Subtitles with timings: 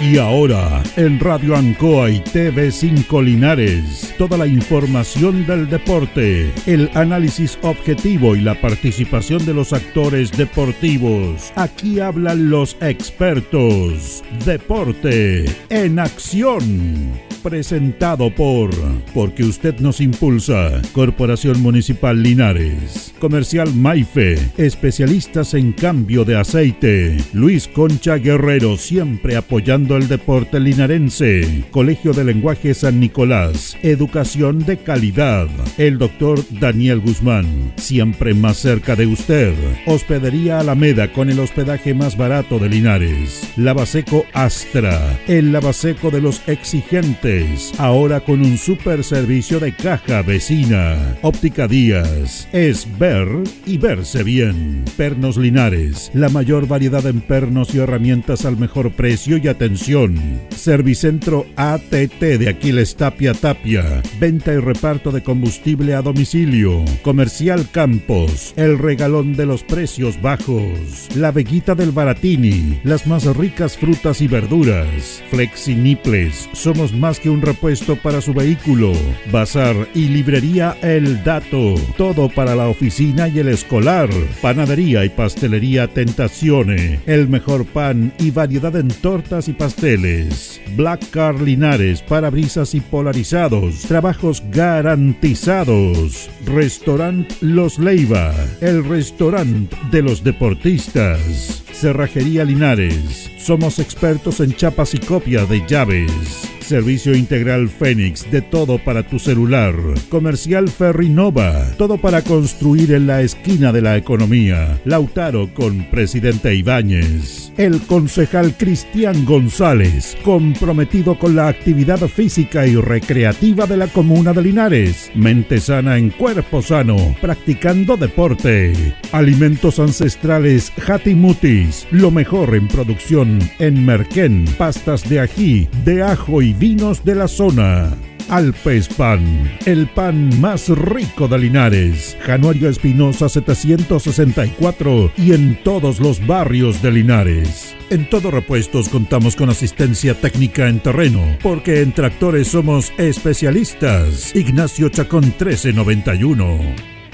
[0.00, 7.58] Y ahora, en Radio Ancoa y TV5 Linares, toda la información del deporte, el análisis
[7.62, 11.52] objetivo y la participación de los actores deportivos.
[11.54, 14.24] Aquí hablan los expertos.
[14.44, 18.70] Deporte en acción presentado por
[19.14, 20.80] Porque usted nos impulsa.
[20.92, 23.14] Corporación Municipal Linares.
[23.18, 24.38] Comercial Maife.
[24.56, 27.16] Especialistas en cambio de aceite.
[27.32, 31.64] Luis Concha Guerrero siempre apoyando el deporte linarense.
[31.70, 33.76] Colegio de Lenguaje San Nicolás.
[33.82, 35.48] Educación de calidad.
[35.78, 37.72] El doctor Daniel Guzmán.
[37.76, 39.54] Siempre más cerca de usted.
[39.86, 43.42] Hospedería Alameda con el hospedaje más barato de Linares.
[43.56, 45.18] Lavaseco Astra.
[45.26, 47.29] El lavaseco de los exigentes
[47.78, 51.16] ahora con un super servicio de caja vecina.
[51.22, 53.28] Óptica Díaz, es ver
[53.66, 54.84] y verse bien.
[54.96, 60.18] Pernos Linares, la mayor variedad en pernos y herramientas al mejor precio y atención.
[60.50, 66.84] Servicentro ATT de Aquiles Tapia Tapia, venta y reparto de combustible a domicilio.
[67.02, 71.08] Comercial Campos, el regalón de los precios bajos.
[71.14, 75.22] La Veguita del Baratini, las más ricas frutas y verduras.
[75.30, 78.92] Flexi Niples, somos más que un repuesto para su vehículo.
[79.30, 81.74] Bazar y librería El Dato.
[81.96, 84.08] Todo para la oficina y el escolar.
[84.42, 87.00] Panadería y pastelería Tentacione.
[87.06, 90.60] El mejor pan y variedad en tortas y pasteles.
[90.76, 93.80] Black Car Linares, parabrisas y polarizados.
[93.82, 96.30] Trabajos garantizados.
[96.46, 98.34] Restaurant Los Leiva.
[98.60, 101.62] El restaurante de los deportistas.
[101.72, 103.30] Cerrajería Linares.
[103.38, 106.50] Somos expertos en chapas y copia de llaves.
[106.70, 109.74] Servicio Integral Fénix, de todo para tu celular.
[110.08, 114.78] Comercial Ferrinova, todo para construir en la esquina de la economía.
[114.84, 117.52] Lautaro con Presidente Ibáñez.
[117.56, 124.42] El concejal Cristian González, comprometido con la actividad física y recreativa de la comuna de
[124.42, 125.10] Linares.
[125.16, 128.94] Mente sana en cuerpo sano, practicando deporte.
[129.10, 136.59] Alimentos ancestrales Hatimutis, lo mejor en producción en Merquén, pastas de ají, de ajo y
[136.60, 137.90] vinos de la zona.
[138.28, 142.16] Alpes Pan, el pan más rico de Linares.
[142.20, 147.74] Januario Espinosa 764 y en todos los barrios de Linares.
[147.88, 154.36] En Todo Repuestos contamos con asistencia técnica en terreno, porque en tractores somos especialistas.
[154.36, 156.58] Ignacio Chacón 1391.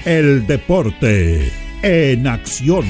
[0.05, 2.85] El deporte en acción.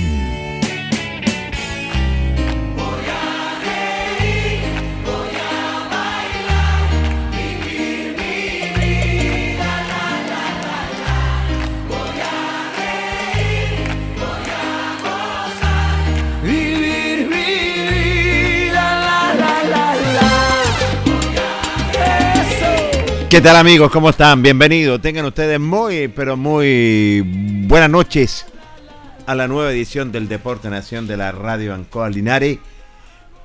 [23.30, 23.92] ¿Qué tal amigos?
[23.92, 24.42] ¿Cómo están?
[24.42, 25.02] Bienvenidos.
[25.02, 27.22] Tengan ustedes muy, pero muy
[27.68, 28.46] buenas noches
[29.26, 32.60] a la nueva edición del Deporte Nación de la Radio Ancoa Linares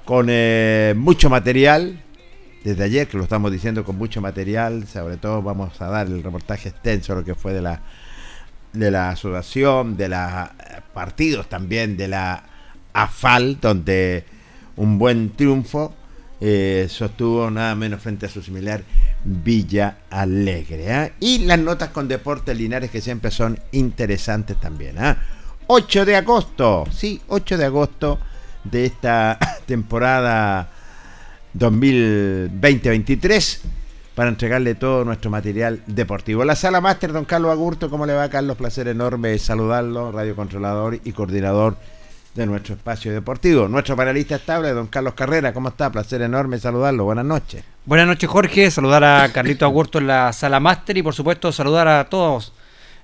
[0.04, 2.00] con eh, mucho material.
[2.62, 6.22] Desde ayer que lo estamos diciendo con mucho material, sobre todo vamos a dar el
[6.22, 7.80] reportaje extenso lo que fue de la
[8.72, 10.20] de la asociación, de los
[10.94, 12.44] partidos también de la
[12.92, 14.24] AFAL, donde
[14.76, 15.92] un buen triunfo
[16.44, 18.82] eh, sostuvo nada menos frente a su similar
[19.22, 20.92] Villa Alegre.
[20.92, 21.12] ¿ah?
[21.20, 24.96] Y las notas con Deportes Linares que siempre son interesantes también.
[25.68, 26.04] 8 ¿ah?
[26.04, 28.18] de agosto, sí, 8 de agosto
[28.64, 30.68] de esta temporada
[31.56, 33.58] 2020-23
[34.16, 36.44] para entregarle todo nuestro material deportivo.
[36.44, 38.56] La sala máster, don Carlos Agurto, ¿cómo le va Carlos?
[38.56, 41.76] Placer enorme saludarlo, radiocontrolador y coordinador
[42.34, 43.68] de nuestro espacio deportivo.
[43.68, 45.90] Nuestro panelista estable, don Carlos Carrera, ¿cómo está?
[45.92, 47.04] Placer enorme saludarlo.
[47.04, 47.64] Buenas noches.
[47.84, 48.70] Buenas noches, Jorge.
[48.70, 52.52] Saludar a Carlito Agurto en la sala máster y, por supuesto, saludar a todos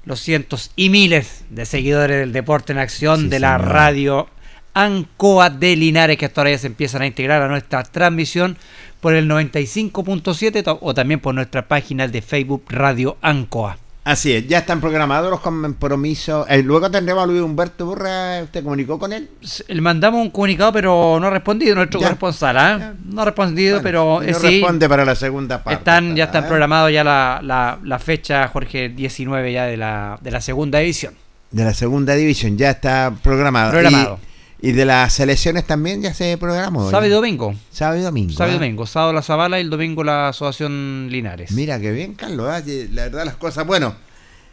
[0.04, 4.28] los cientos y miles de seguidores del deporte en acción de la radio
[4.72, 8.56] Ancoa de Linares, que hasta ahora ya se empiezan a integrar a nuestra transmisión
[9.00, 13.78] por el 95.7 o también por nuestra página de Facebook Radio Ancoa.
[14.08, 16.46] Así es, ya están programados los compromisos.
[16.48, 18.40] Eh, luego tendremos a Luis Humberto Burra.
[18.42, 19.28] ¿Usted comunicó con él?
[19.68, 22.56] Le mandamos un comunicado, pero no ha respondido nuestro corresponsal.
[22.56, 22.94] ¿ah?
[23.04, 25.80] No ha respondido, pero no responde para la segunda parte.
[25.80, 26.48] Están, ya están ¿eh?
[26.48, 31.12] programados ya la, la, fecha, Jorge, 19 ya de la, de la segunda división.
[31.50, 33.72] De la segunda división, ya está programado.
[33.72, 34.20] Programado.
[34.22, 36.90] Y de las selecciones también ya se programó.
[36.90, 37.54] Sábado y domingo.
[37.70, 38.32] Sábado y domingo.
[38.32, 38.58] Sábado y ¿eh?
[38.58, 38.86] domingo.
[38.86, 41.52] Sábado la Zabala y el domingo la Asociación Linares.
[41.52, 42.50] Mira qué bien, Carlos.
[42.66, 42.88] ¿eh?
[42.92, 43.66] La verdad, las cosas.
[43.66, 43.94] Bueno,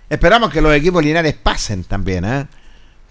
[0.10, 2.46] esperamos que los equipos Linares pasen también, ¿eh?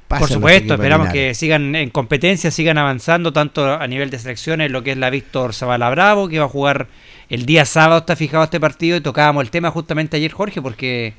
[0.07, 4.85] Por supuesto, esperamos que sigan en competencia, sigan avanzando tanto a nivel de selecciones, lo
[4.85, 6.89] que es la Víctor Zavala Bravo, que va a jugar
[7.29, 11.15] el día sábado, está fijado este partido, y tocábamos el tema justamente ayer, Jorge, porque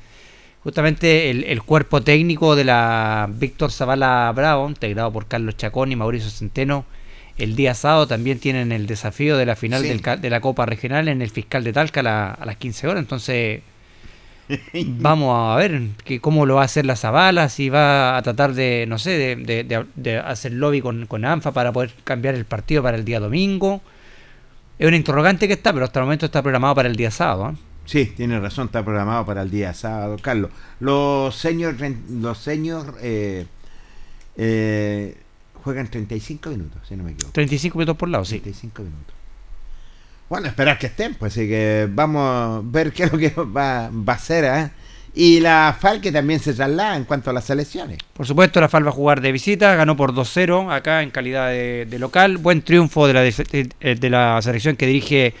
[0.66, 6.28] justamente el, cuerpo técnico de la Víctor Zavala Bravo, integrado por Carlos Chacón y Mauricio
[6.28, 6.84] Centeno,
[7.38, 11.22] el día sábado también tienen el desafío de la final de la Copa Regional en
[11.22, 12.00] el Fiscal de Talca
[12.32, 13.60] a las 15 horas, entonces
[14.74, 18.52] Vamos a ver que, cómo lo va a hacer la Zavala, si va a tratar
[18.52, 22.96] de, no sé, de, hacer lobby con, con, ANFA para poder cambiar el partido para
[22.96, 23.82] el día domingo.
[24.80, 27.52] Es un interrogante que está, pero hasta el momento está programado para el día sábado.
[27.52, 27.65] ¿eh?
[27.86, 30.50] Sí, tiene razón, está programado para el día sábado, Carlos.
[30.80, 33.46] Los señores los señor, eh,
[34.36, 35.16] eh,
[35.62, 37.32] juegan 35 minutos, si no me equivoco.
[37.32, 38.40] 35 minutos por lado, sí.
[38.40, 39.14] 35 minutos.
[40.28, 43.88] Bueno, esperar que estén, pues así que vamos a ver qué es lo que va,
[43.90, 44.44] va a hacer.
[44.44, 44.70] ¿eh?
[45.14, 47.98] Y la FAL que también se traslada en cuanto a las selecciones.
[48.12, 51.50] Por supuesto, la FAL va a jugar de visita, ganó por 2-0 acá en calidad
[51.50, 52.38] de, local.
[52.38, 55.34] Buen triunfo de la, de la selección que dirige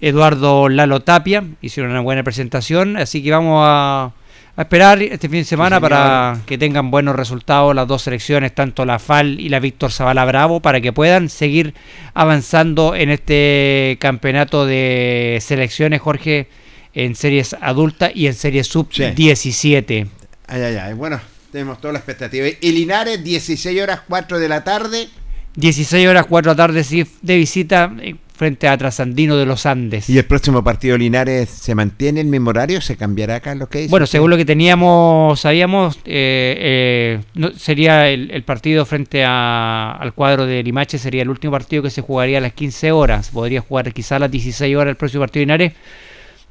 [0.00, 1.44] Eduardo Lalo Tapia.
[1.60, 4.12] Hicieron una buena presentación, así que vamos a
[4.56, 8.86] a esperar este fin de semana para que tengan buenos resultados las dos selecciones, tanto
[8.86, 11.74] la FAL y la Víctor Zavala Bravo, para que puedan seguir
[12.14, 16.48] avanzando en este campeonato de selecciones, Jorge,
[16.94, 20.08] en series adultas y en series sub-17.
[20.46, 20.94] Ay, ay, ay.
[20.94, 21.20] Bueno,
[21.52, 22.46] tenemos toda la expectativa.
[22.58, 25.08] Y Linares, 16 horas 4 de la tarde.
[25.56, 30.08] 16 horas 4 de la tarde de visita eh, frente a Trasandino de los Andes.
[30.10, 32.80] ¿Y el próximo partido Linares se mantiene el mismo horario?
[32.80, 33.90] ¿Se cambiará acá lo que dice?
[33.90, 40.62] Bueno, según lo que teníamos, sabíamos, eh, eh, sería el, partido frente al cuadro de
[40.62, 43.30] Limache, sería el último partido que se jugaría a las 15 horas.
[43.30, 45.72] Podría jugar quizá a las 16 horas el próximo partido Linares.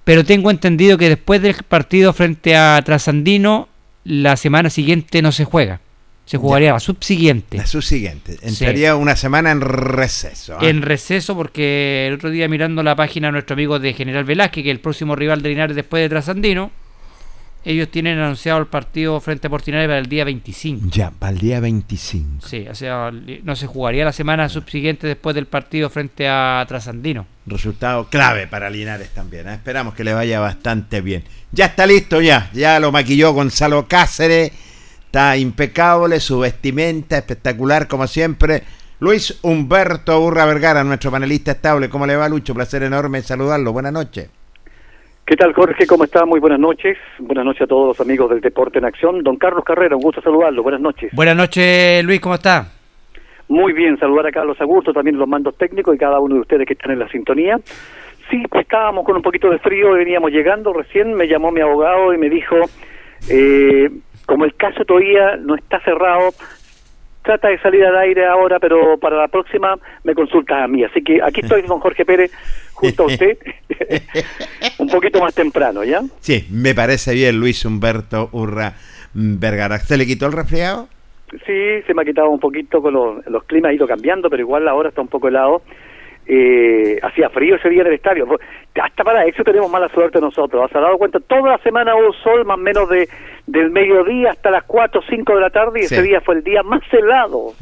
[0.04, 3.70] Pero tengo entendido que después del partido frente a Trasandino,
[4.04, 5.82] la semana siguiente no se juega.
[6.25, 7.57] Se jugaría la subsiguiente.
[7.57, 8.38] La subsiguiente.
[8.42, 10.57] Entraría una semana en receso.
[10.60, 10.68] ¿ah?
[10.68, 14.63] En receso porque el otro día mirando la página de nuestro amigo de General Velázquez,
[14.63, 16.72] que es el próximo rival de Linares después de Trasandino,
[17.63, 20.88] ellos tienen anunciado el partido frente a Portinares para el día 25.
[20.92, 22.48] Ya, para el día 25.
[22.48, 27.25] Sí, o sea, no se jugaría la semana subsiguiente después del partido frente a Trasandino.
[27.48, 29.48] Resultado clave para Linares también.
[29.48, 29.56] ¿eh?
[29.56, 31.24] Esperamos que le vaya bastante bien.
[31.51, 32.50] Ya está listo, ya.
[32.54, 34.51] Ya lo maquilló Gonzalo Cáceres
[35.15, 38.63] Está impecable, su vestimenta espectacular como siempre.
[39.00, 41.88] Luis Humberto Urra Vergara, nuestro panelista estable.
[41.88, 42.53] ¿Cómo le va, Lucho?
[42.53, 43.71] Placer enorme saludarlo.
[43.71, 44.29] Buenas noches.
[45.25, 45.88] ¿Qué tal, Jorge?
[45.88, 46.25] ¿Cómo está?
[46.25, 46.97] Muy buenas noches.
[47.19, 49.23] Buenas noches a todos los amigos del Deporte en Acción.
[49.23, 50.62] Don Carlos Carrera, un gusto saludarlo.
[50.62, 51.09] Buenas noches.
[51.13, 52.19] Buenas noches, Luis.
[52.19, 52.67] ¿Cómo está?
[53.47, 56.67] Muy bien, saludar a Carlos Augusto, también los mandos técnicos y cada uno de ustedes
[56.67, 57.57] que están en la sintonía.
[58.29, 62.17] Sí, estábamos con un poquito de frío, veníamos llegando recién, me llamó mi abogado y
[62.17, 62.57] me dijo,
[63.29, 63.89] eh,
[64.25, 66.31] como el caso todavía no está cerrado,
[67.24, 70.83] trata de salir al aire ahora, pero para la próxima me consultas a mí.
[70.83, 72.31] Así que aquí estoy con Jorge Pérez,
[72.74, 73.38] junto a usted,
[74.80, 76.01] un poquito más temprano, ¿ya?
[76.19, 78.74] Sí, me parece bien, Luis Humberto Urra
[79.13, 79.80] Vergara.
[79.80, 80.88] ¿Se le quitó el resfriado?
[81.45, 84.42] Sí, se me ha quitado un poquito con los, los climas, ha ido cambiando, pero
[84.42, 85.62] igual ahora está un poco helado
[86.27, 88.27] eh, hacía frío ese día en el estadio.
[88.81, 90.63] Hasta para eso tenemos mala suerte nosotros.
[90.66, 91.19] ¿Has dado cuenta?
[91.19, 93.07] Toda la semana hubo sol, más o menos de,
[93.47, 96.44] del mediodía hasta las 4 o 5 de la tarde, y ese día fue el
[96.44, 97.53] día más helado.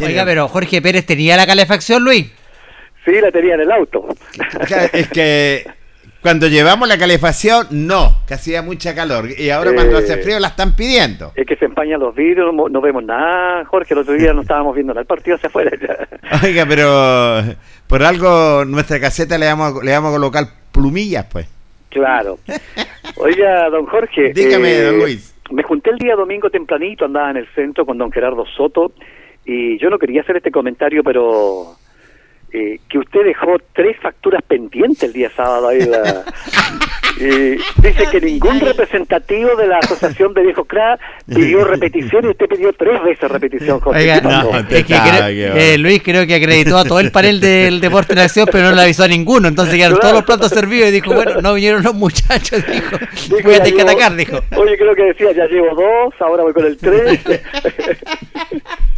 [0.00, 2.32] Oiga, pero Jorge Pérez tenía la calefacción, Luis.
[3.04, 4.06] Sí, la tenía en el auto.
[4.92, 5.64] es que
[6.20, 9.28] cuando llevamos la calefacción, no, que hacía mucha calor.
[9.38, 11.32] Y ahora cuando hace eh, frío la están pidiendo.
[11.36, 13.94] Es que se empañan los vidrios, no, vemos nada, Jorge.
[13.94, 15.02] El otro día no estábamos viendo nada.
[15.02, 16.46] El partido hacia afuera ya.
[16.46, 17.42] Oiga, pero
[17.86, 21.46] por algo nuestra caseta le vamos, le vamos a colocar plumillas, pues.
[21.90, 22.38] Claro.
[23.16, 24.32] Oiga, don Jorge.
[24.32, 25.34] Dígame, don eh, Luis.
[25.50, 28.92] Me junté el día domingo tempranito, andaba en el centro con don Gerardo Soto.
[29.44, 31.76] Y yo no quería hacer este comentario, pero
[32.52, 35.78] eh, que usted dejó tres facturas pendientes el día sábado ahí
[37.18, 42.72] dice que ningún representativo de la asociación de viejos CRA pidió repetición y usted pidió
[42.72, 44.20] tres veces repetición José
[44.78, 48.82] eh, Luis creo que acreditó a todo el panel del Deporte Nación pero no le
[48.82, 49.48] avisó a ninguno.
[49.48, 52.96] Entonces quedaron todos los platos servidos y dijo bueno no vinieron los muchachos dijo,
[53.44, 54.38] voy a tener que atacar dijo.
[54.56, 57.20] Oye creo que decía ya llevo dos ahora voy con el tres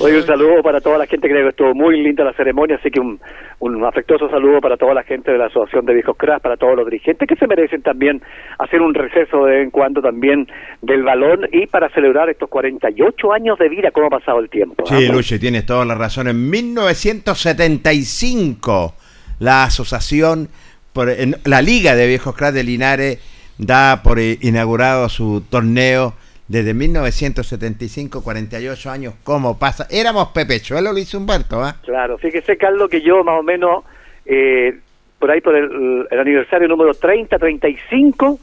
[0.00, 2.88] Hoy un saludo para toda la gente, creo que estuvo muy linda la ceremonia, así
[2.88, 3.18] que un,
[3.58, 6.76] un afectuoso saludo para toda la gente de la Asociación de Viejos Crash, para todos
[6.76, 8.22] los dirigentes que se merecen también
[8.58, 10.48] hacer un receso de vez en cuando también
[10.82, 14.84] del balón y para celebrar estos 48 años de vida, cómo ha pasado el tiempo.
[14.86, 16.28] Sí, Luche, tienes toda la razón.
[16.28, 18.94] En 1975
[19.38, 20.48] la asociación,
[20.92, 21.08] por,
[21.44, 23.18] la Liga de Viejos Crash de Linares
[23.58, 26.14] da por inaugurado su torneo
[26.48, 29.86] desde 1975, 48 años, ¿cómo pasa?
[29.90, 31.76] Éramos Pepe Chuelo, Luis Humberto, ¿ah?
[31.82, 33.84] Claro, fíjese, Carlos, que yo más o menos,
[34.24, 34.78] eh,
[35.18, 38.38] por ahí por el, el aniversario número 30, 35,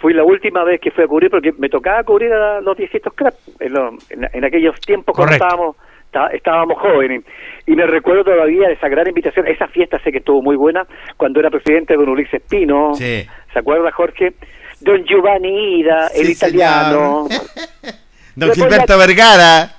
[0.00, 3.12] fui la última vez que fui a cubrir, porque me tocaba cubrir a los viejitos
[3.14, 7.24] crap, en, lo- en- en aquellos tiempos cuando estábamos, está- estábamos jóvenes.
[7.66, 10.84] Y me recuerdo todavía de esa gran invitación, esa fiesta sé que estuvo muy buena,
[11.16, 13.24] cuando era presidente don Ulises Pino, Sí.
[13.52, 14.32] ¿se acuerda Jorge?
[14.80, 17.26] Don Giovanni Ida, el italiano.
[18.34, 19.70] Don Gilberto Vergara.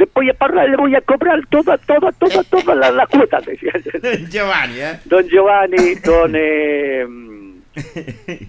[0.00, 3.38] Le voy a pagar, le voy a cobrar toda, toda, toda, toda la, la cuota,
[3.42, 3.72] decía.
[4.30, 4.98] Giovanni, ¿eh?
[5.04, 6.32] Don Giovanni, don...
[6.40, 7.06] Eh,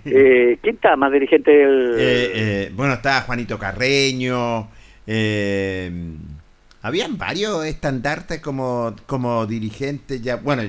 [0.06, 1.96] eh, ¿Quién está más dirigente del...?
[1.98, 4.70] Eh, eh, bueno, estaba Juanito Carreño.
[5.06, 5.92] eh,
[6.82, 10.38] habían varios estandartes como, como dirigentes ya.
[10.38, 10.64] Bueno,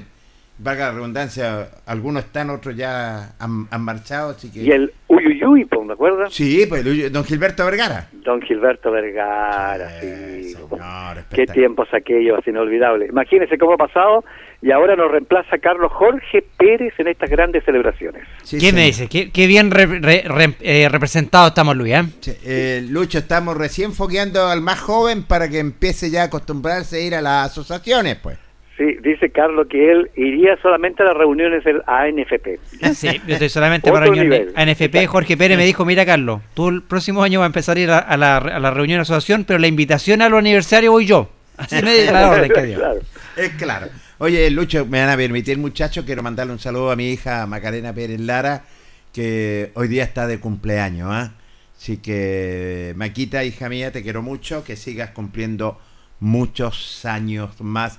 [0.59, 4.61] valga la redundancia, algunos están, otros ya han, han marchado, así que.
[4.61, 6.33] y el Uyuyuy, pues, ¿me acuerdas?
[6.33, 8.09] Sí, pues Luis- don Gilberto Vergara.
[8.13, 10.53] Don Gilberto Vergara, sí.
[10.55, 13.09] señor, Qué tiempos aquellos, inolvidables.
[13.11, 14.25] Imagínense cómo ha pasado
[14.63, 18.23] y ahora nos reemplaza Carlos Jorge Pérez en estas grandes celebraciones.
[18.45, 18.87] Sí, ¿Qué me señor.
[18.87, 19.09] dice?
[19.09, 22.03] ¿Qué, qué bien re- re- re- eh, representado estamos, Luis, ¿eh?
[22.21, 26.99] Sí, eh, Lucho, estamos recién fogueando al más joven para que empiece ya a acostumbrarse
[26.99, 28.39] a ir a las asociaciones, pues.
[28.77, 32.59] Sí, dice Carlos que él iría solamente a las reuniones del ANFP.
[32.95, 34.49] Sí, yo estoy solamente para reuniones.
[34.55, 37.81] ANFP, Jorge Pérez me dijo, mira Carlos, tú el próximo año vas a empezar a
[37.81, 40.91] ir a, a la, a la reunión de asociación, pero la invitación a los aniversarios
[40.91, 41.29] voy yo.
[41.57, 42.79] Así me dio la orden que dio.
[42.79, 43.01] Claro.
[43.37, 43.89] Es claro.
[44.19, 47.93] Oye, Lucho, me van a permitir, muchachos, quiero mandarle un saludo a mi hija Macarena
[47.93, 48.65] Pérez Lara,
[49.13, 51.33] que hoy día está de cumpleaños, ¿ah?
[51.77, 55.81] Así que, Maquita, hija mía, te quiero mucho, que sigas cumpliendo
[56.21, 57.99] muchos años más.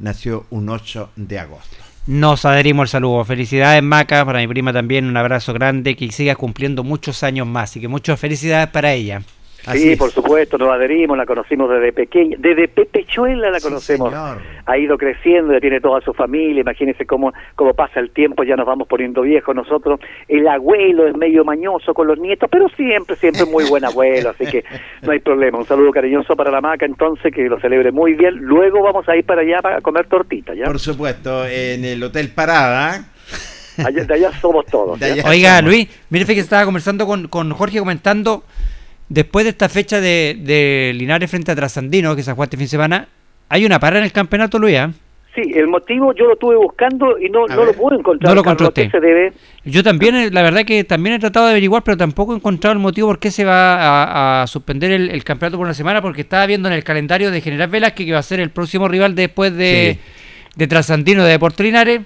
[0.00, 1.76] Nació un 8 de agosto.
[2.06, 3.24] Nos adherimos el saludo.
[3.24, 7.70] Felicidades, Maca, para mi prima también, un abrazo grande, que siga cumpliendo muchos años más.
[7.70, 9.22] Así que muchas felicidades para ella.
[9.68, 9.98] Así Sí, es.
[9.98, 14.10] por supuesto, nos adherimos, la conocimos desde pequeña, desde Pepechuela la Sí, conocemos.
[14.10, 14.38] señor.
[14.66, 18.56] Ha ido creciendo, ya tiene toda su familia, imagínense cómo, cómo pasa el tiempo, ya
[18.56, 20.00] nos vamos poniendo viejos nosotros.
[20.28, 24.44] El abuelo es medio mañoso con los nietos, pero siempre, siempre muy buen abuelo, así
[24.46, 24.64] que
[25.02, 25.58] no hay problema.
[25.58, 28.36] Un saludo cariñoso para la maca, entonces, que lo celebre muy bien.
[28.36, 30.64] Luego vamos a ir para allá para comer tortita, ¿ya?
[30.64, 33.04] Por supuesto, en el Hotel Parada.
[33.84, 35.00] Allá- de allá somos todos.
[35.24, 35.64] Oiga, somos.
[35.70, 38.42] Luis, mire que estaba conversando con, con Jorge comentando,
[39.08, 42.64] después de esta fecha de, de Linares frente a Trasandino, que se jugó este fin
[42.64, 43.08] de semana,
[43.48, 44.76] hay una para en el campeonato, Luis.
[44.76, 44.88] ¿eh?
[45.34, 48.30] Sí, el motivo yo lo estuve buscando y no, no lo pude encontrar.
[48.30, 48.62] No lo Carlos.
[48.62, 48.98] encontró ¿A qué usted.
[48.98, 49.32] se debe?
[49.64, 52.72] Yo también, eh, la verdad que también he tratado de averiguar, pero tampoco he encontrado
[52.72, 56.02] el motivo por qué se va a, a suspender el, el campeonato por una semana,
[56.02, 58.88] porque estaba viendo en el calendario de General Velázquez que va a ser el próximo
[58.88, 60.52] rival después de, Sí.
[60.56, 62.00] de Trasandino de Deportes Linares.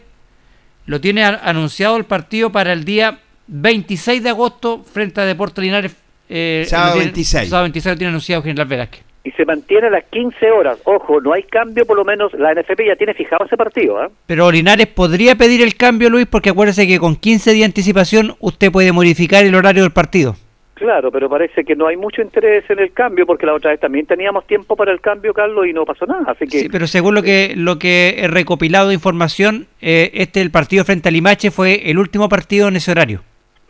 [0.85, 5.95] Lo tiene anunciado el partido para el día 26 de agosto frente a Deportes Linares.
[6.29, 7.43] Eh, Sábado lo tiene- 26.
[7.47, 9.03] Ah, Sábado 26 lo tiene anunciado General Velázquez.
[9.25, 10.79] y se mantiene a las 15 horas.
[10.85, 13.99] Ojo, no hay cambio, por lo menos la NFP ya tiene fijado ese partido.
[14.01, 14.11] ¿ah?
[14.27, 18.35] Pero Linares podría pedir el cambio, Luis, porque acuérdese que con 15 días de anticipación
[18.41, 20.35] usted puede modificar el horario del partido.
[20.75, 23.79] Claro, pero parece que no hay mucho interés en el cambio, porque la otra vez
[23.79, 26.25] también teníamos tiempo para el cambio, Carlos, y no pasó nada.
[26.27, 30.41] Así que Sí, pero según lo que lo que he recopilado de información, eh, este
[30.41, 33.23] el partido frente a Limache fue el último partido en ese horario.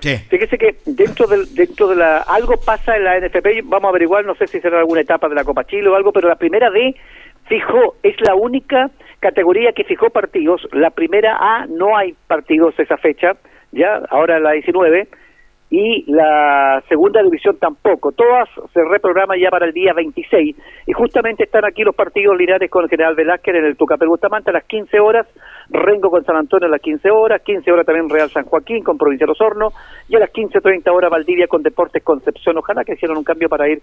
[0.03, 4.25] Fíjese que dentro del, dentro de la algo pasa en la NFP, vamos a averiguar,
[4.25, 6.71] no sé si será alguna etapa de la Copa Chile o algo, pero la primera
[6.71, 6.95] D
[7.47, 8.91] fijó, es la única
[9.21, 10.67] categoría que fijó partidos.
[10.73, 13.37] La primera A no hay partidos esa fecha,
[13.71, 15.09] ya, ahora la 19,
[15.73, 18.13] y la segunda división tampoco.
[18.13, 20.55] Todas se reprograman ya para el día 26
[20.87, 24.53] y justamente están aquí los partidos Linares con General Velázquez en el Tucapel Bustamante a
[24.53, 25.27] las 15 horas,
[25.71, 28.99] Rengo con San Antonio a las 15 horas, 15 horas también Real San Joaquín con
[28.99, 29.69] Provincial Osorno
[30.09, 32.59] y a las 15.30 horas Valdivia con Deportes Concepción.
[32.59, 33.78] Ojalá que hicieron un cambio para ir,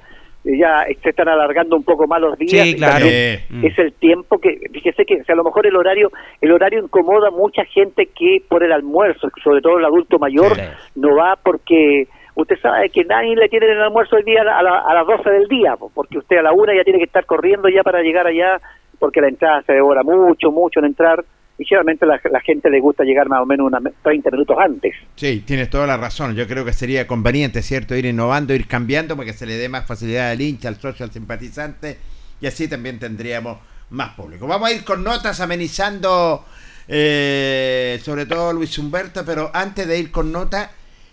[0.45, 2.51] eh, ya eh, se están alargando un poco más los días.
[2.51, 3.05] Sí, y claro.
[3.05, 6.83] Es el tiempo que, fíjese que o sea, a lo mejor el horario, el horario
[6.83, 10.61] incomoda a mucha gente que por el almuerzo, sobre todo el adulto mayor, Sí.
[10.95, 14.59] no va porque usted sabe que nadie le tiene el almuerzo el día a, la-
[14.59, 16.99] a, la- a las 12 del día, po, porque usted a la una ya tiene
[16.99, 18.61] que estar corriendo ya para llegar allá,
[18.97, 21.23] porque la entrada se demora mucho, mucho en entrar,
[21.59, 24.95] y generalmente la, gente le gusta llegar más o menos unos 30 minutos antes.
[25.15, 26.33] Sí, tienes toda la razón.
[26.33, 27.95] Yo creo que sería conveniente, ¿cierto?
[27.95, 31.03] Ir innovando, ir cambiando para que se le dé más facilidad al hincha, al socio,
[31.03, 31.97] al simpatizante
[32.41, 33.57] y así también tendríamos
[33.89, 34.47] más público.
[34.47, 36.45] Vamos a ir con notas amenizando,
[36.87, 40.69] eh, sobre todo Luis Humberto, pero antes de ir con notas,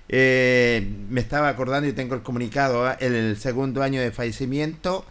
[0.09, 2.97] eh, me estaba acordando y tengo el comunicado, ¿ah?
[3.00, 5.05] el, segundo año de fallecimiento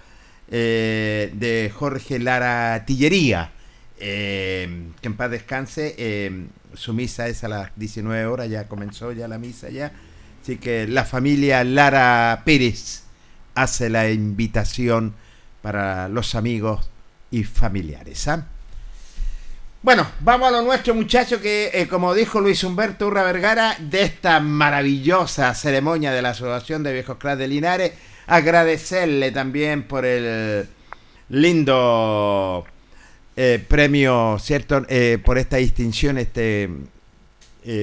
[0.50, 3.52] eh, de Jorge Lara Tillería.
[4.00, 5.96] Eh, que en paz descanse.
[5.98, 9.92] eh, su misa es a las 19 horas, ya comenzó ya la misa ya.
[10.42, 13.04] Así que la familia Lara Pérez,
[13.56, 15.16] hace la invitación
[15.62, 16.90] para los amigos
[17.32, 18.28] y familiares.
[18.28, 18.46] ¿ah?
[19.82, 24.04] Bueno, vamos a lo nuestro, muchachos, que eh, como dijo Luis Humberto Urra Vergara, de
[24.04, 27.94] esta maravillosa ceremonia de la Asociación de Viejos Clas de Linares,
[28.28, 30.68] agradecerle también por el
[31.30, 32.66] lindo
[33.36, 34.84] eh, premio, ¿cierto?
[34.90, 36.70] Eh, por esta distinción, este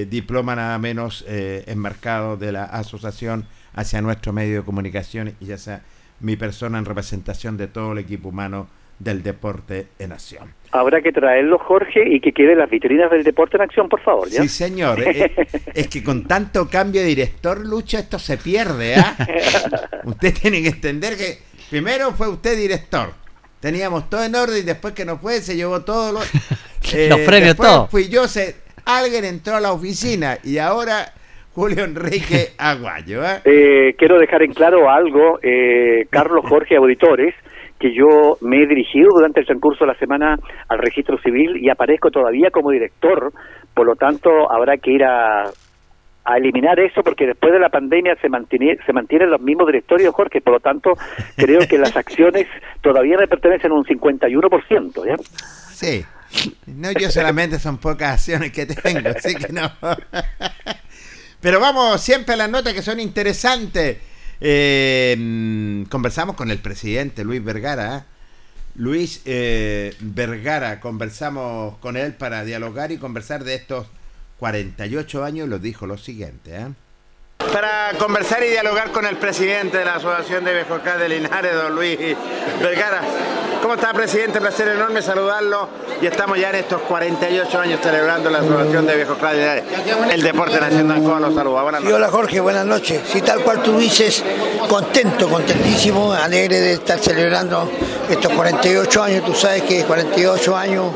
[0.09, 5.83] diploma nada menos enmarcado de la asociación hacia nuestro medio de comunicación y ya sea
[6.21, 8.69] mi persona en representación de todo el equipo humano
[9.03, 10.55] del deporte en acción.
[10.71, 14.29] Habrá que traerlo, Jorge, y que quede las vitrinas del deporte en acción, por favor.
[14.31, 15.01] Sí, señor.
[15.01, 18.95] Eh, eh, es, que con tanto cambio de director, Lucha, esto se pierde.
[18.97, 19.17] ¿ah?
[20.05, 23.13] usted tiene que entender que primero fue usted director.
[23.63, 27.21] Teníamos todo en orden y después que no fue, se llevó todos los, eh, los
[27.21, 27.87] premios, todo.
[27.87, 31.13] Fui yo, se, alguien entró a la oficina y ahora
[31.55, 33.23] Julio Enrique Aguayo.
[33.45, 35.39] Eh, quiero dejar en claro algo,
[36.11, 37.35] Carlos Jorge Auditores
[37.79, 40.39] que yo me he dirigido durante el transcurso de la semana
[40.69, 43.33] al registro civil y aparezco todavía como director,
[43.75, 45.51] por lo tanto habrá que ir a,
[46.25, 50.41] eliminar eso porque después de la pandemia se mantiene, se mantienen los mismos directorios, Jorge,
[50.41, 50.97] por lo tanto
[51.37, 52.47] creo que las acciones
[52.81, 55.17] todavía me pertenecen un 51%, ¿ya?
[55.73, 56.05] Sí,
[56.67, 59.71] no yo solamente son pocas acciones que tengo, así que no.
[61.41, 63.99] Pero vamos siempre a las notas que son interesantes.
[64.41, 67.97] Eh, conversamos con el presidente Luis Vergara.
[67.97, 68.03] ¿eh?
[68.77, 73.89] Luis eh, Vergara, conversamos con él para dialogar y conversar de estos
[74.43, 75.49] 48 años.
[75.49, 76.57] Lo dijo lo siguiente.
[76.57, 76.67] ¿eh?
[77.51, 81.75] Para conversar y dialogar con el presidente de la Asociación de Viejocas de Linares, don
[81.75, 81.99] Luis
[82.61, 83.01] Vergara.
[83.63, 84.41] ¿Cómo está, presidente?
[84.41, 85.69] Placer enorme saludarlo.
[86.01, 89.65] Y estamos ya en estos 48 años celebrando la Asociación de Viejos Linares.
[90.11, 91.03] El Deporte Nacional.
[91.03, 91.63] ¿Cómo lo saluda?
[91.63, 91.97] Buenas noches.
[91.97, 92.41] hola, Jorge.
[92.41, 93.01] Buenas noches.
[93.13, 94.25] Si tal cual tú dices,
[94.69, 97.71] contento, contentísimo, alegre de estar celebrando
[98.09, 99.25] estos 48 años.
[99.25, 100.87] Tú sabes que 48 años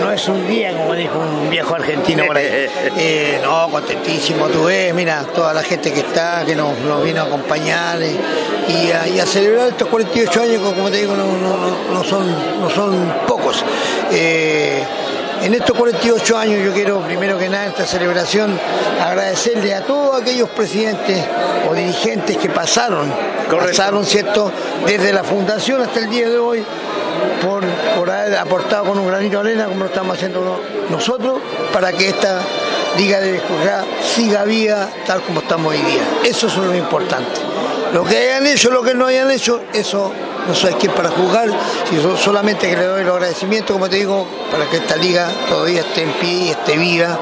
[0.00, 2.46] no es un día, como dijo un viejo argentino por ahí.
[3.02, 4.46] Eh, no, contentísimo.
[4.48, 9.26] Tú ves, mira, toda la gente que está, que nos, vino a acompañar y, a,
[9.26, 13.64] celebrar estos 48 años, como te digo, no, son, no son pocos.
[14.12, 14.82] Eh,
[15.42, 18.58] en estos 48 años yo quiero, primero que nada, esta celebración,
[19.00, 21.24] agradecerle a todos aquellos presidentes
[21.68, 23.10] o dirigentes que pasaron,
[23.48, 24.52] pasaron, ¿cierto?,
[24.86, 26.64] desde la fundación hasta el día de hoy,
[27.42, 27.64] por,
[27.96, 31.40] por haber aportado con un granito de arena, como lo estamos haciendo nosotros,
[31.72, 32.40] para que esta
[32.96, 36.02] Liga de Escoger siga viva tal como estamos hoy día.
[36.24, 37.40] Eso es lo importante.
[37.92, 40.12] Lo que hayan hecho, lo que no hayan hecho, eso
[40.46, 41.48] no soy quien para juzgar,
[41.88, 45.80] sino solamente que le doy el agradecimiento, como te digo, para que esta liga todavía
[45.80, 47.18] esté en pie y esté viva,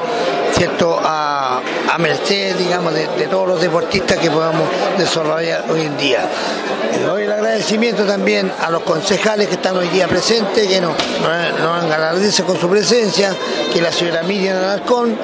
[0.59, 0.99] ¿cierto?
[1.01, 4.67] A, a merced, digamos, de, todos los deportistas que podamos
[4.97, 6.27] desarrollar hoy en día.
[6.91, 10.95] Le doy el agradecimiento también a los concejales que están hoy día presentes, que nos,
[11.21, 13.33] nos, nos con su presencia,
[13.71, 15.15] que la señora Miriam Alarcón,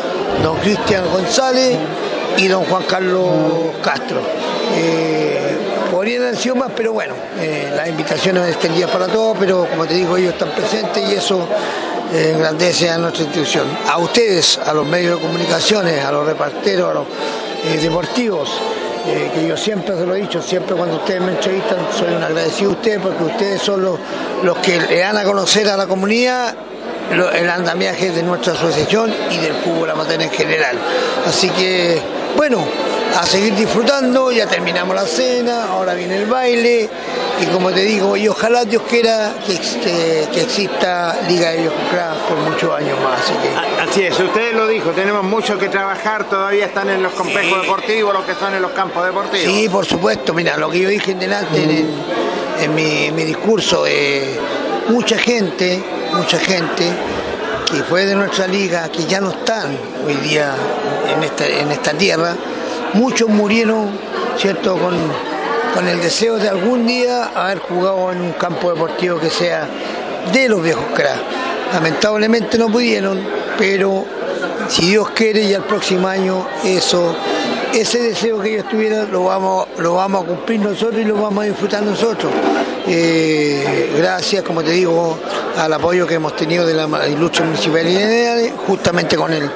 [0.41, 1.77] don Cristian González
[2.37, 3.29] y don Juan Carlos
[3.83, 4.21] Castro.
[4.73, 5.57] Eh,
[5.91, 9.95] podrían haber sido más, pero bueno, eh, las invitaciones extendidas para todos, pero como te
[9.95, 11.45] digo, ellos están presentes y eso
[12.13, 13.67] engrandece a nuestra institución.
[13.89, 18.49] A ustedes, a los medios de comunicaciones, a los reparteros, a los deportivos,
[19.05, 22.71] que yo siempre se lo he dicho, siempre cuando ustedes me entrevistan, soy un agradecido
[22.71, 23.99] a ustedes porque ustedes son los,
[24.43, 26.55] los que le dan a conocer a la comunidad
[27.11, 30.75] el andamiaje de nuestra asociación y del fútbol amateur en general.
[31.27, 32.01] Así que,
[32.35, 32.65] bueno,
[33.15, 36.89] a seguir disfrutando, ya terminamos la cena, ahora viene el baile
[37.41, 39.57] y como te digo, y ojalá Dios quiera que,
[40.31, 43.21] que exista Liga de Craft por muchos años más.
[43.87, 48.13] Así, es, usted lo dijo, tenemos mucho que trabajar, todavía están en los complejos deportivos,
[48.13, 49.45] los que están en los campos deportivos.
[49.45, 51.85] Sí, por supuesto, mira, lo que yo dije en delante
[52.59, 54.37] en, mi, discurso, eh,
[54.89, 55.81] mucha gente,
[56.13, 56.91] mucha gente
[57.71, 60.53] que fue de nuestra liga, que ya no están hoy día
[61.15, 62.35] en esta, en esta tierra,
[62.95, 63.89] muchos murieron,
[64.37, 64.95] ¿cierto?, con,
[65.73, 69.67] con el deseo de algún día haber jugado en un campo deportivo que sea
[70.33, 71.21] de los viejos cracks.
[71.73, 73.19] Lamentablemente no pudieron,
[73.57, 74.05] pero
[74.69, 77.15] si Dios quiere, ya el próximo año eso
[77.73, 81.43] ese deseo que ellos tuvieron lo vamos, lo vamos a cumplir nosotros y lo vamos
[81.43, 82.31] a disfrutar nosotros.
[82.87, 85.17] Eh, gracias, como te digo,
[85.57, 89.49] al apoyo que hemos tenido de la ilustre municipalidad, justamente con el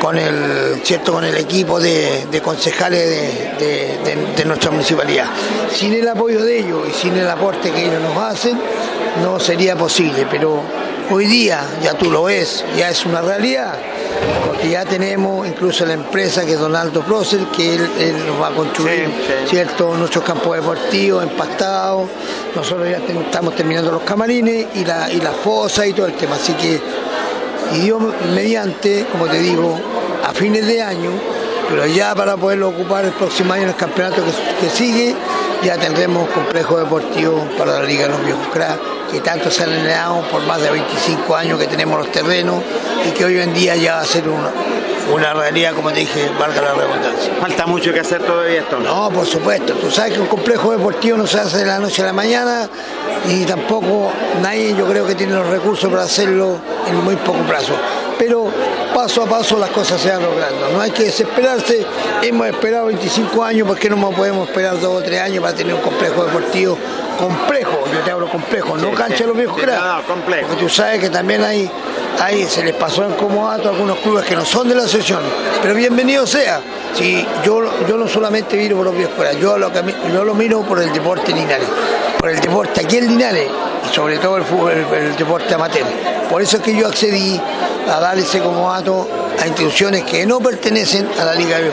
[0.00, 5.26] con el cierto con el equipo de, concejales de, nuestra municipalidad.
[5.72, 8.58] Sin el apoyo de ellos y sin el aporte que ellos nos hacen,
[9.22, 10.62] no sería posible, pero
[11.10, 13.74] hoy día, ya tú lo ves, ya es una realidad,
[14.46, 18.54] porque ya tenemos incluso la empresa que es Donaldo Procer, que él, nos va a
[18.54, 19.08] construir,
[19.48, 19.96] ¿cierto?
[19.96, 22.08] Nuestros campos deportivos empactados,
[22.54, 26.36] nosotros ya estamos terminando los camarines y la, y la fosa y todo el tema,
[26.36, 26.80] así que,
[27.72, 28.02] y Dios
[28.34, 29.78] mediante, como te digo,
[30.24, 31.10] a fines de año,
[31.68, 34.22] pero ya para poderlo ocupar el próximo año en el campeonato
[34.60, 35.14] que, sigue,
[35.64, 38.46] ya tendremos complejo deportivo para la Liga de los Viejos
[39.10, 42.62] que tanto se han generado por más de 25 años que tenemos los terrenos
[43.08, 44.50] y que hoy en día ya va a ser una,
[45.12, 47.32] una realidad, como te dije, valga la redundancia.
[47.40, 48.78] ¿Falta mucho que hacer todavía esto?
[48.80, 49.72] No, por supuesto.
[49.74, 52.68] Tú sabes que un complejo deportivo no se hace de la noche a la mañana
[53.28, 57.72] y tampoco nadie yo creo que tiene los recursos para hacerlo en muy poco plazo
[58.18, 58.46] pero
[58.94, 60.70] paso a paso las cosas se van logrando.
[60.70, 61.84] No hay que desesperarse,
[62.22, 65.74] hemos esperado 25 años, ¿por qué no podemos esperar 2 o 3 años para tener
[65.74, 66.78] un complejo deportivo
[67.18, 67.84] complejo?
[67.92, 70.48] Yo te hablo complejo, no cancha de los viejos sí, no, complejo.
[70.48, 71.70] Porque tú sabes que también hay,
[72.20, 75.20] hay, se les pasó en comodato a algunos clubes que no son de la asociación,
[75.62, 76.60] pero bienvenido sea.
[76.94, 79.72] Si yo, yo no solamente miro por los viejos yo lo,
[80.12, 81.66] yo lo miro por el deporte Linares,
[82.18, 83.48] por el deporte aquí en Linares
[83.84, 85.84] y sobre todo el fútbol, el, deporte amateur.
[86.30, 87.40] Por eso es que yo accedí
[87.88, 89.08] a dar ese comodato
[89.40, 91.72] a instituciones que no pertenecen a la Liga de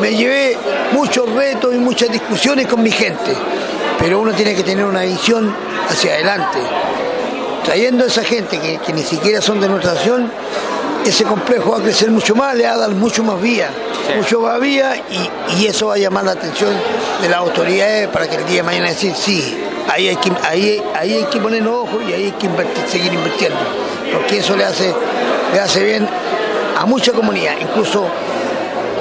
[0.00, 0.56] Me llevé
[0.92, 3.34] muchos retos y muchas discusiones con mi gente,
[3.98, 5.54] pero uno tiene que tener una visión
[5.88, 6.58] hacia adelante.
[7.64, 10.30] Trayendo a esa gente que, ni siquiera son de nuestra nación,
[11.04, 13.70] ese complejo va a crecer mucho más, le va a dar mucho más vía,
[14.16, 14.94] mucho más vía
[15.58, 16.70] y, eso va a llamar la atención
[17.22, 19.56] de las autoridades para que el día de mañana decir sí,
[19.88, 22.48] ahí hay que, ahí, ahí hay que poner ojos y ahí hay que
[22.90, 23.58] seguir invirtiendo,
[24.12, 24.94] porque eso le hace
[25.52, 26.08] le hace bien
[26.78, 28.06] a mucha comunidad, incluso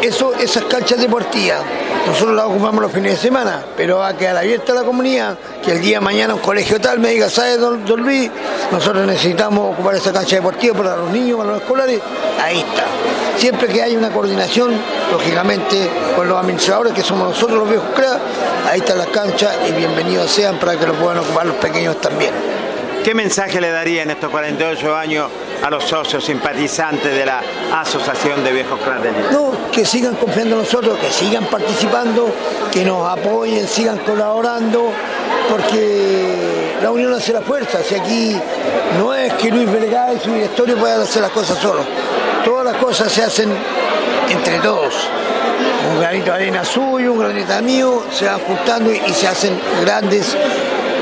[0.01, 1.61] eso, esas canchas deportivas,
[2.07, 5.73] nosotros las ocupamos los fines de semana, pero va a quedar abierta la comunidad, que
[5.73, 8.31] el día de mañana un colegio tal me diga, ¿sabes, don, Luis?
[8.71, 11.99] Nosotros necesitamos ocupar esa cancha deportiva para los niños, para los escolares,
[12.41, 12.85] ahí está.
[13.37, 14.71] Siempre que haya una coordinación,
[15.11, 18.19] lógicamente, con los administradores, que somos nosotros los viejos CRA,
[18.69, 22.58] ahí están las canchas y bienvenidos sean para que lo puedan ocupar los pequeños también.
[23.09, 25.31] ¿Qué mensaje le daría en estos 48 años
[25.63, 27.41] a los socios simpatizantes de la
[27.73, 29.31] Asociación de Viejos Cráteres?
[29.31, 32.31] No, que sigan confiando en nosotros, que sigan participando,
[32.71, 34.91] que nos apoyen, sigan colaborando,
[35.49, 37.79] porque la unión hace la fuerza.
[37.81, 38.39] Si aquí
[38.99, 41.87] no es que Luis Vergara y su directorio puedan hacer las cosas solos,
[42.45, 43.49] todas las cosas se hacen
[44.29, 44.93] entre todos.
[45.91, 50.37] Un granito de arena suyo, un granito mío, se van juntando y, se hacen grandes,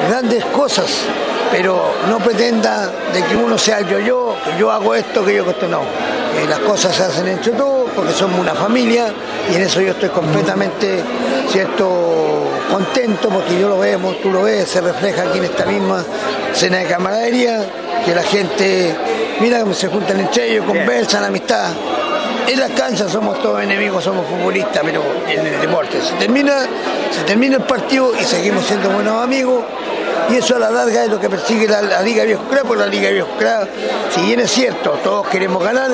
[0.07, 1.05] grandes cosas
[1.51, 5.49] pero no pretenda de que uno sea el yo-yo, que yo hago esto, que yo
[5.49, 5.81] esto no.
[5.81, 9.07] Eh, las cosas se hacen entre todos porque somos una familia
[9.51, 11.01] y en eso yo estoy completamente
[11.49, 16.03] cierto contento porque yo lo vemos, tú lo ves, se refleja aquí en esta misma
[16.53, 17.65] cena de camaradería,
[18.05, 18.95] que la gente,
[19.39, 21.71] mira cómo se juntan entre ellos, conversan, amistad.
[22.47, 26.53] En las canchas somos todos enemigos, somos futbolistas, pero en el deporte se termina,
[27.12, 29.63] se termina el partido y seguimos siendo buenos amigos
[30.29, 32.87] y eso a la larga es lo que persigue la, Liga Viejo Crack, porque la
[32.87, 33.69] Liga Viejo Crack,
[34.13, 35.91] si bien es cierto, todos queremos ganar,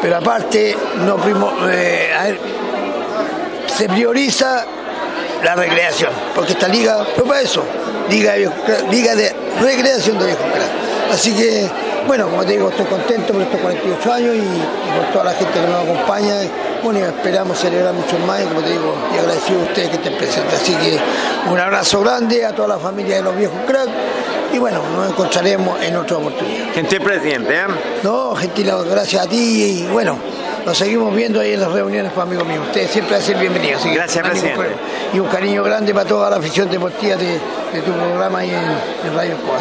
[0.00, 0.74] pero aparte
[1.70, 2.38] eh,
[3.66, 4.64] se prioriza
[5.44, 7.62] la recreación, porque esta liga fue para eso,
[8.08, 8.50] Liga de,
[8.90, 10.40] liga de Recreación de Viejo.
[11.12, 11.68] Así que
[12.08, 15.52] bueno, como te digo, estoy contento por estos 48 años y, por toda la gente
[15.52, 16.40] que nos acompaña.
[16.82, 19.96] Bueno, y esperamos celebrar mucho más y como te digo, y agradecido a ustedes que
[19.96, 20.54] estén presentes.
[20.54, 20.98] Así que
[21.50, 23.92] un abrazo grande a toda la familia de los viejos cracks
[24.52, 26.72] y bueno, nos encontraremos en otra oportunidad.
[26.72, 27.66] Gentil presidente, ¿eh?
[28.02, 30.18] No, gentil, gracias a ti y bueno,
[30.64, 32.64] nos seguimos viendo ahí en las reuniones, pues, amigos míos.
[32.66, 33.82] Ustedes siempre hacen bienvenidos.
[33.84, 34.76] Gracias, presidente.
[35.12, 39.14] Y un cariño grande para toda la afición deportiva de, de tu programa ahí en,
[39.14, 39.60] Radio Escobar.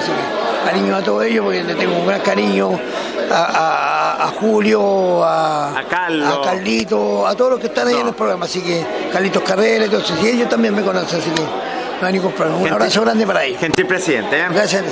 [0.68, 2.78] Cariño a todos ellos porque le tengo un gran cariño
[3.32, 8.46] a, Julio, a, a, Carlito, a todos los que están ahí en el programa.
[8.46, 11.42] Así que Carlitos Carrera, entonces, y ellos también me conocen, así que
[12.02, 12.58] no hay ningún problema.
[12.58, 13.62] Un abrazo grande para ellos.
[13.62, 14.38] Gentil presidente.
[14.38, 14.46] ¿eh?
[14.52, 14.92] Gracias a ti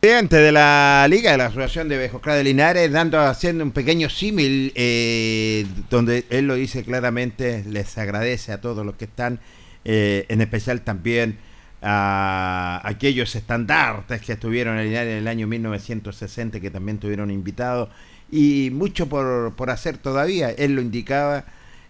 [0.00, 4.10] presidente de la Liga de la Asociación de Bejoscra de Linares, dando, haciendo un pequeño
[4.10, 9.38] símil, eh, donde él lo dice claramente, les agradece a todos los que están,
[9.84, 11.38] eh, en especial también
[11.82, 17.88] a aquellos estandartes que estuvieron en el año 1960, que también tuvieron invitados,
[18.30, 20.50] y mucho por, por hacer todavía.
[20.50, 21.44] Él lo indicaba,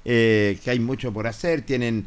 [0.04, 2.06] eh, que hay mucho por hacer, tienen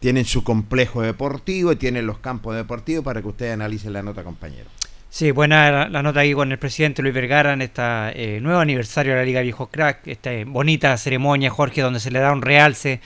[0.00, 4.70] tienen su complejo deportivo, tienen los campos deportivos para que ustedes analicen la nota, compañero.
[5.10, 9.18] Sí, buena la, nota aquí con el presidente Luis Vergara en este nuevo aniversario de
[9.18, 13.00] la Liga Viejos Crack, esta bonita ceremonia, Jorge, donde se le da un realce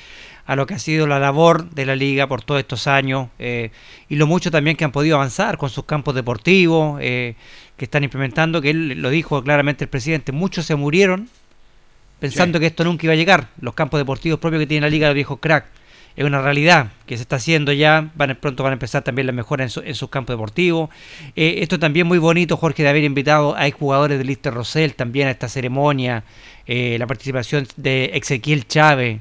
[0.47, 3.71] a lo que ha sido la labor de la liga por todos estos años eh,
[4.09, 7.37] y lo mucho también que han podido avanzar con sus campos deportivos eh,
[7.77, 11.29] que están implementando, que él lo dijo claramente el presidente, muchos se murieron
[12.19, 15.09] pensando que esto nunca iba a llegar, los campos deportivos propios que tiene la liga
[15.09, 15.67] de viejos crack.
[16.15, 19.35] Es una realidad que se está haciendo ya, van, pronto van a empezar también las
[19.35, 20.91] mejoras en, sus campos deportivos.
[21.35, 25.27] Eh, esto también muy bonito, Jorge, de haber invitado a jugadores de Lister Rosell también
[25.27, 26.23] a esta ceremonia,
[26.67, 29.21] la participación de Ezequiel Chávez,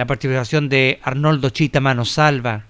[0.00, 2.64] la participación de Arnoldo Chita Manosalva,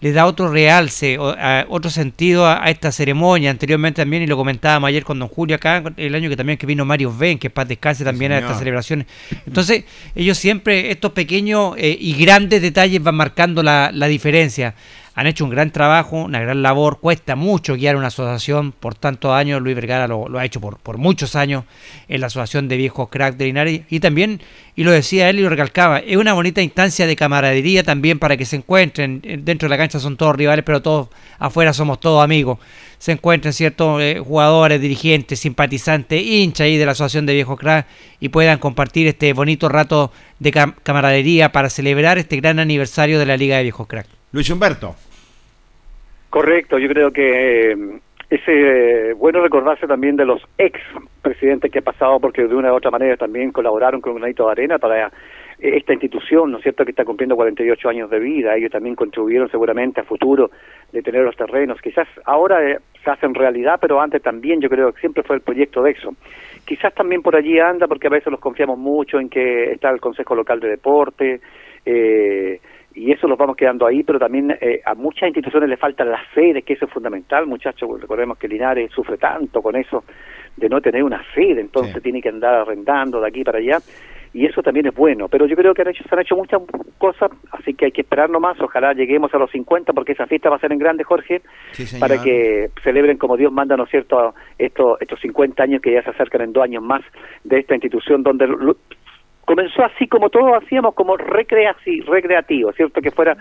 [0.00, 3.50] le da otro realce, otro sentido a, esta ceremonia.
[3.50, 6.66] Anteriormente también, y lo comentábamos ayer con don Julio acá, el año que también que
[6.66, 9.06] vino Mario Ben, que paz descanse también a estas celebraciones.
[9.46, 14.74] Entonces, ellos siempre, estos pequeños eh, y grandes detalles van marcando la, la diferencia
[15.14, 19.32] han hecho un gran trabajo, una gran labor, cuesta mucho guiar una asociación por tantos
[19.32, 21.64] años, Luis Vergara lo, ha hecho por, muchos años
[22.08, 23.82] en la Asociación de Viejos Crack de Linares.
[23.88, 24.40] Y también,
[24.74, 28.36] y lo decía él y lo recalcaba, es una bonita instancia de camaradería también para
[28.36, 32.24] que se encuentren, dentro de la cancha son todos rivales, pero todos afuera somos todos
[32.24, 32.58] amigos,
[32.98, 37.86] se encuentren ciertos eh, jugadores, dirigentes, simpatizantes, hinchas ahí de la Asociación de Viejos Crack
[38.18, 40.50] y puedan compartir este bonito rato de
[40.82, 44.23] camaradería para celebrar este gran aniversario de la Liga de Viejos Crack.
[44.34, 44.96] Luis Humberto.
[46.28, 47.76] Correcto, yo creo que eh,
[48.28, 50.80] es eh, bueno recordarse también de los ex
[51.22, 54.46] presidentes que ha pasado porque de una u otra manera también colaboraron con un granito
[54.46, 55.10] de arena para eh,
[55.60, 58.56] esta institución, ¿no es cierto?, que está cumpliendo 48 años de vida.
[58.56, 60.50] Ellos también contribuyeron seguramente a futuro
[60.90, 61.80] de tener los terrenos.
[61.80, 62.58] Quizás ahora
[63.04, 66.10] se hacen realidad, pero antes también yo creo que siempre fue el proyecto de EXO.
[66.64, 70.00] Quizás también por allí anda porque a veces los confiamos mucho en que está el
[70.00, 71.40] Consejo Local de Deporte,
[71.86, 72.58] eh,
[72.94, 76.20] y eso los vamos quedando ahí, pero también eh, a muchas instituciones le falta la
[76.32, 80.04] sede, que eso es fundamental, muchachos, recordemos que Linares sufre tanto con eso
[80.56, 83.78] de no tener una sede, entonces tiene que andar arrendando de aquí para allá,
[84.32, 86.62] y eso también es bueno, pero yo creo que han hecho, se han hecho muchas
[86.98, 90.50] cosas, así que hay que esperar nomás, ojalá lleguemos a los 50, porque esa fiesta
[90.50, 91.42] va a ser en grande, Jorge,
[91.98, 96.02] para que celebren como Dios manda, ¿no es cierto?, estos, estos 50 años que ya
[96.02, 97.02] se acercan en dos años más
[97.42, 98.46] de esta institución donde
[99.44, 103.00] comenzó así como todos hacíamos, como recreativo, ¿cierto?
[103.00, 103.36] Que fuera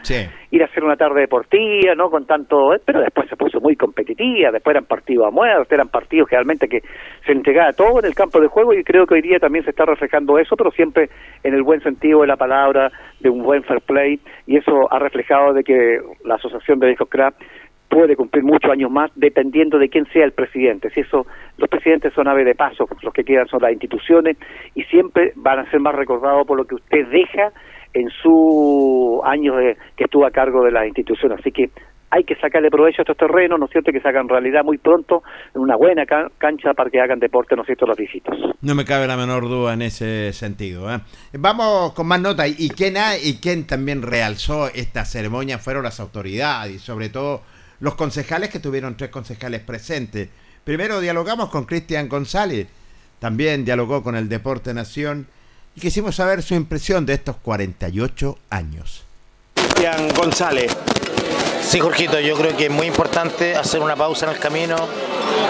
[0.52, 2.10] ir a hacer una tarde deportiva, ¿no?
[2.10, 6.30] Con tanto, pero después se puso muy competitiva, después eran partidos a muerte, eran partidos
[6.30, 6.82] realmente que
[7.26, 9.72] se entregaba todo en el campo de juego y creo que hoy día también se
[9.72, 11.10] está reflejando eso, pero siempre
[11.44, 15.00] en el buen sentido de la palabra, de un buen fair play, y eso ha
[15.00, 17.42] reflejado de que la Asociación de Discos Craft
[17.94, 20.90] puede cumplir muchos años más dependiendo de quién sea el presidente.
[20.90, 21.26] Si eso,
[21.58, 24.38] los presidentes son ave de paso, los que quedan son las instituciones
[24.74, 27.52] y siempre van a ser más recordados por lo que usted deja
[27.94, 31.40] en su años de, que estuvo a cargo de las instituciones.
[31.40, 31.70] Así que
[32.10, 33.92] hay que sacarle provecho a estos terrenos, ¿no es cierto?
[33.92, 35.24] Que se hagan realidad muy pronto
[35.56, 38.38] en una buena cancha para que hagan deporte, ¿no es cierto?, los visitos.
[38.62, 40.94] No me cabe la menor duda en ese sentido.
[40.94, 41.00] ¿eh?
[41.34, 42.54] Vamos con más notas.
[42.60, 47.42] ¿Y quién, ha, y quién también realzó esta ceremonia fueron las autoridades y sobre todo
[47.84, 50.30] los concejales que tuvieron tres concejales presentes.
[50.64, 52.66] Primero dialogamos con Cristian González,
[53.20, 55.28] también dialogó con el Deporte Nación
[55.76, 59.04] y quisimos saber su impresión de estos 48 años.
[59.56, 60.74] Cristian González.
[61.62, 64.78] Sí, Jorgito, yo creo que es muy importante hacer una pausa en el camino,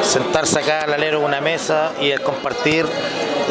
[0.02, 2.88] sentarse acá al alero de una mesa y compartir,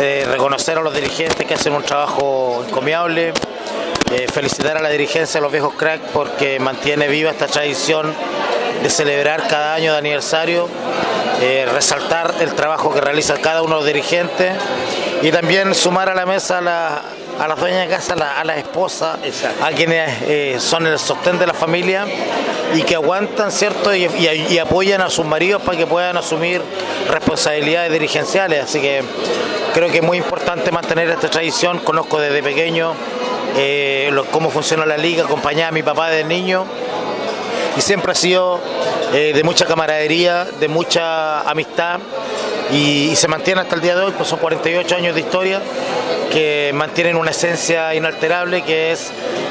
[0.01, 3.33] eh, reconocer a los dirigentes que hacen un trabajo encomiable,
[4.11, 8.12] eh, felicitar a la dirigencia de los viejos crack porque mantiene viva esta tradición
[8.83, 10.68] de celebrar cada año de aniversario,
[11.40, 14.53] eh, resaltar el trabajo que realiza cada uno de los dirigentes
[15.23, 19.18] y también sumar a la mesa a, las dueñas de casa, a las esposas,
[19.61, 22.07] a quienes eh, son el sostén de la familia
[22.75, 23.95] y que aguantan, ¿cierto?
[23.95, 26.62] Y, y, apoyan a sus maridos para que puedan asumir
[27.11, 28.64] responsabilidades dirigenciales.
[28.64, 29.03] Así que
[29.75, 31.79] creo que es muy importante mantener esta tradición.
[31.81, 32.95] Conozco desde pequeño
[33.57, 36.64] eh, cómo funciona la liga, acompañaba a mi papá de niño
[37.77, 38.61] y siempre ha sido
[39.13, 42.01] eh, de mucha camaradería, de mucha amistad
[42.73, 45.61] y, se mantiene hasta el día de hoy, pues son 48 años de historia
[46.31, 49.11] que mantienen una esencia inalterable que es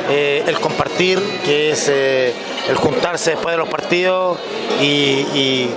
[0.10, 2.34] eh, el compartir, que es eh,
[2.68, 4.40] el juntarse después de los partidos
[4.82, 5.70] y y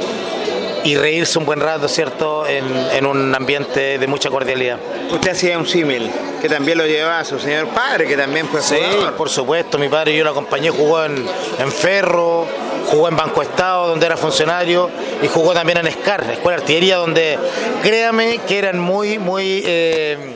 [0.95, 4.79] reírse un buen rato, ¿cierto?, en, un ambiente de mucha cordialidad.
[5.11, 6.11] Usted hacía un símil,
[6.43, 8.77] que también lo llevaba a su señor padre, que también fue Sí,
[9.17, 11.27] por supuesto, mi padre yo lo acompañé, jugó en,
[11.73, 12.47] Ferro,
[12.91, 14.91] jugó en Banco Estado, donde era funcionario,
[15.23, 17.39] y jugó también en SCAR, Escuela de Artillería, donde
[17.83, 19.63] créame que eran muy, muy...
[19.65, 20.35] Eh,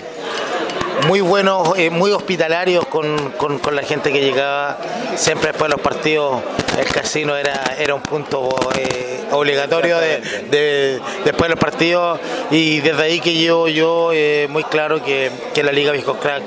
[1.07, 3.33] muy buenos, eh, muy hospitalarios con,
[3.73, 4.79] la gente que llegaba.
[5.17, 6.43] Siempre después de los partidos,
[6.79, 12.21] el casino era, era un punto eh, obligatorio de, después de los partidos.
[12.51, 15.31] Y desde ahí que yo, yo eh, muy claro que,
[15.63, 16.43] la Liga Visco Crack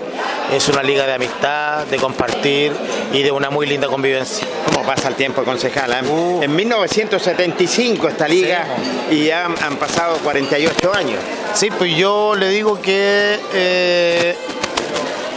[0.54, 2.72] es una liga de amistad, de compartir
[3.12, 4.48] y de una muy linda convivencia.
[4.66, 6.06] ¿Cómo pasa el tiempo, concejal?
[6.08, 6.42] Uh.
[6.42, 8.66] En 1975 esta liga
[9.10, 11.20] y ya han, pasado 48 años.
[11.54, 14.36] Sí, pues yo le digo que eh,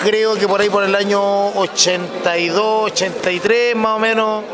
[0.04, 4.44] creo que por ahí por el año 82, 83 más o menos,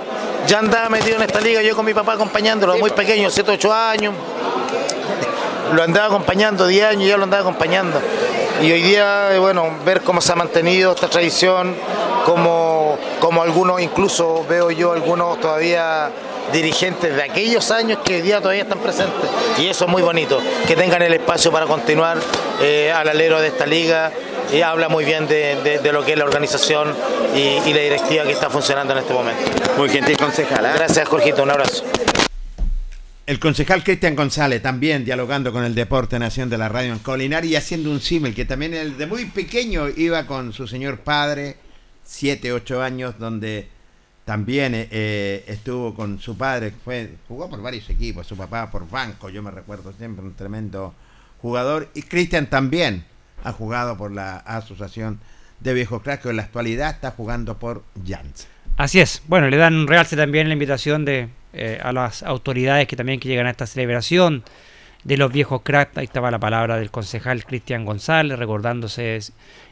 [0.46, 3.72] ya andaba metido en esta liga, yo con mi papá acompañándolo, muy pequeño, 7, 8
[3.72, 4.14] años.
[5.72, 8.00] Lo andaba acompañando 10 años, ya lo andaba acompañando.
[8.62, 11.74] Y hoy día, bueno, ver cómo se ha mantenido esta tradición,
[12.24, 16.10] como, como algunos, incluso veo yo algunos todavía
[16.52, 19.30] dirigentes de aquellos años que hoy día todavía están presentes.
[19.58, 22.18] Y eso es muy bonito, que tengan el espacio para continuar
[22.60, 24.12] eh, al alero de esta liga
[24.52, 26.94] y habla muy bien de, lo que es la organización
[27.34, 29.42] y, la directiva que está funcionando en este momento.
[29.76, 30.64] Muy gentil concejal.
[30.64, 30.70] ¿eh?
[30.74, 31.84] Gracias, Jorgito, un abrazo.
[33.26, 37.44] El concejal Cristian González también dialogando con el Deporte Nación de la Radio en Colinar
[37.44, 41.56] y haciendo un símil que también el de muy pequeño iba con su señor padre,
[42.04, 43.68] 7, 8 años, donde
[44.24, 48.88] también eh, eh, estuvo con su padre, fue, jugó por varios equipos, su papá por
[48.88, 50.94] banco, yo me recuerdo siempre, un tremendo
[51.40, 51.88] jugador.
[51.94, 53.04] Y Cristian también,
[53.44, 55.20] ha jugado por la Asociación
[55.60, 58.48] de Viejos Cracks, que en la actualidad está jugando por Jans.
[58.76, 59.22] Así es.
[59.26, 63.28] Bueno, le dan realce también la invitación de eh, a las autoridades que también que
[63.28, 64.42] llegan a esta celebración
[65.04, 65.98] de los viejos cracks.
[65.98, 69.20] Ahí estaba la palabra del concejal Cristian González, recordándose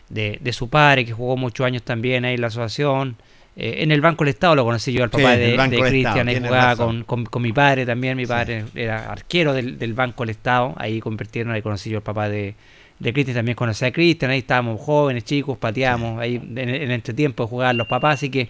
[0.09, 3.17] de, su padre, que jugó muchos años también ahí en la asociación.
[3.57, 5.57] Eh, en el Banco del Estado lo conocí yo al papá de,
[5.89, 10.31] Cristian, ahí jugaba con, mi padre también, mi padre era arquero del, del Banco del
[10.31, 12.55] Estado, ahí convirtieron, ahí conocí yo al papá de,
[12.99, 17.47] de Cristian también conocí a Cristian, ahí estábamos jóvenes, chicos, pateamos, ahí en, el entretiempo
[17.47, 18.49] jugaban los papás, así que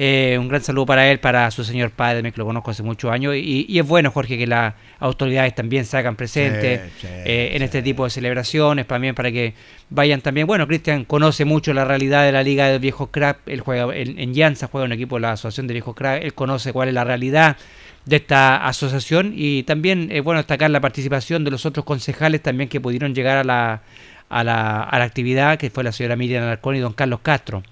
[0.00, 3.10] eh, un gran saludo para él, para su señor padre, que lo conozco hace muchos
[3.10, 7.82] años, y, es bueno, Jorge, que las autoridades también se hagan presentes eh, en este
[7.82, 9.54] tipo de celebraciones, también para que
[9.90, 13.60] vayan también, bueno, Cristian conoce mucho la realidad de la Liga del Viejo Crap, él
[13.60, 16.72] juega en, en Llanza, juega un equipo de la Asociación de Viejos Crap, él conoce
[16.72, 17.56] cuál es la realidad
[18.04, 22.68] de esta asociación y también es bueno destacar la participación de los otros concejales también
[22.68, 23.82] que pudieron llegar a la,
[24.28, 27.62] a la, a la actividad, que fue la señora Miriam Alarcón y don Carlos Castro.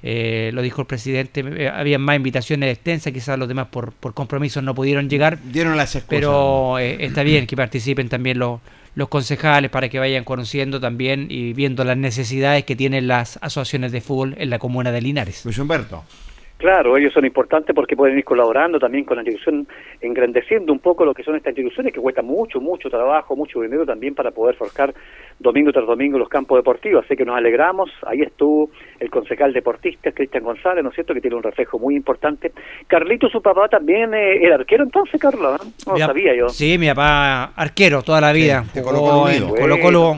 [0.00, 4.14] Eh, lo dijo el presidente, eh, había más invitaciones extensas, quizás los demás por, por
[4.14, 5.38] compromisos no pudieron llegar.
[5.42, 8.60] Dieron las Pero eh, está bien que participen también los,
[8.94, 13.90] los concejales para que vayan conociendo también y viendo las necesidades que tienen las asociaciones
[13.90, 15.44] de fútbol en la comuna de Linares.
[15.44, 16.04] Luis Humberto.
[16.58, 19.68] Claro, ellos son importantes porque pueden ir colaborando también con la institución,
[20.00, 23.86] engrandeciendo un poco lo que son estas instituciones que cuesta mucho, mucho trabajo, mucho dinero
[23.86, 24.92] también para poder forjar
[25.38, 27.04] domingo tras domingo los campos deportivos.
[27.04, 27.90] Así que nos alegramos.
[28.04, 31.94] Ahí estuvo el concejal deportista Cristian González, ¿no es cierto?, que tiene un reflejo muy
[31.94, 32.50] importante.
[32.88, 35.92] Carlito, su papá también eh, era arquero entonces, Carlos, ¿no?
[35.92, 36.48] lo sabía yo.
[36.48, 38.64] Sí, mi papá arquero toda la vida.
[38.74, 39.48] jugó en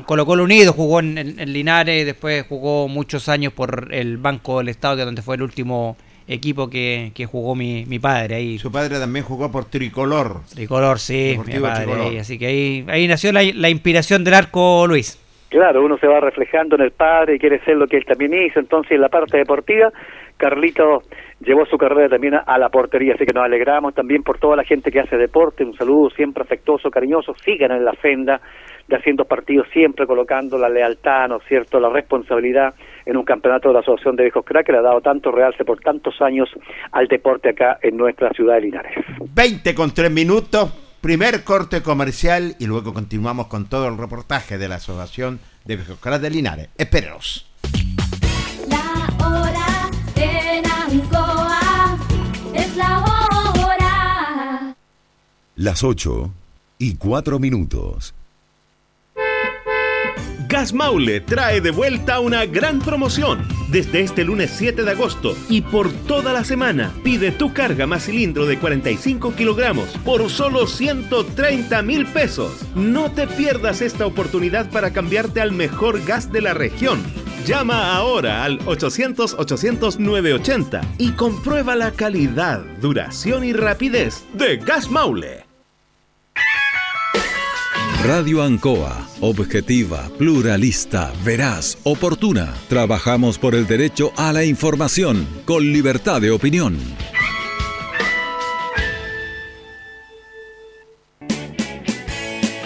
[0.05, 4.71] Colo Colo Unido, jugó en, en Linares, después jugó muchos años por el Banco del
[4.71, 5.99] Estado, que donde fue el último
[6.31, 8.59] equipo que, que jugó mi, mi, padre ahí.
[8.59, 10.41] Su padre también jugó por Tricolor.
[10.55, 15.19] Tricolor, sí, mi padre así que ahí, ahí nació la, la, inspiración del arco Luis.
[15.49, 18.33] Claro, uno se va reflejando en el padre y quiere ser lo que él también
[18.35, 19.91] hizo, entonces en la parte deportiva,
[20.37, 21.03] Carlito
[21.41, 24.65] llevó su carrera también a, la portería, así que nos alegramos también por toda la
[24.65, 28.41] gente que hace deporte, un saludo siempre afectuoso, cariñoso, sigan en la senda
[28.87, 32.75] de haciendo partidos siempre colocando la lealtad, ¿no es cierto?, la responsabilidad
[33.07, 35.65] en un campeonato de la Asociación de Viejos Crack que le ha dado tanto realce
[35.65, 36.49] por tantos años
[36.93, 38.93] al deporte acá en nuestra ciudad de Linares.
[39.35, 44.69] 20 con 3 minutos, primer corte comercial y luego continuamos con todo el reportaje de
[44.69, 46.69] la Asociación de Viejos Crack de Linares.
[46.77, 47.47] Espérenos.
[48.69, 51.99] La hora en Ancoa
[52.55, 54.75] es la hora.
[55.57, 56.31] Las 8
[56.79, 58.15] y 4 minutos.
[60.51, 63.47] Gas Maule trae de vuelta una gran promoción.
[63.69, 68.07] Desde este lunes 7 de agosto y por toda la semana, pide tu carga más
[68.07, 72.67] cilindro de 45 kilogramos por solo 130 mil pesos.
[72.75, 77.01] No te pierdas esta oportunidad para cambiarte al mejor gas de la región.
[77.47, 85.50] Llama ahora al 800-800-980 y comprueba la calidad, duración y rapidez de Gas Maule.
[88.05, 92.55] Radio Ancoa, objetiva, pluralista, veraz, oportuna.
[92.67, 96.79] Trabajamos por el derecho a la información, con libertad de opinión.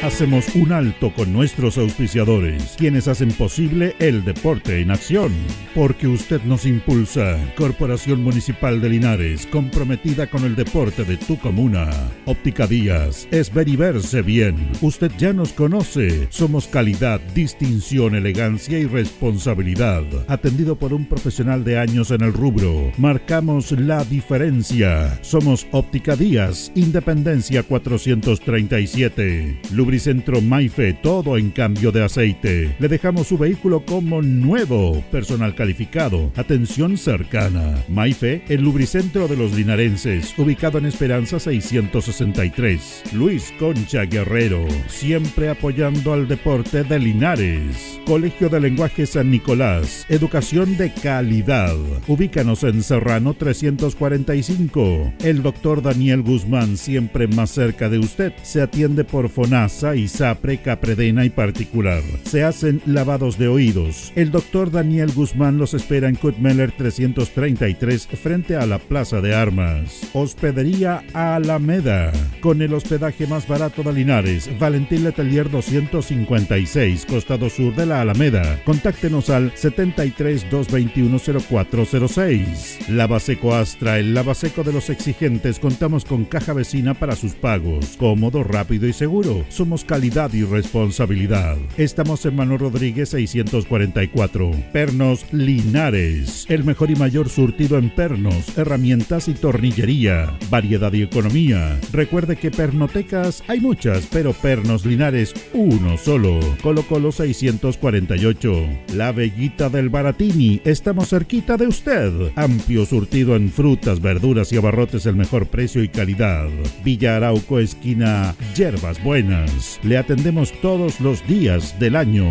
[0.05, 5.33] Hacemos un alto con nuestros auspiciadores, quienes hacen posible el deporte en acción.
[5.75, 7.39] Porque usted nos impulsa.
[7.57, 11.89] Corporación Municipal de Linares, comprometida con el deporte de tu comuna.
[12.27, 14.69] Óptica Díaz, es ver y verse bien.
[14.83, 16.29] Usted ya nos conoce.
[16.29, 20.05] Somos calidad, distinción, elegancia y responsabilidad.
[20.29, 22.93] Atendido por un profesional de años en el rubro.
[22.99, 25.19] Marcamos la diferencia.
[25.23, 29.61] Somos Óptica Díaz, Independencia 437.
[29.95, 32.75] Lubricentro Maife, todo en cambio de aceite.
[32.81, 35.01] Le dejamos su vehículo como nuevo.
[35.13, 36.33] Personal calificado.
[36.35, 37.77] Atención cercana.
[37.89, 40.37] Maife, el lubricentro de los linarenses.
[40.37, 43.05] Ubicado en Esperanza 663.
[43.13, 44.67] Luis Concha Guerrero.
[44.89, 48.01] Siempre apoyando al deporte de Linares.
[48.05, 50.07] Colegio de Lenguaje San Nicolás.
[50.09, 51.77] Educación de calidad.
[52.09, 55.13] Ubícanos en Serrano 345.
[55.23, 58.33] El doctor Daniel Guzmán, siempre más cerca de usted.
[58.43, 62.03] Se atiende por FONASA, ISAPRE, Capredena y particular.
[62.25, 64.13] Se hacen lavados de oídos.
[64.17, 70.09] El doctor Daniel Guzmán los espera en Kutmeller 333 frente a la Plaza de Armas.
[70.15, 72.13] Hospedería Alameda.
[72.41, 74.49] Con el hospedaje más barato de Linares.
[74.59, 78.63] Valentín Letelier 256, costado sur de la Alameda.
[78.65, 82.89] Contáctenos al 73 221 0406.
[82.89, 85.59] Lavaseco Astra, el lavaseco de los exigentes.
[85.59, 87.97] Contamos con caja vecina para sus pagos.
[87.99, 89.45] Cómodo, rápido y seguro.
[89.83, 91.57] Calidad y responsabilidad.
[91.77, 94.53] Estamos en Manuel Rodríguez 644.
[94.73, 96.47] Pernos Linares.
[96.49, 100.39] El mejor y mayor surtido en pernos, herramientas y tornillería.
[100.51, 101.81] Variedad y economía.
[101.93, 106.39] Recuerde que pernotecas hay muchas, pero pernos Linares uno solo.
[106.63, 108.69] Colo Colo 648.
[108.95, 110.61] La Bellita del Baratini.
[110.65, 112.13] Estamos cerquita de usted.
[112.37, 116.49] Amplio surtido en frutas, verduras y abarrotes el mejor precio y calidad.
[116.85, 119.64] Villa Arauco, esquina Yerbas Buenas.
[119.83, 122.31] Le atendemos todos los días del año.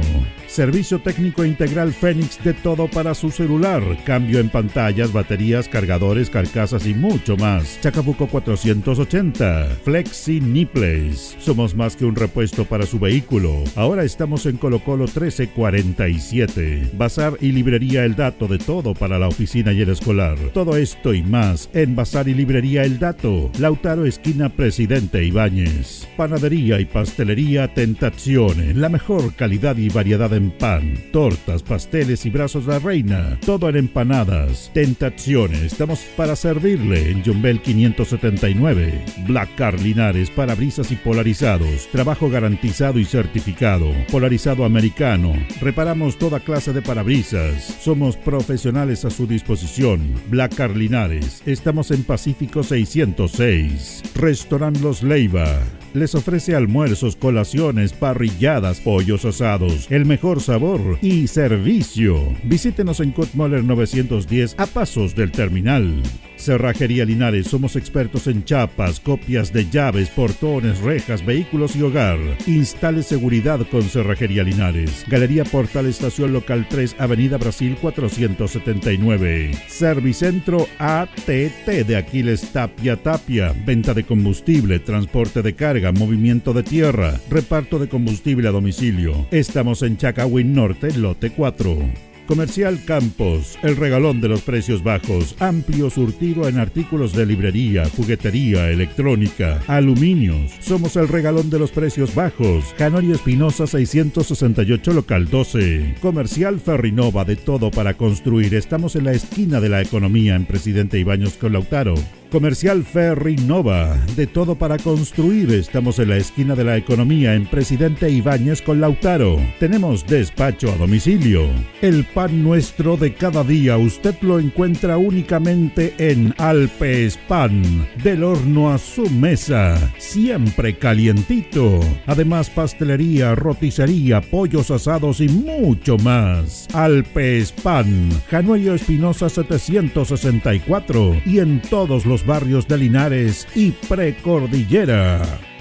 [0.53, 3.81] Servicio técnico integral Fénix de todo para su celular.
[4.05, 7.81] Cambio en pantallas, baterías, cargadores, carcasas y mucho más.
[7.81, 9.77] Chacabuco 480.
[9.83, 11.35] Flexi Nipples.
[11.39, 13.63] Somos más que un repuesto para su vehículo.
[13.75, 16.91] Ahora estamos en Colo Colo 1347.
[16.93, 20.37] Bazar y librería El Dato de todo para la oficina y el escolar.
[20.53, 23.49] Todo esto y más en Bazar y librería El Dato.
[23.57, 26.07] Lautaro esquina Presidente Ibáñez.
[26.15, 28.75] Panadería y pastelería Tentazione.
[28.75, 33.39] La mejor calidad y variedad en pan, tortas, pasteles y brazos de la reina.
[33.45, 34.71] Todo en empanadas.
[34.73, 35.61] Tentaciones.
[35.61, 39.05] Estamos para servirle en Jumbel 579.
[39.27, 41.87] Black Car Linares, parabrisas y polarizados.
[41.91, 43.91] Trabajo garantizado y certificado.
[44.11, 45.33] Polarizado americano.
[45.61, 47.63] Reparamos toda clase de parabrisas.
[47.81, 50.01] Somos profesionales a su disposición.
[50.29, 51.41] Black Car Linares.
[51.45, 54.03] Estamos en Pacífico 606.
[54.15, 55.59] Restaurant Los Leiva
[55.93, 62.19] les ofrece almuerzos, colaciones, parrilladas, pollos asados, el mejor sabor y servicio.
[62.43, 66.01] Visítenos en Kutmoller 910 a pasos del terminal.
[66.43, 72.19] Cerrajería Linares, somos expertos en chapas, copias de llaves, portones, rejas, vehículos y hogar.
[72.45, 75.05] Instale seguridad con Cerrajería Linares.
[75.07, 79.51] Galería Portal Estación Local 3, Avenida Brasil 479.
[79.67, 83.55] Servicentro ATT de Aquiles Tapia Tapia.
[83.65, 89.27] Venta de combustible, transporte de carga, movimiento de tierra, reparto de combustible a domicilio.
[89.31, 92.12] Estamos en Chacawin Norte, lote 4.
[92.27, 98.69] Comercial Campos, el regalón de los precios bajos, amplio surtido en artículos de librería, juguetería,
[98.69, 100.51] electrónica, aluminios.
[100.61, 102.73] Somos el regalón de los precios bajos.
[102.77, 105.95] Canorio Espinosa 668 local 12.
[106.01, 108.55] Comercial Ferrinova de todo para construir.
[108.55, 111.95] Estamos en la esquina de la economía en Presidente Ibaños con Lautaro.
[112.33, 115.51] Comercial Ferry Nova, de todo para construir.
[115.51, 119.37] Estamos en la esquina de la economía en Presidente Ibáñez con Lautaro.
[119.59, 121.45] Tenemos despacho a domicilio.
[121.83, 128.71] El pan nuestro de cada día usted lo encuentra únicamente en Alpes Pan, del horno
[128.71, 131.81] a su mesa, siempre calientito.
[132.07, 136.67] Además pastelería, roticería, pollos asados y mucho más.
[136.73, 145.52] Alpes Pan, Januello Espinosa 764 y en todos los barrios de Linares y Precordillera.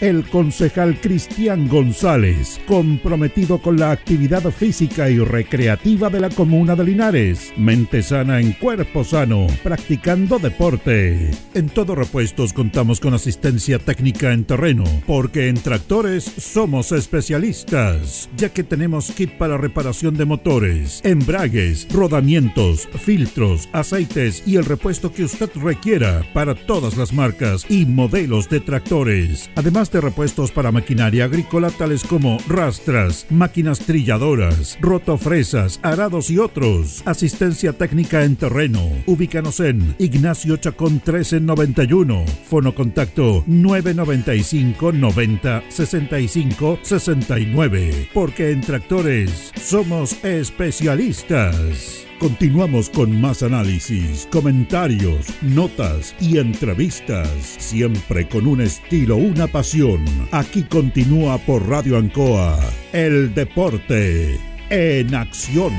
[0.00, 6.84] El concejal Cristian González, comprometido con la actividad física y recreativa de la comuna de
[6.84, 7.52] Linares.
[7.56, 11.30] Mente sana en cuerpo sano, practicando deporte.
[11.54, 18.50] En todo repuestos contamos con asistencia técnica en terreno, porque en tractores somos especialistas, ya
[18.50, 25.24] que tenemos kit para reparación de motores, embragues, rodamientos, filtros, aceites y el repuesto que
[25.24, 31.24] usted requiera para todas las marcas y modelos de tractores, además de repuestos para maquinaria
[31.24, 37.02] agrícola tales como rastras, máquinas trilladoras, rotofresas, arados y otros.
[37.04, 38.80] Asistencia técnica en terreno.
[39.06, 42.24] Ubícanos en Ignacio Chacón 1391.
[42.48, 48.08] Fono contacto 995 90 65 69.
[48.12, 52.07] Porque en tractores somos especialistas.
[52.18, 60.04] Continuamos con más análisis, comentarios, notas y entrevistas, siempre con un estilo, una pasión.
[60.32, 62.58] Aquí continúa por Radio Ancoa,
[62.92, 64.36] el deporte
[64.68, 65.72] en acción.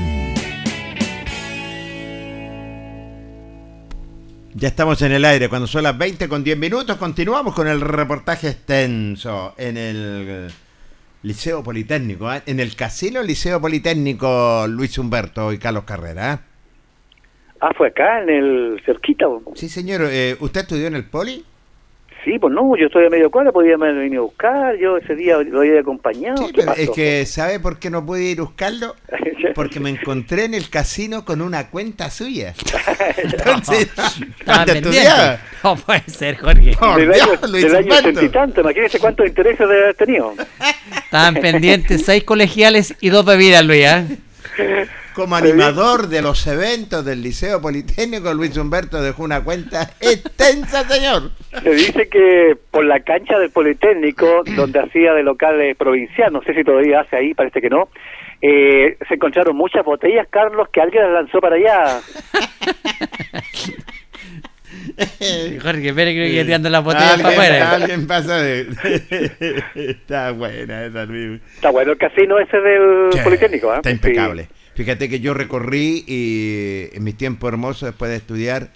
[4.54, 7.82] Ya estamos en el aire, cuando son las 20 con 10 minutos, continuamos con el
[7.82, 10.50] reportaje extenso en el
[11.22, 12.42] Liceo Politécnico, ¿eh?
[12.46, 16.34] en el Casino Liceo Politécnico Luis Humberto y Carlos Carrera.
[16.34, 16.38] ¿eh?
[17.60, 19.26] Ah, fue acá, en el cerquita.
[19.54, 21.44] Sí, señor, eh, ¿usted estudió en el Poli?
[22.24, 25.14] Sí, pues no, yo estoy a medio cuadra, podía haber venido a buscar, yo ese
[25.14, 26.36] día lo había acompañado.
[26.36, 28.94] Sí, ¿qué pero es que, ¿sabe por qué no pude ir a buscarlo?
[29.54, 32.54] Porque me encontré en el casino con una cuenta suya.
[33.16, 34.84] Entonces, Estaban ¿dónde pendientes.
[34.84, 35.38] estudiaba?
[35.64, 36.76] No puede ser, Jorge.
[36.78, 37.94] Por del Dios, año, Luis del año.
[37.94, 40.34] 80 y tanto, imagínese cuántos intereses debe haber tenido.
[41.04, 43.86] Estaban pendientes seis colegiales y dos bebidas, Luis.
[43.86, 44.04] ¿ah?
[45.20, 51.32] Como animador de los eventos del Liceo Politécnico, Luis Humberto dejó una cuenta extensa, señor.
[51.62, 56.54] Se dice que por la cancha del Politécnico, donde hacía de locales provincial, no sé
[56.54, 57.90] si todavía hace ahí, parece que no,
[58.40, 62.00] eh, se encontraron muchas botellas, Carlos, que alguien las lanzó para allá.
[65.62, 67.70] Jorge, espere que voy tirando las botellas para afuera.
[67.72, 68.66] alguien pasa de...
[69.74, 71.42] Está buena esa, Luis.
[71.56, 73.80] Está bueno el casino ese del Politécnico, ¿eh?
[73.84, 74.14] Está Sí.
[74.80, 78.70] Fíjate que yo recorrí y en mi tiempo hermoso después de estudiar,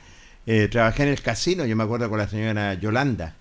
[0.45, 3.37] eh, trabajé en el casino, yo me acuerdo con la señora Yolanda,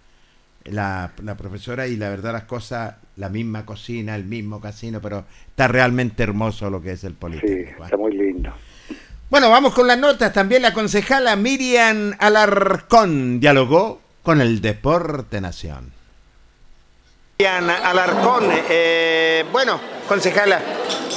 [0.64, 5.26] la, la profesora, y la verdad las cosas, la misma cocina, el mismo casino, pero
[5.50, 7.82] está realmente hermoso lo que es el Sí, Politécnico.
[7.82, 7.84] ¿eh?
[7.84, 8.54] está muy lindo.
[9.30, 10.32] Bueno, vamos con las notas.
[10.32, 15.92] También la concejala Miriam Alarcón dialogó con el Deporte Nación.
[17.40, 20.62] Miriam Alarcón, eh, bueno, concejala,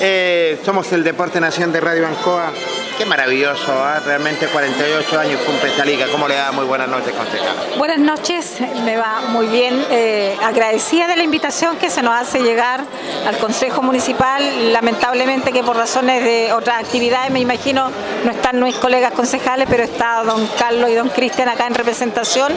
[0.00, 2.52] eh, somos el Deporte Nación de Radio Ancoa.
[2.96, 4.00] Qué maravilloso, ¿ah?
[4.02, 6.06] realmente 48 años cumple esta liga.
[6.10, 6.50] ¿Cómo le da?
[6.50, 7.76] Muy buenas noches, concejala.
[7.76, 9.84] Buenas noches, me va muy bien.
[9.90, 12.80] Eh, agradecida de la invitación que se nos hace llegar
[13.26, 14.72] al Consejo Municipal.
[14.72, 17.90] Lamentablemente que por razones de otras actividades, me imagino,
[18.24, 22.54] no están mis colegas concejales, pero está don Carlos y don Cristian acá en representación.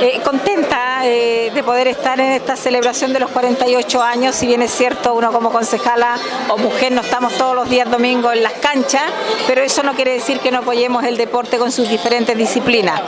[0.00, 4.62] Eh, contenta eh, de poder estar en esta celebración de los 48 años, si bien
[4.62, 6.16] es cierto, uno como concejala
[6.48, 9.02] o mujer no estamos todos los días domingos en las canchas,
[9.48, 13.00] pero eso no quiere decir que no apoyemos el deporte con sus diferentes disciplinas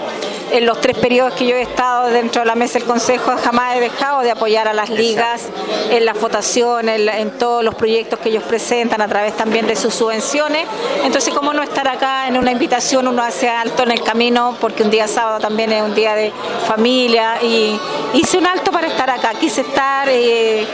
[0.54, 3.76] en los tres periodos que yo he estado dentro de la mesa del Consejo jamás
[3.76, 5.48] he dejado de apoyar a las ligas
[5.90, 9.74] en las votaciones, en, en todos los proyectos que ellos presentan a través también de
[9.74, 10.66] sus subvenciones.
[11.02, 13.08] Entonces, ¿cómo no estar acá en una invitación?
[13.08, 16.32] Uno hace alto en el camino porque un día sábado también es un día de
[16.68, 17.76] familia y
[18.12, 19.32] hice un alto para estar acá.
[19.40, 20.64] Quise estar eh,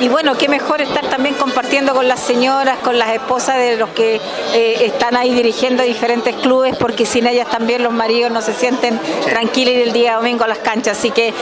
[0.00, 3.90] y bueno, qué mejor estar también compartiendo con las señoras, con las esposas de los
[3.90, 4.20] que
[4.54, 8.98] eh, están ahí dirigiendo diferentes clubes porque sin ellas también los maridos no se sienten
[9.26, 10.98] tranquilos y del día domingo a las canchas.
[10.98, 11.32] Así que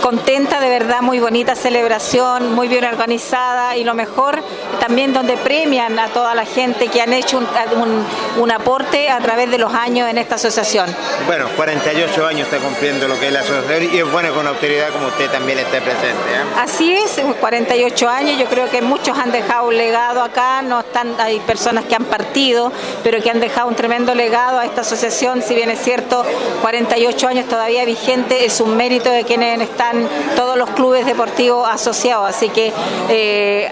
[0.00, 4.38] contenta, de verdad, muy bonita celebración, muy bien organizada y lo mejor
[4.80, 7.46] también donde premian a toda la gente que han hecho un,
[7.80, 8.04] un-
[8.42, 10.94] un aporte a través de los años en esta asociación.
[11.26, 14.88] Bueno, 48 años está cumpliendo lo que es la asociación y es bueno con autoridad
[14.90, 16.06] como usted también esté presente.
[16.08, 16.42] ¿eh?
[16.58, 21.14] Así es, 48 años, yo creo que muchos han dejado un legado acá, no están,
[21.20, 22.72] hay personas que han partido,
[23.04, 26.24] pero que han dejado un tremendo legado a esta asociación, si bien es cierto,
[26.60, 32.28] 48 años todavía vigente, es un mérito de quienes están todos los clubes deportivos asociados,
[32.28, 32.72] así que
[33.08, 33.70] eh,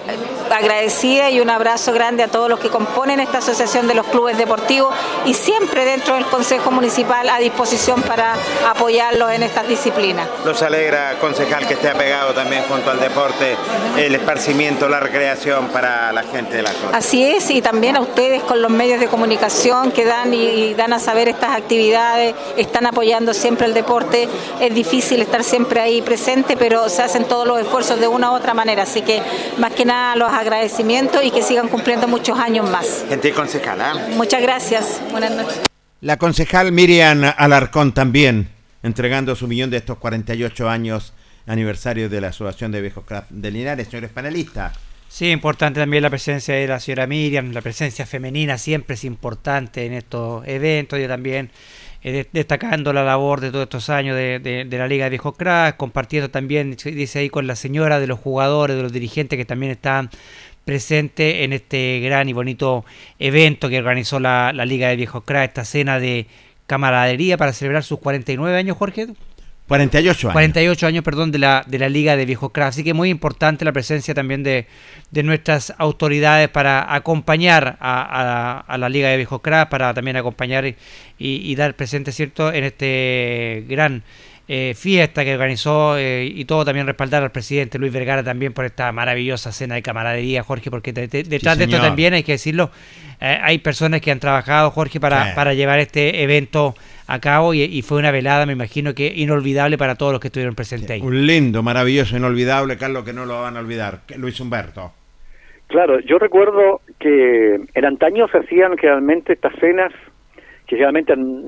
[0.51, 4.37] agradecida y un abrazo grande a todos los que componen esta asociación de los clubes
[4.37, 4.95] deportivos
[5.25, 8.35] y siempre dentro del Consejo Municipal a disposición para
[8.69, 10.29] apoyarlos en estas disciplinas.
[10.45, 13.57] Nos alegra, concejal, que esté apegado también junto al deporte,
[13.97, 16.97] el esparcimiento, la recreación para la gente de la zona.
[16.97, 20.75] Así es, y también a ustedes con los medios de comunicación que dan y, y
[20.75, 24.29] dan a saber estas actividades, están apoyando siempre el deporte.
[24.61, 28.35] Es difícil estar siempre ahí presente, pero se hacen todos los esfuerzos de una u
[28.35, 28.85] otra manera.
[28.85, 29.23] Así que
[29.59, 33.05] más que nada los agradecimientos y que sigan cumpliendo muchos años más.
[33.09, 34.09] Gente concejala.
[34.17, 35.01] Muchas gracias.
[35.11, 35.61] Buenas noches.
[36.01, 38.49] La concejal Miriam Alarcón también,
[38.83, 41.13] entregando su millón de estos 48 años
[41.47, 44.79] aniversario de la Asociación de Viejos Craft de Linares, señores panelistas.
[45.11, 49.85] Sí, importante también la presencia de la señora Miriam, la presencia femenina siempre es importante
[49.85, 51.01] en estos eventos.
[51.01, 51.51] Yo también
[52.03, 55.11] eh, de- destacando la labor de todos estos años de, de- de la Liga de
[55.11, 59.37] Viejos Cracks, compartiendo también, dice ahí, con la señora de los jugadores, de los dirigentes
[59.37, 60.11] que también están
[60.65, 62.85] presentes en este gran y bonito
[63.19, 66.27] evento que organizó la, la Liga de Viejos Cracks, esta cena de
[66.67, 69.09] camaradería para celebrar sus 49 años, Jorge.
[69.71, 70.33] 48 años.
[70.35, 72.75] 48 años, perdón, de la, de la Liga de Viejos Cracks.
[72.75, 74.67] Así que muy importante la presencia también de,
[75.11, 80.17] de nuestras autoridades para acompañar a, a- a la Liga de Viejos Cracks, para también
[80.17, 80.77] acompañar y,
[81.19, 84.03] y dar presente, ¿cierto?, en este gran
[84.53, 88.65] eh, fiesta que organizó eh, y todo también respaldar al presidente Luis Vergara también por
[88.65, 92.33] esta maravillosa cena de camaradería, Jorge, porque de- de- detrás de esto también hay que
[92.33, 92.73] decirlo,
[93.21, 95.31] eh, hay personas que han trabajado, Jorge, para, Sí.
[95.37, 96.75] para llevar este evento
[97.07, 100.27] a cabo y, y fue una velada, me imagino que inolvidable para todos los que
[100.29, 101.01] estuvieron presentes ahí.
[101.01, 104.01] Un lindo, maravilloso, inolvidable, Carlos, que no lo van a olvidar.
[104.17, 104.93] Luis Humberto.
[105.69, 109.93] Claro, yo recuerdo que en antaño se hacían generalmente estas cenas
[110.77, 110.97] que eran,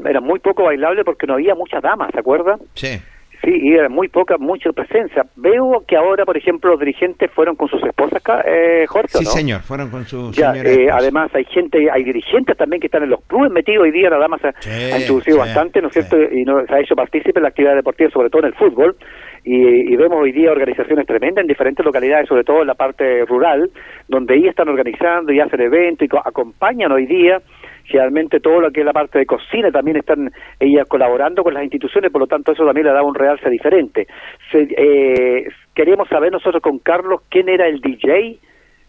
[0.06, 2.56] eran muy poco bailables porque no había muchas damas, ¿se acuerda?
[2.74, 2.98] Sí.
[3.44, 5.24] Sí, y era muy poca, mucha presencia.
[5.34, 9.18] Veo que ahora, por ejemplo, los dirigentes fueron con sus esposas, acá, eh, Jorge, ¿o
[9.18, 9.30] Sí, ¿no?
[9.32, 13.10] señor, fueron con su Ya, eh, además hay gente, hay dirigentes también que están en
[13.10, 15.88] los clubes metidos hoy día, la dama se ha- Sí, ha introducido sí, bastante, ¿no
[15.88, 16.22] es cierto?
[16.22, 18.94] Y no, se ha hecho partícipe en la actividad deportiva, sobre todo en el fútbol,
[19.42, 23.24] y, y vemos hoy día organizaciones tremendas en diferentes localidades, sobre todo en la parte
[23.24, 23.68] rural,
[24.06, 27.42] donde ellas están organizando y hacen eventos y co- acompañan hoy día
[27.84, 30.30] generalmente todo lo que es la parte de cocina también están
[30.60, 34.06] ellas colaborando con las instituciones, por lo tanto eso también le da un realce diferente.
[34.50, 38.38] Se- eh, queríamos saber nosotros con Carlos quién era el DJ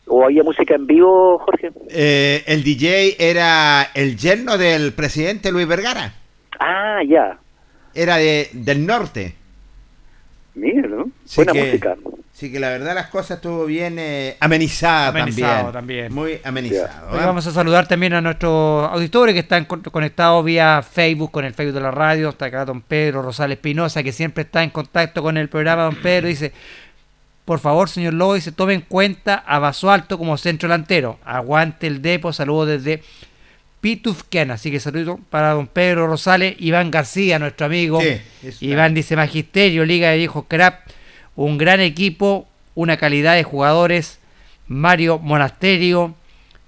[0.08, 1.70] o había música en vivo, Jorge.
[1.89, 6.14] Eh, el DJ era el yerno del presidente Luis Vergara.
[6.60, 7.38] Ah, ya.
[7.96, 9.34] Era de, del norte.
[10.56, 11.06] Mira, ¿no?
[11.36, 11.96] Buena que- música.
[12.44, 16.10] Sí, que la verdad las cosas estuvo bien eh, amenizada, Amenizado también.
[16.10, 16.14] también.
[16.14, 17.12] Muy amenizado.
[17.12, 17.26] Hoy ¿eh?
[17.26, 21.54] vamos a saludar también a nuestros auditores que están con- conectados vía Facebook, con el
[21.54, 22.28] Facebook de la radio.
[22.28, 25.84] Está acá don Pedro Rosales Espinosa, que siempre está en contacto con el programa.
[25.84, 26.52] Don Pedro dice,
[27.46, 31.20] por favor, señor Lobo, dice, tome en cuenta a Vaso Alto como centro delantero.
[31.24, 33.04] Aguante el depo, saludos desde
[33.80, 34.52] Pitufquén.
[34.52, 38.02] Así que saludo para don Pedro Rosales, Iván García, nuestro amigo.
[38.02, 40.82] Sí, eso Iván dice, Magisterio, Liga de Viejos Crap,
[41.36, 44.20] un gran equipo, una calidad de jugadores.
[44.68, 46.16] Mario Monasterio,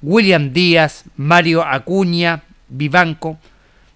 [0.02, 3.38] William Díaz, Mario Acuña, Vivanco,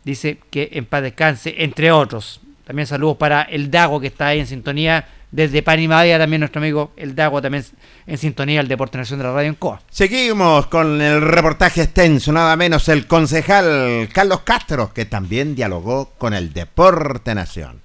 [0.04, 2.42] dice que en paz descanse, entre otros.
[2.66, 6.92] También saludos para el Dago que está ahí en sintonía desde Panimavia, también nuestro amigo
[6.98, 7.64] el Dago también
[8.08, 9.82] en sintonía del Deporte Nación de la Radio en Coa.
[9.90, 16.34] Seguimos con el reportaje extenso, nada menos el concejal Carlos Castro, que también dialogó con
[16.34, 17.82] el Deporte Nación.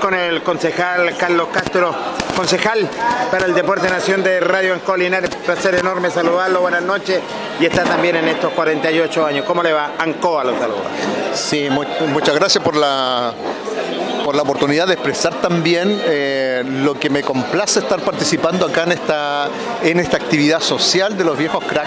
[0.00, 1.94] Con el concejal Carlos Castro,
[2.36, 2.88] concejal
[3.30, 7.20] para el Deporte Nación de Radio en Colinares, placer enorme saludarlo, buenas noches,
[7.60, 9.44] y está también en estos 48 años.
[9.46, 9.92] ¿Cómo le va?
[9.96, 10.80] Ancoa lo saluda.
[11.34, 13.32] Sí, mu- muchas gracias por la,
[14.24, 18.92] por la oportunidad de expresar también eh, lo que me complace estar participando acá en
[18.92, 19.48] esta,
[19.84, 21.86] en esta actividad social de los viejos crack,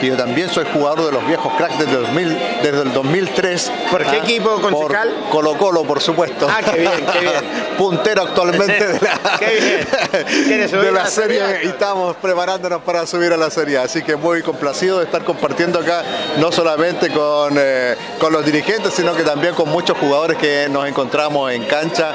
[0.00, 3.72] que yo también soy jugador de los viejos crack desde, el 2000 desde el 2003.
[3.90, 5.08] ¿Por qué equipo, concejal?
[5.10, 6.46] Por Colo Colo, por supuesto.
[6.50, 7.34] Ah, qué bien, qué bien.
[7.78, 10.44] Puntero actualmente de la, Qué bien.
[10.46, 13.78] ¿Quiere subir de la la serie y estamos preparándonos para subir a la serie.
[13.78, 16.02] Así que muy complacido de estar compartiendo acá,
[16.38, 20.86] no solamente con, eh, con los dirigentes, sino que también con muchos jugadores que nos
[20.88, 22.12] encontramos en cancha,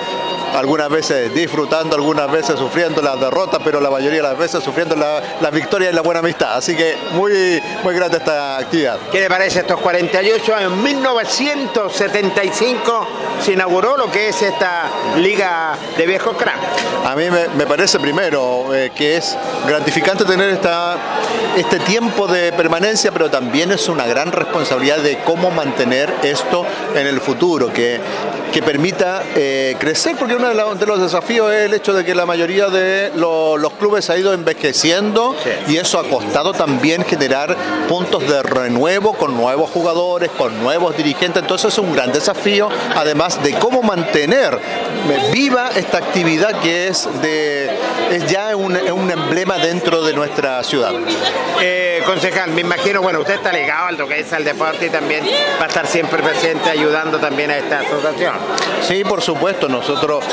[0.56, 4.96] algunas veces disfrutando, algunas veces sufriendo las derrotas, pero la mayoría de las veces sufriendo
[4.96, 6.56] la- las victorias y la buena amistad.
[6.56, 8.98] Así que muy, muy grande esta actividad.
[9.12, 10.74] ¿Qué le parece estos 48 años?
[10.74, 13.08] En 1975
[13.44, 16.60] se inauguró lo que es esta Liga de Viejos Crack.
[17.06, 20.98] A mí me, me parece primero eh, que es gratificante tener esta,
[21.58, 26.66] este tiempo de permanencia, pero también es una gran responsabilidad de cómo mantener esto
[26.96, 28.00] en el futuro, que,
[28.52, 32.04] que permita eh, crecer, porque uno de, la- de los desafíos es el hecho de
[32.04, 35.36] que la mayoría de lo- los clubes ha ido envejeciendo
[35.68, 37.56] y eso ha costado también generar
[37.88, 43.41] puntos de renuevo con nuevos jugadores, con nuevos dirigentes, entonces es un gran desafío, además
[43.43, 44.60] de cómo mantener
[45.32, 47.70] viva esta actividad que es, de,
[48.12, 50.91] es ya un, un emblema dentro de nuestra ciudad.
[51.62, 54.88] Eh, Eh, concejal, me imagino, bueno, usted está ligado al lo que es al deporte
[54.88, 55.24] y también
[55.60, 58.34] va a estar siempre presente ayudando también a esta asociación.
[58.88, 60.24] Sí, por supuesto, nosotros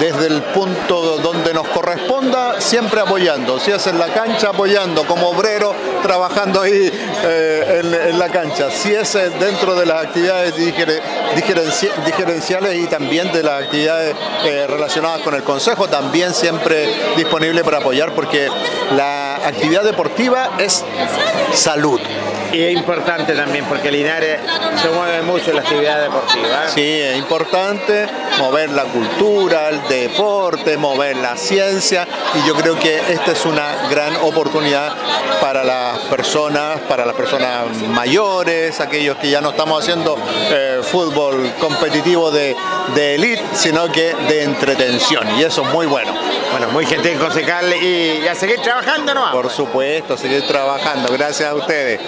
[0.00, 3.58] desde el punto donde nos corresponda, siempre apoyando.
[3.60, 6.90] Si es en la cancha, apoyando, como obrero, trabajando ahí
[7.24, 8.70] eh, en, en la cancha.
[8.70, 11.00] Si es eh, dentro de las actividades digere-
[11.36, 14.14] digerenci- digerenciales y también de las actividades
[14.44, 18.48] eh, relacionadas con el Consejo, también siempre disponible para apoyar, porque
[18.96, 20.84] la actividad deportiva es
[21.52, 22.00] salud.
[22.52, 24.40] Y es importante también porque Linares
[24.80, 26.68] se mueve mucho en la actividad deportiva.
[26.74, 27.57] Sí, es importante
[28.38, 33.88] mover la cultura, el deporte, mover la ciencia y yo creo que esta es una
[33.90, 34.92] gran oportunidad
[35.40, 40.16] para las personas, para las personas mayores, aquellos que ya no estamos haciendo
[40.50, 42.56] eh, fútbol competitivo de,
[42.94, 46.12] de elite, sino que de entretención y eso es muy bueno.
[46.50, 49.32] Bueno, muy gentil concejal y, y a seguir trabajando, ¿no?
[49.32, 51.12] Por supuesto, seguir trabajando.
[51.12, 52.00] Gracias a ustedes.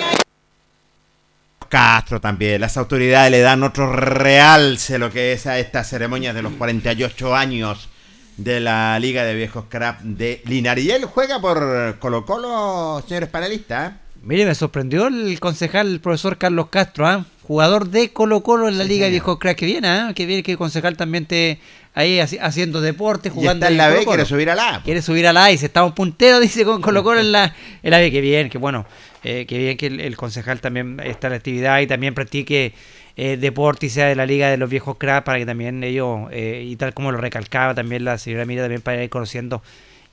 [1.70, 2.60] Castro también.
[2.60, 7.34] Las autoridades le dan otro realce lo que es a esta ceremonia de los 48
[7.34, 7.88] años
[8.36, 10.84] de la Liga de Viejos Crap de Linares.
[10.84, 13.92] Y él juega por Colo Colo, señores panelistas.
[13.92, 13.94] ¿eh?
[14.22, 17.24] Mire, me sorprendió el concejal, el profesor Carlos Castro, ¿ah?
[17.42, 19.56] jugador de Colo Colo en la Liga de Viejos Crack.
[19.56, 20.12] Que viene, ¿ah?
[20.14, 21.60] que viene que el concejal también esté
[21.94, 24.82] ahí haci- haciendo deporte, Y jugando está en la B, quiere subir a la A.
[24.82, 27.54] Quiere subir a la A y se estamos punteros, dice con Colo Colo en la,
[27.82, 28.10] en la B.
[28.10, 28.86] Que bien, que bueno,
[29.24, 32.72] eh, que bien que el, el concejal también está en la actividad y también practique
[33.16, 36.28] eh, deporte y sea de la Liga de los Viejos Crack para que también ellos,
[36.30, 39.62] eh, y tal como lo recalcaba también la señora Mira, también para ir conociendo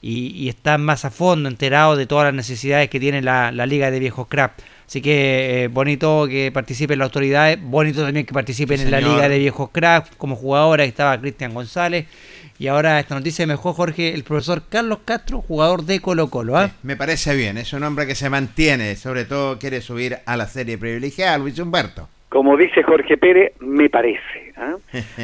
[0.02, 3.66] y, y están más a fondo enterados de todas las necesidades que tiene la, la
[3.66, 4.60] Liga de Viejos Crap.
[4.88, 9.02] Así que eh, bonito que participen las autoridades, bonito también que participen Sí, en la.
[9.02, 12.06] Liga de Viejos Crap como jugadora, estaba Cristian González.
[12.60, 16.58] Y ahora esta noticia me dejó Jorge, el profesor Carlos Castro, jugador de Colo Colo.
[16.58, 16.72] ¿ah?
[16.82, 20.48] Me parece bien, es un hombre que se mantiene, sobre todo quiere subir a la
[20.48, 22.10] serie privilegiada, Luis Humberto.
[22.30, 24.47] Como dice Jorge Pérez, me parece.
[24.58, 24.76] ¿Ah?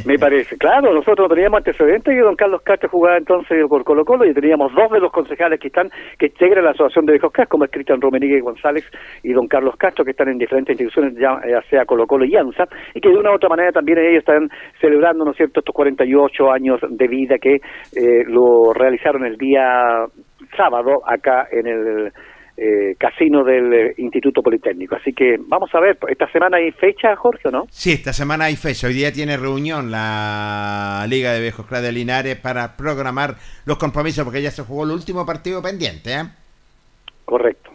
[0.06, 0.58] Me parece.
[0.58, 4.34] Claro, nosotros no teníamos antecedentes y don Carlos Castro jugaba entonces por Colo Colo y
[4.34, 7.66] teníamos dos de los concejales que están, que integran la Asociación de Viejos Castro, como
[7.66, 8.86] es Cristian Romenigue González
[9.24, 12.36] y don Carlos Castro, que están en diferentes instituciones, ya, ya sea Colo Colo y
[12.36, 15.60] ANSA, y que de una u otra manera también ellos están celebrando, ¿no es cierto?,
[15.60, 20.06] estos 48 años de vida que eh, lo realizaron el día
[20.56, 22.14] sábado acá en el
[22.56, 24.96] eh, casino del eh, Instituto Politécnico.
[24.96, 27.68] Así que vamos a ver, esta semana hay fecha, Jorge, ¿o no?
[27.72, 28.88] Sí, esta semana hay fecha.
[28.88, 34.24] Hoy día tiene reunión la Liga de Viejos Crack de Linares para programar los compromisos,
[34.24, 36.14] porque ya se jugó el último partido pendiente.
[36.14, 36.24] ¿eh?
[37.26, 37.72] Correcto.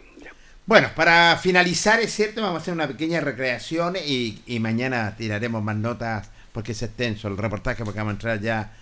[0.65, 5.63] Bueno, para finalizar, es cierto, vamos a hacer una pequeña recreación y, y mañana tiraremos
[5.63, 8.73] más notas porque es extenso el reportaje, porque vamos a entrar ya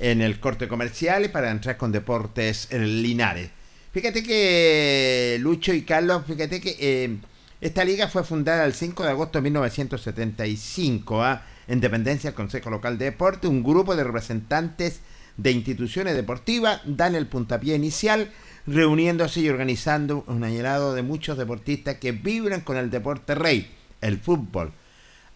[0.00, 3.50] en el corte comercial y para entrar con Deportes en Linares.
[3.96, 7.16] Fíjate que Lucho y Carlos, fíjate que eh,
[7.62, 11.46] esta liga fue fundada el 5 de agosto de 1975 ¿ah?
[11.66, 13.48] en dependencia del Consejo Local de Deporte.
[13.48, 15.00] Un grupo de representantes
[15.38, 18.30] de instituciones deportivas dan el puntapié inicial,
[18.66, 24.18] reuniéndose y organizando un añelado de muchos deportistas que vibran con el deporte rey, el
[24.18, 24.74] fútbol.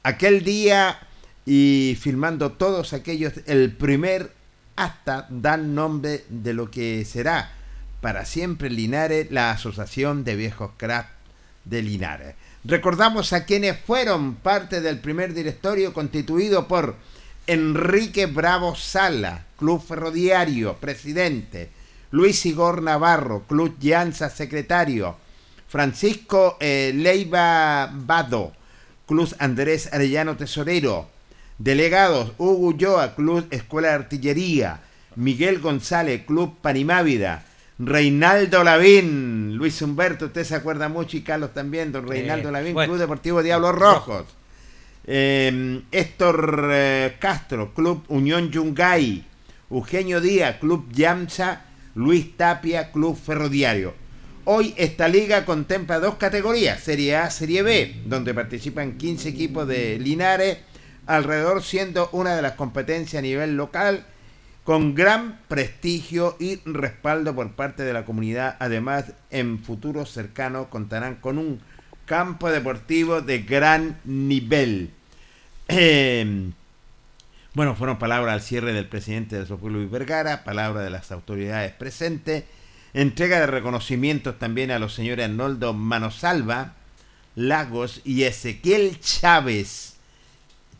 [0.03, 0.99] Aquel día
[1.47, 4.33] y filmando todos aquellos, el primer
[4.77, 7.55] hasta dan nombre de lo que será
[8.01, 11.11] para siempre Linares la Asociación de Viejos Craft
[11.64, 12.34] de Linares.
[12.64, 16.96] Recordamos a quienes fueron parte del primer directorio constituido por
[17.46, 21.70] Enrique Bravo Sala, Club Ferroviario, presidente,
[22.11, 25.16] Luis Igor Navarro, Club Llanza, secretario,
[25.68, 28.53] Francisco eh, Leiva Bado,
[29.07, 31.09] Club Andrés Arellano, tesorero,
[31.59, 34.80] delegados Hugo Ulloa, Club Escuela de Artillería,
[35.16, 37.44] Miguel González, Club Panimávida,
[37.83, 42.74] Reinaldo Lavín, Luis Humberto, usted se acuerda mucho y Carlos también, don Reinaldo Eh, Lavín,
[42.74, 42.93] bueno.
[42.93, 44.24] Club Deportivo Diablos Rojos.
[45.07, 49.24] Eh, Héctor eh, Castro, Club Unión Yungay,
[49.70, 51.64] Eugenio Díaz, Club Yamsa,
[51.95, 53.95] Luis Tapia, Club Ferroviario.
[54.45, 59.99] Hoy esta liga contempla dos categorías, Serie A, Serie B, donde participan 15 equipos de
[59.99, 60.59] Linares,
[61.07, 64.05] alrededor siendo una de las competencias a nivel local,
[64.71, 68.55] con gran prestigio y respaldo por parte de la comunidad.
[68.61, 71.61] Además, en futuro cercano contarán con un
[72.07, 74.93] campo deportivo de gran nivel.
[75.66, 76.53] Eh,
[77.53, 81.73] bueno, fueron palabras al cierre del presidente de Sopolo Luis Vergara, palabras de las autoridades
[81.73, 82.45] presentes,
[82.95, 86.75] entrega de reconocimientos también a los señores Arnoldo Manosalva,
[87.35, 89.97] Lagos y Ezequiel Chávez,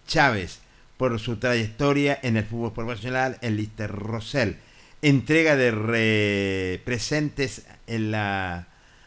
[0.07, 0.60] Chávez,
[1.01, 4.59] por su trayectoria en el fútbol profesional en Lister Rosell.
[5.01, 8.67] Entrega de re- presentes en la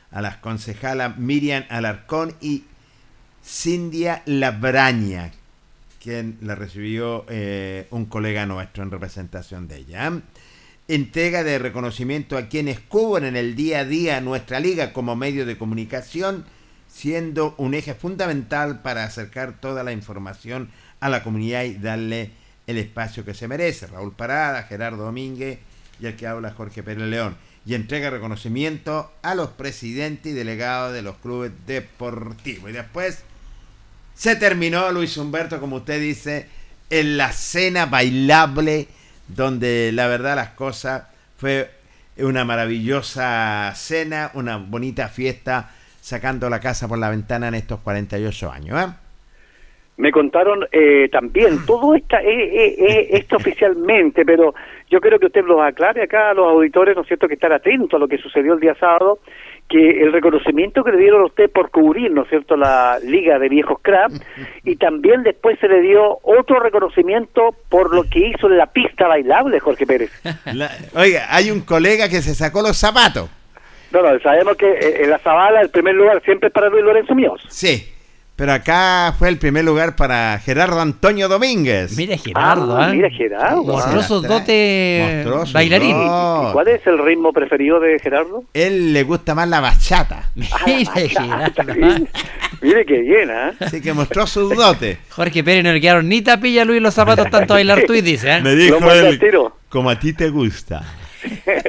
[0.09, 2.63] a las concejalas Miriam Alarcón y
[3.45, 5.33] Cindia Labraña,
[6.01, 10.19] quien la recibió eh, un colega nuestro en representación de ella.
[10.87, 15.45] Entrega de reconocimiento a quienes cubren en el día a día nuestra liga como medio
[15.45, 16.45] de comunicación,
[16.87, 20.69] siendo un eje fundamental para acercar toda la información
[21.03, 22.31] a la comunidad y darle
[22.65, 23.87] el espacio que se merece.
[23.87, 25.59] Raúl Parada, Gerardo Domínguez
[25.99, 27.35] y el que habla Jorge Pérez León.
[27.65, 32.69] Y entrega reconocimiento a los presidentes y delegados de los clubes deportivos.
[32.69, 33.23] Y después
[34.15, 36.47] se terminó, Luis Humberto, como usted dice,
[36.89, 38.87] en la cena bailable,
[39.27, 41.03] donde la verdad las cosas
[41.37, 41.69] fue
[42.17, 48.51] una maravillosa cena, una bonita fiesta, sacando la casa por la ventana en estos 48
[48.51, 48.89] años.
[48.89, 49.02] ¿eh?
[49.97, 54.53] Me contaron eh, también, todo esta, eh, eh, eh, esto oficialmente, pero
[54.89, 57.53] yo creo que usted lo aclare acá a los auditores, ¿no es cierto?, que estar
[57.53, 59.19] atentos a lo que sucedió el día sábado,
[59.69, 63.37] que el reconocimiento que le dieron a usted por cubrir, ¿no es cierto?, la Liga
[63.39, 64.11] de Viejos Crap,
[64.63, 69.07] y también después se le dio otro reconocimiento por lo que hizo en la pista
[69.07, 70.11] bailable, Jorge Pérez.
[70.53, 73.29] La- oiga, hay un colega que se sacó los zapatos.
[73.91, 76.83] No, no, sabemos que eh, en la Zabala el primer lugar siempre es para Luis
[76.83, 77.39] Lorenzo Míos.
[77.47, 77.92] Sí,
[78.35, 81.95] pero acá fue el primer lugar para Gerardo Antonio Domínguez.
[81.95, 82.93] Mira Gerardo, Ah, ¿ah?
[82.93, 83.63] mira Gerardo.
[83.63, 84.03] Mostró ah.
[84.03, 85.95] sus dotes bailarín.
[85.95, 88.43] ¿Y cuál es el ritmo preferido de Gerardo?
[88.53, 90.29] Él le gusta más la bachata.
[90.35, 91.61] Mira Gerardo.
[91.83, 91.99] ¿ah?
[92.61, 93.53] Mire que llena, ¿eh?
[93.59, 94.97] Así que mostró sus dotes.
[95.09, 97.93] Jorge Pérez no le quedaron ni tapilla a Luis los zapatos tanto a bailar tú
[97.93, 98.41] y dice, ¿eh?
[98.41, 99.55] Me dijo él, tiro.
[99.69, 100.83] como a ti te gusta.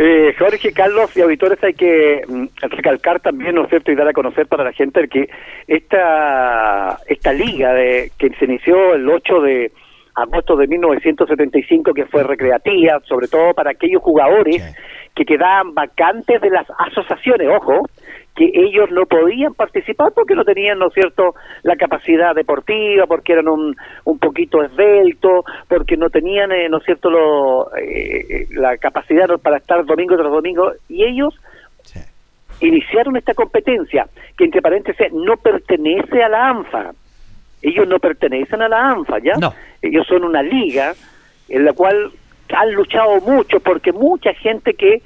[0.00, 4.06] Eh, Jorge, Carlos y auditores, hay que mm, recalcar también, ¿no es cierto?, y dar
[4.06, 5.28] a conocer para la gente que
[5.66, 9.72] esta, esta liga de, que se inició el 8 de
[10.14, 14.74] agosto de 1975, que fue recreativa, sobre todo para aquellos jugadores Sí.
[15.16, 17.88] que quedaban vacantes de las asociaciones, ojo,
[18.38, 21.34] que ellos no podían participar porque no tenían, ¿no es cierto?,
[21.64, 23.74] la capacidad deportiva, porque eran un,
[24.04, 29.26] un poquito esbeltos, porque no tenían, eh, ¿no es cierto?, lo, eh, eh, la capacidad
[29.42, 31.34] para estar domingo tras domingo, y ellos
[31.82, 31.98] Sí.
[32.60, 36.92] iniciaron esta competencia, que entre paréntesis no pertenece a la ANFA.
[37.60, 39.34] Ellos no pertenecen a la ANFA, ¿ya?
[39.40, 39.52] No.
[39.82, 40.92] Ellos son una liga
[41.48, 42.12] en la cual
[42.54, 45.02] han luchado mucho porque mucha gente que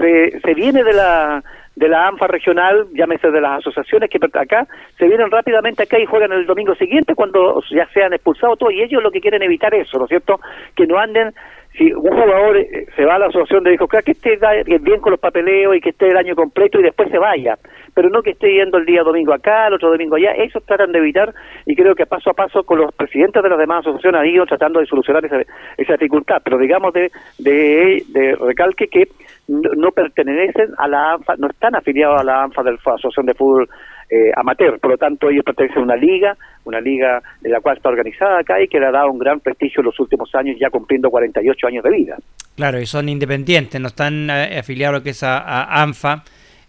[0.00, 1.42] se, se viene de la
[1.76, 4.66] de la ANFA regional, llámese de las asociaciones que acá,
[4.98, 8.82] se vienen rápidamente acá y juegan el domingo siguiente cuando ya sean expulsados todos, y
[8.82, 10.40] ellos lo que quieren evitar eso, ¿no es cierto?
[10.76, 11.34] Que no anden,
[11.76, 15.00] si un jugador eh, se va a la asociación de dijo que esté da- bien
[15.00, 17.56] con los papeleos y que esté el año completo y después se vaya,
[17.94, 20.92] pero no que esté yendo el día domingo acá, el otro domingo allá, eso tratan
[20.92, 21.32] de evitar
[21.66, 24.46] y creo que paso a paso con los presidentes de las demás asociaciones han ido
[24.46, 25.40] tratando de solucionar esa,
[25.76, 29.08] esa dificultad, pero digamos de, de, de recalque que
[29.48, 33.26] no, no pertenecen a la ANFA, no están afiliados a la ANFA de la Asociación
[33.26, 33.68] de Fútbol
[34.10, 37.76] eh, Amateur, por lo tanto ellos pertenecen a una liga, una liga en la cual
[37.76, 40.56] está organizada acá y que le ha dado un gran prestigio en los últimos años,
[40.60, 42.16] ya cumpliendo 48 años de vida.
[42.56, 46.22] Claro, y son independientes, no están eh, afiliados a lo que es a, a ANFA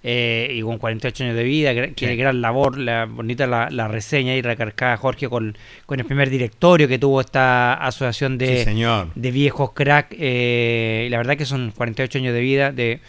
[0.08, 4.36] eh, y con 48 años de vida, que gran labor, la bonita la, la reseña
[4.36, 5.58] y recargada Jorge con,
[5.88, 9.08] con el primer directorio que tuvo esta asociación de, Sí, señor.
[9.16, 10.16] de viejos crack.
[10.18, 13.00] eh, y la verdad que son 48 años de vida, de,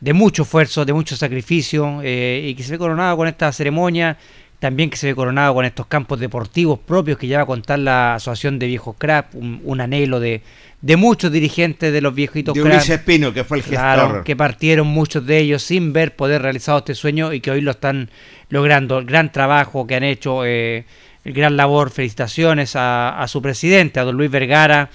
[0.00, 4.16] de mucho esfuerzo, de mucho sacrificio, eh, y que se ve coronado con esta ceremonia.
[4.58, 7.78] También que se ve coronado con estos campos deportivos propios que ya va a contar
[7.78, 10.40] la Asociación de Viejos Crack, un, un anhelo de,
[10.80, 12.62] de muchos dirigentes de los viejitos De.
[12.62, 13.80] Ulises Espino, que fue el gestor.
[13.80, 17.60] Claro, que partieron muchos de ellos sin ver poder realizado este sueño y que hoy
[17.60, 18.08] lo están
[18.48, 18.98] logrando.
[18.98, 20.86] El gran trabajo que han hecho, eh,
[21.24, 21.90] el gran labor.
[21.90, 24.88] Felicitaciones a, a su presidente, a don Luis Vergara,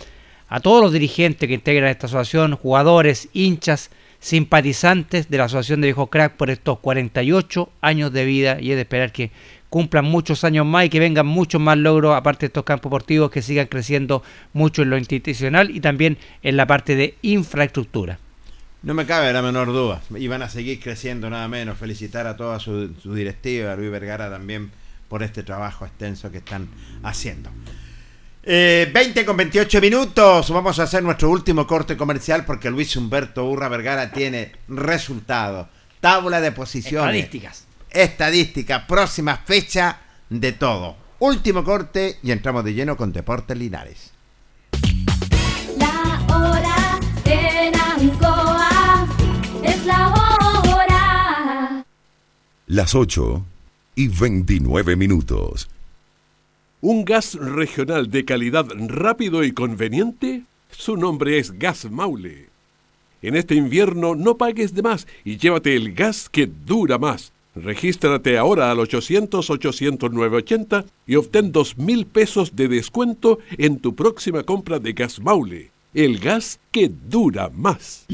[0.49, 3.91] a todos los dirigentes que integran esta asociación, jugadores, hinchas,
[4.21, 8.75] simpatizantes de la Asociación de Viejos Crack por estos 48 años de vida y es
[8.75, 9.31] de esperar que
[9.69, 13.31] cumplan muchos años más y que vengan muchos más logros aparte de estos campos deportivos
[13.31, 14.21] que sigan creciendo
[14.53, 18.19] mucho en lo institucional y también en la parte de infraestructura.
[18.83, 20.01] No me cabe la menor duda.
[20.15, 21.77] Y van a seguir creciendo nada menos.
[21.77, 24.71] Felicitar a toda su, su directiva, a Luis Vergara también,
[25.07, 26.67] por este trabajo extenso que están
[27.03, 27.51] haciendo.
[28.43, 30.49] Eh, 20 con 28 minutos.
[30.49, 35.67] Vamos a hacer nuestro último corte comercial porque Luis Humberto Urra Vergara tiene resultados,
[35.99, 37.65] tabla de posiciones, Estadísticas.
[37.91, 40.95] estadística, próxima fecha de todo.
[41.19, 44.11] Último corte y entramos de lleno con Deportes Linares.
[45.77, 49.07] La hora en Ancoa
[49.63, 51.85] es la hora.
[52.65, 53.45] Las 8
[53.93, 55.69] y 29 minutos.
[56.83, 60.41] Un gas regional de calidad rápido y conveniente.
[60.71, 62.47] Su nombre es Gas Maule.
[63.21, 67.33] En este invierno no pagues de más y llévate el gas que dura más.
[67.53, 74.79] Regístrate ahora al 800-800-980 y obtén 2 mil pesos de descuento en tu próxima compra
[74.79, 75.69] de gas Maule.
[75.93, 78.07] El gas que dura más.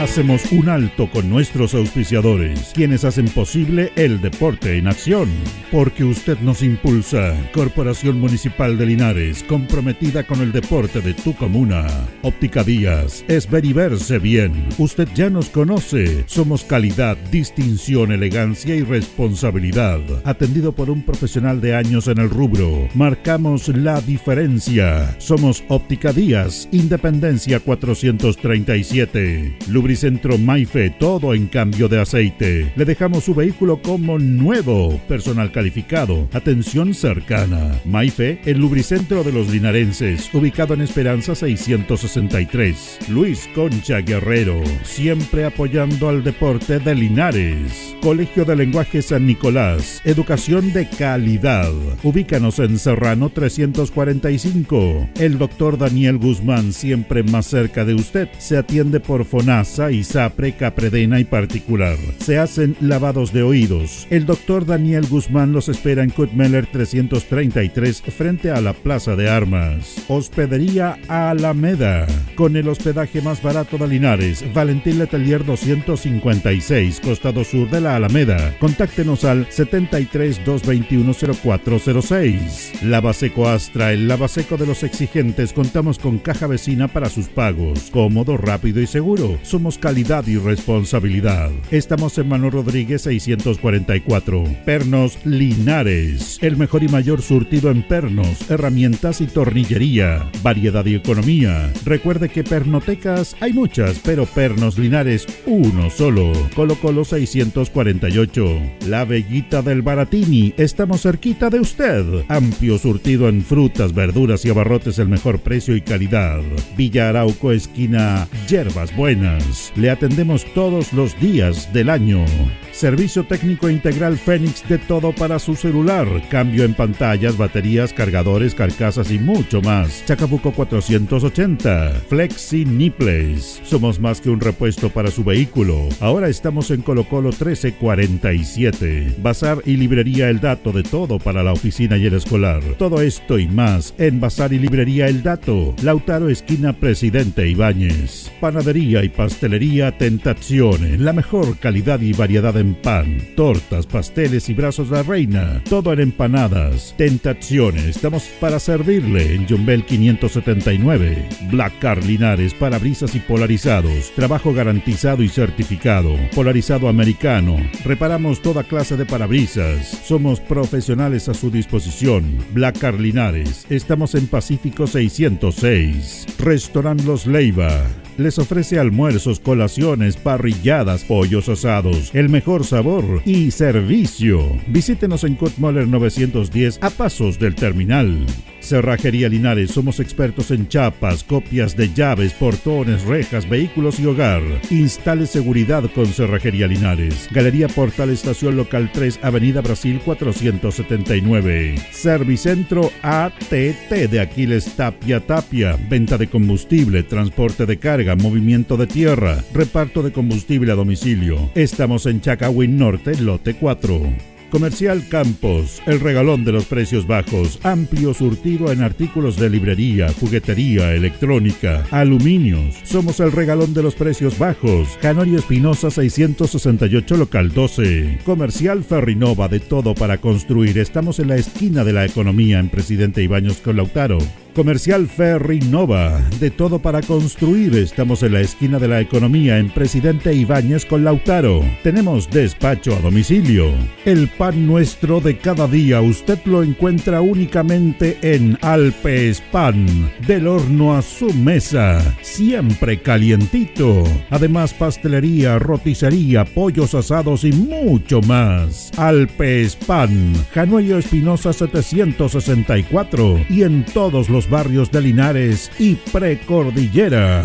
[0.00, 5.28] Hacemos un alto con nuestros auspiciadores, quienes hacen posible el deporte en acción.
[5.70, 7.36] Porque usted nos impulsa.
[7.52, 11.86] Corporación Municipal de Linares, comprometida con el deporte de tu comuna.
[12.22, 14.68] Óptica Díaz, es ver y verse bien.
[14.78, 16.24] Usted ya nos conoce.
[16.26, 20.00] Somos calidad, distinción, elegancia y responsabilidad.
[20.24, 22.88] Atendido por un profesional de años en el rubro.
[22.94, 25.14] Marcamos la diferencia.
[25.18, 29.58] Somos Óptica Díaz, Independencia 437.
[29.90, 32.72] Lubricentro Maife, todo en cambio de aceite.
[32.76, 37.72] Le dejamos su vehículo como nuevo, personal calificado, atención cercana.
[37.84, 43.00] Maife, el lubricentro de los linarenses, ubicado en Esperanza 663.
[43.08, 47.96] Luis Concha Guerrero, siempre apoyando al deporte de Linares.
[48.00, 51.72] Colegio de Lenguaje San Nicolás, educación de calidad.
[52.04, 55.08] Ubícanos en Serrano 345.
[55.18, 60.56] El doctor Daniel Guzmán, siempre más cerca de usted, se atiende por FONASA y SAPRE,
[60.56, 61.96] Capredena y particular.
[62.18, 64.06] Se hacen lavados de oídos.
[64.10, 70.04] El doctor Daniel Guzmán los espera en Kutmeller 333 frente a la Plaza de Armas.
[70.08, 72.06] Hospedería Alameda.
[72.34, 74.44] Con el hospedaje más barato de Linares.
[74.52, 78.56] Valentín Letelier 256, costado sur de la Alameda.
[78.58, 82.72] Contáctenos al 73 221 0406.
[82.82, 85.52] Lavaseco Astra, el lavaseco de los exigentes.
[85.52, 87.90] Contamos con caja vecina para sus pagos.
[87.90, 89.38] Cómodo, rápido y seguro.
[89.42, 91.50] Somos calidad y responsabilidad.
[91.70, 94.44] Estamos en Manuel Rodríguez 644.
[94.64, 96.38] Pernos Linares.
[96.40, 100.30] El mejor y mayor surtido en pernos, herramientas y tornillería.
[100.42, 101.72] Variedad y economía.
[101.84, 106.32] Recuerde que pernotecas hay muchas, pero Pernos Linares uno solo.
[106.54, 108.60] Colo Colo 648.
[108.86, 110.54] La Bellita del Baratini.
[110.56, 112.04] Estamos cerquita de usted.
[112.28, 116.40] Amplio surtido en frutas, verduras y abarrotes el mejor precio y calidad.
[116.76, 119.59] Villa Arauco esquina Yerbas Buenas.
[119.76, 122.24] Le atendemos todos los días del año.
[122.72, 126.06] Servicio técnico integral Fénix de todo para su celular.
[126.30, 130.04] Cambio en pantallas, baterías, cargadores, carcasas y mucho más.
[130.06, 131.92] Chacabuco 480.
[132.08, 133.60] Flexi Nipples.
[133.64, 135.88] Somos más que un repuesto para su vehículo.
[136.00, 139.16] Ahora estamos en Colo Colo 1347.
[139.22, 142.62] Bazar y librería El Dato de todo para la oficina y el escolar.
[142.78, 145.74] Todo esto y más en Bazar y librería El Dato.
[145.82, 148.30] Lautaro esquina Presidente Ibáñez.
[148.40, 149.08] Panadería y
[149.50, 150.96] pastelería Tentazione.
[150.96, 155.60] La mejor calidad y variedad en pan, tortas, pasteles y brazos de la reina.
[155.68, 156.94] Todo en empanadas.
[156.96, 157.96] Tentaciones.
[157.96, 161.28] Estamos para servirle en Jumbel 579.
[161.50, 164.12] Black Car Linares, parabrisas y polarizados.
[164.14, 166.14] Trabajo garantizado y certificado.
[166.32, 167.56] Polarizado americano.
[167.84, 170.00] Reparamos toda clase de parabrisas.
[170.04, 172.38] Somos profesionales a su disposición.
[172.52, 173.66] Black Car Linares.
[173.68, 176.38] Estamos en Pacífico 606.
[176.38, 177.84] Restaurant Los Leiva
[178.20, 184.44] les ofrece almuerzos, colaciones, parrilladas, pollos asados, el mejor sabor y servicio.
[184.66, 188.26] Visítenos en Kutmoller 910 a pasos del terminal.
[188.60, 194.42] Cerrajería Linares, somos expertos en chapas, copias de llaves, portones, rejas, vehículos y hogar.
[194.70, 197.28] Instale seguridad con Cerrajería Linares.
[197.32, 201.74] Galería Portal Estación Local 3, Avenida Brasil 479.
[201.90, 205.76] Servicentro ATT de Aquiles Tapia Tapia.
[205.88, 211.50] Venta de combustible, transporte de carga, movimiento de tierra, reparto de combustible a domicilio.
[211.54, 214.29] Estamos en Chacawin Norte, lote 4.
[214.50, 220.92] Comercial Campos, el regalón de los precios bajos, amplio surtido en artículos de librería, juguetería,
[220.92, 222.76] electrónica, aluminios.
[222.82, 224.98] Somos el regalón de los precios bajos.
[225.00, 228.18] Canorio Espinosa 668 local 12.
[228.24, 230.78] Comercial Ferrinova de todo para construir.
[230.78, 234.18] Estamos en la esquina de la economía en Presidente Ibaños con Lautaro.
[234.54, 237.76] Comercial Ferry Nova, de todo para construir.
[237.76, 241.64] Estamos en la esquina de la economía en Presidente Ibáñez con Lautaro.
[241.82, 243.72] Tenemos despacho a domicilio.
[244.04, 250.96] El pan nuestro de cada día usted lo encuentra únicamente en Alpes Pan, del horno
[250.96, 254.04] a su mesa, siempre calientito.
[254.30, 258.90] Además pastelería, roticería, pollos asados y mucho más.
[258.96, 267.44] Alpes Pan, Januello Espinosa 764 y en todos los barrios de Linares y Precordillera.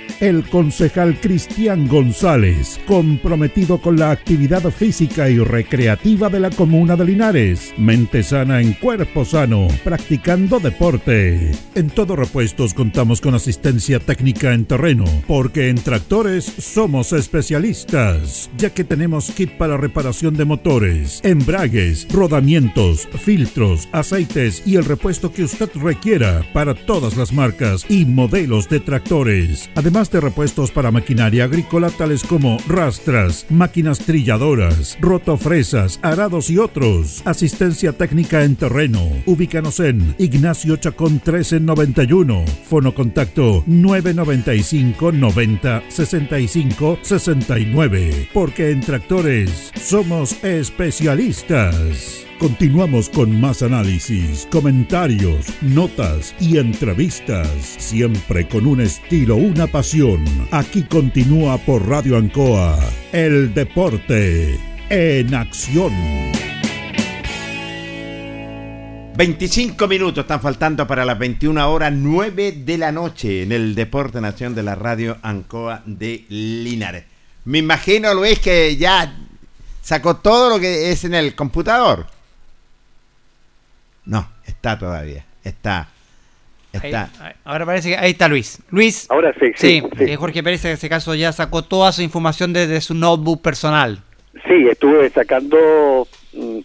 [0.21, 7.05] El concejal Cristian González, comprometido con la actividad física y recreativa de la comuna de
[7.05, 7.73] Linares.
[7.75, 11.53] Mente sana en cuerpo sano, practicando deporte.
[11.73, 18.69] En Todo Repuestos contamos con asistencia técnica en terreno, porque en tractores somos especialistas, ya
[18.69, 25.45] que tenemos kit para reparación de motores, embragues, rodamientos, filtros, aceites y el repuesto que
[25.45, 29.67] usted requiera para todas las marcas y modelos de tractores.
[29.73, 37.21] Además de repuestos para maquinaria agrícola tales como rastras, máquinas trilladoras, rotofresas, arados y otros.
[37.25, 39.01] Asistencia técnica en terreno.
[39.25, 42.45] Ubícanos en Ignacio Chacón 1391.
[42.69, 48.29] Fono contacto 995 90 65 69.
[48.33, 52.30] Porque en tractores somos especialistas.
[52.41, 60.25] Continuamos con más análisis, comentarios, notas y entrevistas, siempre con un estilo, una pasión.
[60.49, 62.79] Aquí continúa por Radio Ancoa,
[63.11, 65.93] el deporte en acción.
[69.15, 74.19] 25 minutos están faltando para las 21 horas 9 de la noche en el Deporte
[74.19, 77.03] Nación de la Radio Ancoa de Linares.
[77.45, 79.15] Me imagino, Luis, que ya
[79.83, 82.07] sacó todo lo que es en el computador.
[84.05, 85.25] No, está todavía.
[85.43, 85.87] Está.
[86.73, 87.09] Está.
[87.19, 88.59] Ahí- ahora parece que ahí está Luis.
[88.69, 89.05] Luis.
[89.09, 90.03] Ahora sí, sí, sí.
[90.05, 94.01] eh, Jorge Pérez en ese caso ya sacó toda su información desde su notebook personal.
[94.47, 96.07] Sí, estuve sacando,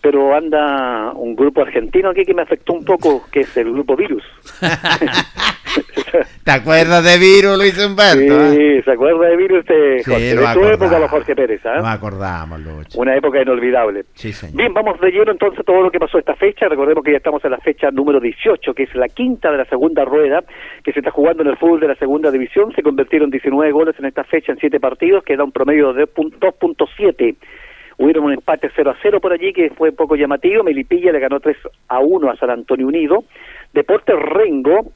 [0.00, 3.96] pero anda un grupo argentino aquí que me afectó un poco, que es el grupo
[3.96, 4.22] Virus.
[6.44, 8.52] ¿Te acuerdas de Virus, Luis Humberto?
[8.52, 10.34] Sí, ¿se acuerda de Virus de, Sí, Jorge?
[10.34, 11.76] lo de tu época, los Jorge Pérez, ¿ah?
[11.78, 12.98] Nos acordamos, Lucho.
[13.00, 14.04] Una época inolvidable.
[14.14, 14.56] Sí, señor.
[14.56, 16.68] Bien, vamos de lleno entonces todo lo que pasó esta fecha.
[16.68, 19.64] Recordemos que ya estamos en la fecha número 18, que es la quinta de la
[19.66, 20.42] segunda rueda,
[20.84, 22.72] que se está jugando en el fútbol de la segunda división.
[22.74, 26.04] Se convirtieron 19 goles en esta fecha en 7 partidos, que da un promedio de
[26.06, 27.36] pun- 2.7.
[27.98, 30.62] Hubieron un empate 0 a 0 por allí, que fue poco llamativo.
[30.62, 31.56] Melipilla le ganó 3
[31.88, 33.24] a 1 a San Antonio Unido.
[33.72, 34.92] Deportes Rengo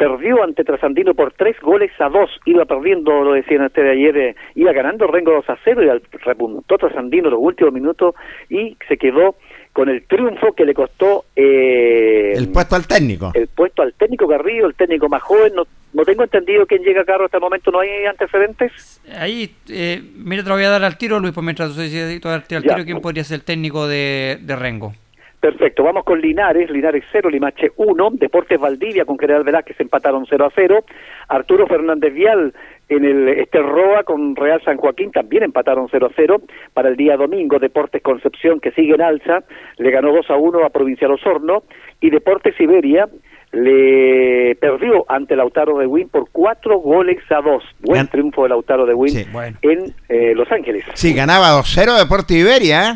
[0.00, 2.40] perdió ante Trasandino por 3 goles a 2.
[2.46, 6.78] Iba perdiendo, lo decían ustedes ayer, eh, iba ganando Rengo 2 a 0 y repuntó
[6.78, 8.14] Trasandino los últimos minutos
[8.48, 9.34] y se quedó
[9.72, 13.30] con el triunfo que le costó eh, El puesto al técnico.
[13.34, 15.52] el puesto al técnico Garrido, el técnico más joven.
[15.54, 15.62] No,
[15.92, 19.00] no tengo entendido quién llega a cargo hasta el momento, ¿no hay antecedentes?
[19.16, 22.24] Ahí, eh, mira, te lo voy a dar al tiro, Luis, pues mientras tú dices,
[22.24, 22.60] al Ya.
[22.60, 24.92] tiro quién podría ser el técnico de, de Rengo.
[25.40, 30.44] Perfecto, vamos con Linares, Linares 0, Limache 1, Deportes Valdivia con General Velázquez empataron 0
[30.44, 30.84] a 0,
[31.28, 32.52] Arturo Fernández Vial
[32.90, 36.42] en el este Roa con Real San Joaquín también empataron 0 a 0,
[36.74, 39.44] para el día domingo Deportes Concepción que sigue en alza,
[39.78, 41.62] le ganó 2 a 1 a Provincial Osorno
[42.00, 43.08] y Deportes Siberia
[43.52, 48.48] le perdió ante Lautaro de Win por 4 goles a 2, buen Gan- triunfo de
[48.50, 49.56] Lautaro de Sí, bueno.
[49.62, 50.84] en eh, Los Ángeles.
[50.94, 52.94] Sí, ganaba 2-0 Deporte Iberia, ¿eh?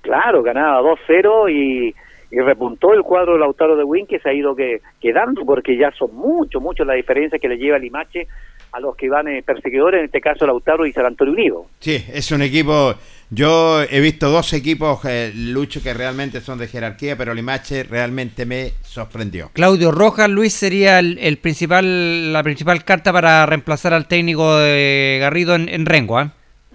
[0.00, 1.94] Claro, ganaba 2-0 y,
[2.30, 5.76] y repuntó el cuadro de Lautaro de Win que se ha ido que, quedando porque
[5.76, 8.26] ya son mucho, mucho la diferencia que le lleva Limache
[8.74, 11.66] a los que van eh, perseguidores, en este caso Lautaro y San Antonio Unido.
[11.78, 12.94] Sí, es un equipo.
[13.30, 18.44] Yo he visto dos equipos, eh, Lucho, que realmente son de jerarquía, pero Limache realmente
[18.46, 19.50] me sorprendió.
[19.52, 25.18] Claudio Rojas, Luis, sería el, el principal, la principal carta para reemplazar al técnico de
[25.20, 26.18] Garrido en, en Rengo.
[26.18, 26.32] ¿ah?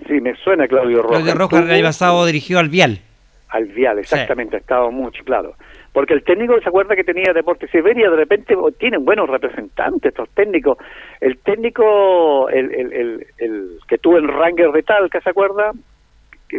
[0.07, 1.17] Sí, me suena Claudio Rojas.
[1.17, 3.01] Claudio Rojas el año pasado dirigió al Vial.
[3.49, 5.55] Al Vial, exactamente, ha estado mucho, claro.
[5.93, 8.09] Porque el técnico, ¿se acuerda que tenía Deportes Siberia?
[8.09, 10.77] De repente oh, tienen buenos representantes estos técnicos.
[11.19, 15.71] El técnico, el, el, el, el que tuvo en Ranger de Talca, ¿se acuerda?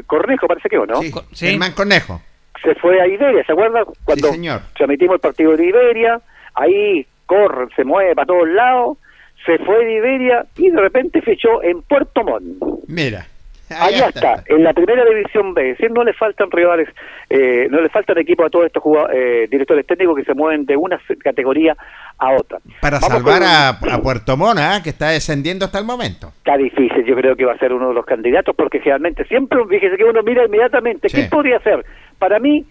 [0.07, 1.01] Cornejo parece que, ¿o no?
[1.33, 2.21] Sí, Germán Cornejo.
[2.63, 3.83] se fue a Iberia, ¿se acuerda?
[4.05, 4.61] Cuando Sí, señor.
[4.77, 6.21] transmitimos el partido de Iberia,
[6.55, 8.99] ahí corre, se mueve para todos lados,
[9.47, 12.63] se fue de Iberia y de repente fichó en Puerto Montt.
[12.89, 13.27] Mira.
[13.79, 16.89] Allá está, en la primera división B, es decir, no le faltan rivales,
[17.29, 18.83] eh, no le faltan equipos a todos estos
[19.15, 21.77] eh, directores técnicos que se mueven de una categoría
[22.19, 22.59] a otra.
[22.81, 24.81] Para Vamos salvar con- a, a Puerto Mona, ¿eh?
[24.83, 26.29] que está descendiendo hasta el momento.
[26.39, 29.59] Está difícil, yo creo que va a ser uno de los candidatos porque generalmente siempre,
[29.69, 31.85] fíjese que uno mira inmediatamente, ¿qué podría ser?
[32.19, 32.65] Para mí,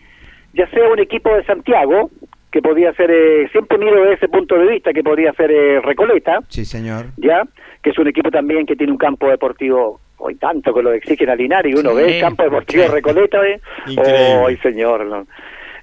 [0.53, 2.09] ya sea un equipo de Santiago,
[2.51, 5.79] que podría ser, eh, siempre miro desde ese punto de vista, que podría ser eh,
[5.81, 7.07] Recoleta, Sí, señor.
[7.17, 7.43] ya,
[7.83, 11.29] que es un equipo también que tiene un campo deportivo Hoy tanto que lo exigen
[11.29, 12.89] a Linares y uno Sí, ve el campo deportivo sí.
[12.89, 13.61] Recoleta, ¿eh?
[13.87, 14.43] Increíble.
[14.47, 15.05] ¡Ay, señor!
[15.05, 15.25] no.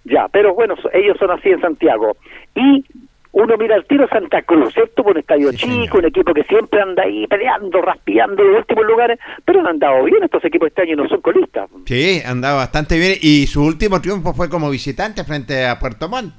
[0.05, 2.19] Ya, pero bueno, ellos son así en Santiago.
[2.55, 2.85] Y
[3.33, 5.03] uno mira al tiro Santa Cruz, ¿cierto?
[5.05, 5.97] Un estadio Sí, chico, señor.
[5.99, 10.05] un equipo que siempre anda ahí peleando, raspillando en los últimos lugares, pero han andado
[10.05, 11.71] bien estos equipos este año, no son colistas.
[11.87, 16.35] Sí, andaba bastante bien y su último triunfo fue como visitante frente a Puerto Montt.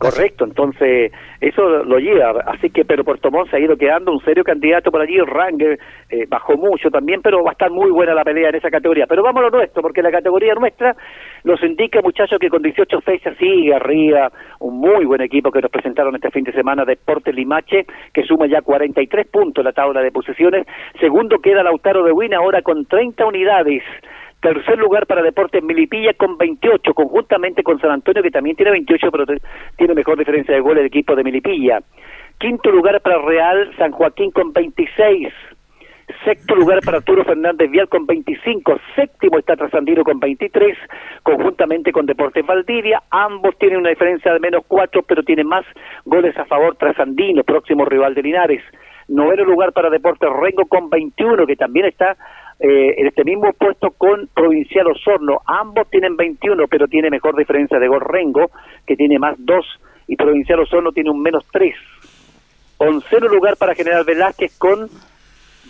[0.00, 1.12] Correcto, entonces
[1.42, 4.90] eso lo lleva, así que pero Puerto Montt se ha ido quedando un serio candidato
[4.90, 5.78] por allí, Ranger
[6.08, 9.06] eh, bajó mucho también, pero va a estar muy buena la pelea en esa categoría.
[9.06, 10.96] Pero vamos a lo nuestro, porque la categoría nuestra
[11.44, 15.70] nos indica, muchachos, que con 18 fechas sigue arriba un muy buen equipo que nos
[15.70, 20.00] presentaron este fin de semana, Deportes Limache, que suma ya 43 puntos en la tabla
[20.00, 20.66] de posiciones.
[20.98, 23.82] Segundo queda Lautaro de Win, ahora con 30 unidades.
[24.40, 29.10] Tercer lugar para Deportes Milipilla con 28, conjuntamente con San Antonio, que también tiene 28,
[29.10, 29.24] pero
[29.76, 31.80] tiene mejor diferencia de gol el equipo de Milipilla.
[32.38, 35.28] Quinto lugar para Real San Joaquín con 26.
[36.24, 38.80] Sexto lugar para Arturo Fernández Vial con 25.
[38.96, 40.76] Séptimo está Trasandino con 23,
[41.22, 43.02] conjuntamente con Deportes Valdivia.
[43.10, 45.64] Ambos tienen una diferencia de menos 4, pero tienen más
[46.04, 48.62] goles a favor Trasandino, próximo rival de Linares.
[49.08, 52.16] Noveno lugar para Deportes Rengo con 21, que también está
[52.60, 55.38] eh, en este mismo puesto con Provincial Osorno.
[55.46, 58.50] Ambos tienen 21, pero tiene mejor diferencia de gol Rengo,
[58.86, 59.66] que tiene más 2,
[60.08, 61.74] y Provincial Osorno tiene un menos 3.
[62.76, 64.88] Onceno lugar para General Velázquez con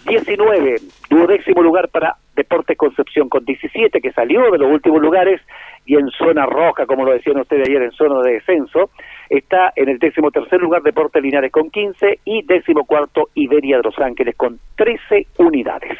[0.06, 0.76] 19,
[1.08, 5.40] duodécimo lugar para Deportes Concepción con 17, que salió de los últimos lugares
[5.86, 8.90] y en zona roja, como lo decían ustedes ayer, en zona de descenso,
[9.28, 13.82] está en el décimo tercer lugar Deportes Linares con 15 y décimo cuarto Iberia de
[13.84, 15.98] Los Ángeles con 13 unidades.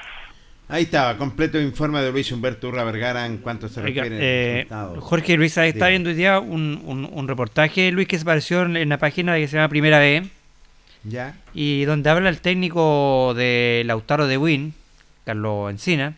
[0.71, 4.67] Ahí estaba, completo informe de Luis Humberto Urra Vergara en cuanto se Oiga, refiere eh.
[5.01, 8.63] Jorge Luis, ahí está viendo hoy día un, un- un reportaje, Luis, que se apareció
[8.63, 10.23] en, en la página que se llama Primera B,
[11.05, 11.35] Ya.
[11.55, 14.75] y donde habla el técnico de Lautaro de Win,
[15.25, 16.15] Carlos Encina,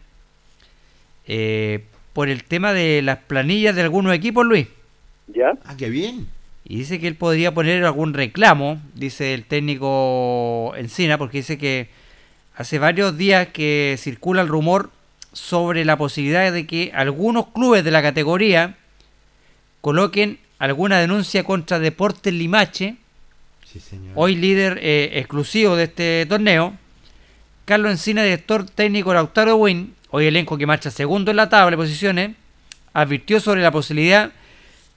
[1.27, 4.67] eh, por el tema de las planillas de algunos equipos, Luis.
[5.29, 5.53] ¿Ya?
[5.65, 6.29] Ah, qué bien.
[6.65, 11.89] Y dice que él podría poner algún reclamo, dice el técnico Encina, porque dice que
[12.57, 14.91] hace varios días que circula el rumor
[15.33, 18.77] sobre la posibilidad de que algunos clubes de la categoría
[19.81, 22.97] coloquen alguna denuncia contra Deportes Limache,
[23.65, 24.13] Sí, señor.
[24.15, 26.75] hoy líder eh, exclusivo de este torneo.
[27.65, 31.77] Carlos Encina, director técnico Lautaro Win, hoy elenco que marcha segundo en la tabla de
[31.79, 32.33] posiciones,
[32.93, 34.31] advirtió sobre la posibilidad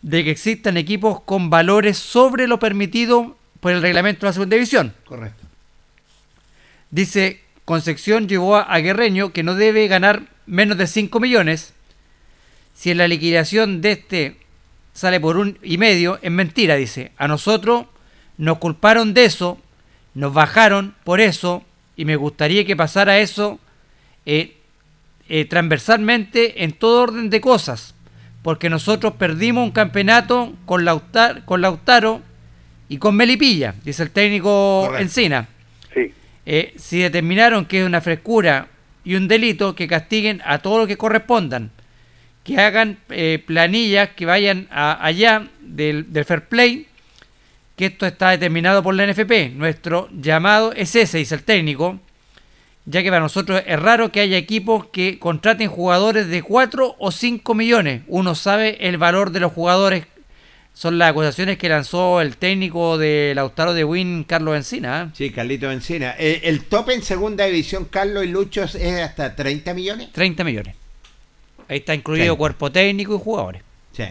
[0.01, 4.55] de que existan equipos con valores sobre lo permitido por el reglamento de la segunda
[4.55, 4.93] división.
[5.05, 5.43] Correcto.
[6.91, 11.73] Dice, Concepción llevó a, Guerreño que no debe ganar menos de 5 millones.
[12.75, 14.37] Si en la liquidación de este
[14.93, 17.11] sale por un y medio, es mentira, dice.
[17.17, 17.85] A nosotros
[18.37, 19.57] nos culparon de eso,
[20.13, 21.63] nos bajaron por eso,
[21.97, 23.59] y me gustaría que pasara eso
[24.25, 24.57] eh,
[25.27, 27.95] eh, transversalmente en todo orden de cosas.
[28.43, 32.21] Porque nosotros perdimos un campeonato con, Lautar- con Lautaro
[32.89, 35.01] y con Melipilla, dice el técnico Correcto.
[35.03, 35.47] Encina.
[36.45, 38.67] Eh, si determinaron que es una frescura
[39.03, 41.71] y un delito, que castiguen a todos los que correspondan.
[42.43, 46.87] Que hagan eh, planillas que vayan a- allá del, del fair play,
[47.75, 49.49] que esto está determinado por la NFP.
[49.55, 51.99] Nuestro llamado es ese, dice el técnico,
[52.85, 57.11] ya que para nosotros es raro que haya equipos que contraten jugadores de 4 o
[57.11, 58.03] 5 millones.
[58.07, 60.05] Uno sabe el valor de los jugadores.
[60.75, 65.03] Son las acusaciones que lanzó el técnico de Lautaro de Win, Carlos Encina.
[65.03, 65.11] ¿eh?
[65.13, 66.15] Sí, Carlito Encina.
[66.19, 70.11] Eh, el tope en segunda división, Carlos y Luchos, es hasta 30 millones.
[70.11, 70.75] 30 millones.
[71.69, 72.37] Ahí está incluido Sí.
[72.37, 73.61] cuerpo técnico y jugadores.
[73.93, 74.03] Sí.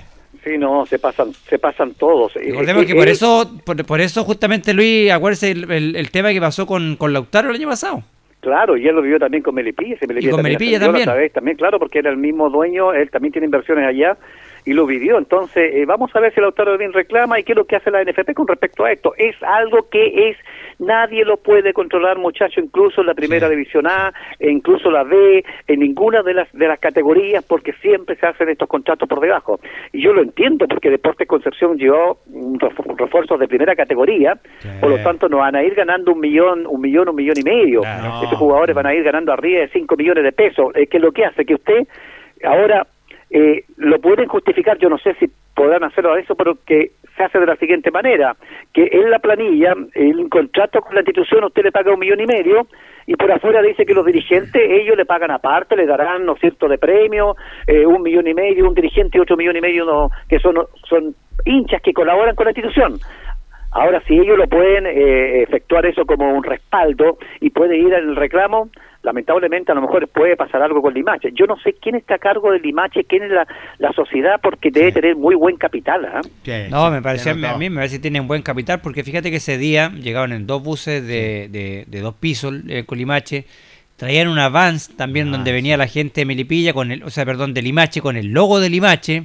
[0.42, 2.34] Sí, no, se pasan, se pasan todos.
[2.36, 5.96] Eh, Recordemos eh, que por eh, eso, por, por eso justamente Luis, acuérdese el, el-
[5.96, 8.02] el tema que pasó con, con Lautaro el año pasado.
[8.40, 9.96] Claro, y él lo vivió también con Melipilla.
[10.18, 11.08] Y con Melipilla también.
[11.08, 14.18] otra vez también, claro, porque era el mismo dueño, él también tiene inversiones allá
[14.64, 15.18] y lo vivió.
[15.18, 17.76] Entonces, eh, vamos a ver si el autor bien reclama y qué es lo que
[17.76, 19.12] hace la NFP con respecto a esto.
[19.16, 20.36] Es algo que es,
[20.78, 25.44] nadie lo puede controlar, muchacho, incluso en la primera división A, e incluso la B,
[25.66, 29.60] en ninguna de las, de las categorías, porque siempre se hacen estos contratos por debajo.
[29.92, 34.34] Y yo lo entiendo, porque Deportes Concepción llevó refu- refuerzos de primera categoría,
[34.80, 37.42] por lo tanto nos van a ir ganando un millón, un millón, un millón y
[37.42, 37.80] medio.
[37.80, 38.22] Claro.
[38.22, 41.02] Estos jugadores van a ir ganando arriba de 5 millones de pesos, eh, que es
[41.02, 41.86] lo que hace que usted
[42.42, 42.86] ahora
[43.30, 47.22] eh, lo pueden justificar, yo no sé si podrán hacerlo a eso, pero que se
[47.22, 48.36] hace de la siguiente manera,
[48.72, 52.26] que en la planilla, el contrato con la institución, usted le paga un millón y
[52.26, 52.66] medio,
[53.06, 56.68] y por afuera dice que los dirigentes, ellos le pagan aparte, le darán, ¿no cierto?,
[56.68, 57.36] de premio,
[57.66, 60.56] eh, un millón y medio, un dirigente y otro millón y medio, no, que son,
[60.88, 61.14] son
[61.44, 62.98] hinchas que colaboran con la institución.
[63.74, 68.14] Ahora, si ellos lo pueden eh, efectuar eso como un respaldo y puede ir al
[68.14, 68.70] reclamo,
[69.02, 71.30] lamentablemente a lo mejor puede pasar algo con Limache.
[71.32, 73.46] Yo no sé quién está a cargo de Limache, quién es la,
[73.78, 76.04] la sociedad, porque debe tener muy buen capital.
[76.04, 76.20] ¿ah?
[76.70, 79.58] No, me parecía, a mí me parece que tienen buen capital porque fíjate que ese
[79.58, 83.44] día llegaron en dos buses de, de, de dos pisos eh, con Limache,
[83.96, 87.54] traían una Vans también donde venía la gente de Melipilla, con el, o sea, perdón,
[87.54, 89.24] de Limache, con el logo de Limache.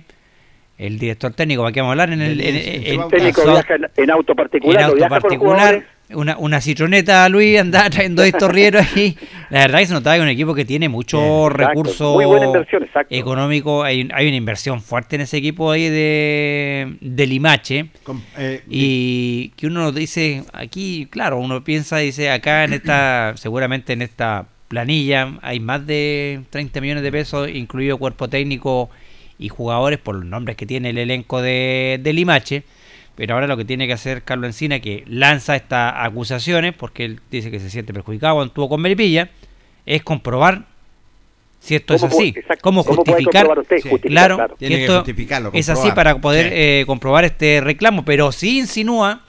[0.79, 2.13] El director técnico, ¿para qué vamos a hablar?
[2.13, 4.95] En el, en, en- El en- técnico en- viaja en, en auto particular, en auto
[4.95, 9.15] viaja particular, una, una citroneta Luis andaba trayendo estos rieros ahí.
[9.49, 12.25] La verdad que se notaba que es un equipo que tiene mucho Exacto, recurso muy
[12.25, 13.13] buena inversión, exacto.
[13.13, 13.83] económico.
[13.83, 17.87] Hay, hay una inversión fuerte en ese equipo ahí de, de Limache.
[18.37, 24.01] eh, y que uno dice, aquí, claro, uno piensa, dice, acá en esta, seguramente en
[24.01, 28.89] esta planilla hay más de 30 millones de pesos, incluido cuerpo técnico
[29.39, 32.63] y jugadores por los nombres que tiene el elenco de, de Limache.
[33.15, 37.19] Pero ahora lo que tiene que hacer Carlos Encina, que lanza estas acusaciones, porque él
[37.31, 39.29] dice que se siente perjudicado cuando estuvo con Melipilla,
[39.85, 40.65] es comprobar
[41.59, 42.31] si esto es ¿Cómo así.
[42.31, 43.25] puede- exacto, ¿Cómo justificar?
[43.45, 43.75] comprobar usted?
[43.81, 44.55] Justificar, claro, claro.
[44.55, 45.03] que Tiene esto
[45.53, 46.51] es así para poder Sí.
[46.55, 49.21] eh, comprobar este reclamo, pero sí insinúa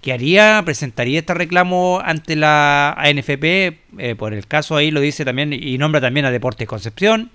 [0.00, 5.24] que haría, presentaría este reclamo ante la ANFP, eh, por el caso ahí lo dice
[5.26, 7.30] también, y nombra también a Deportes Concepción,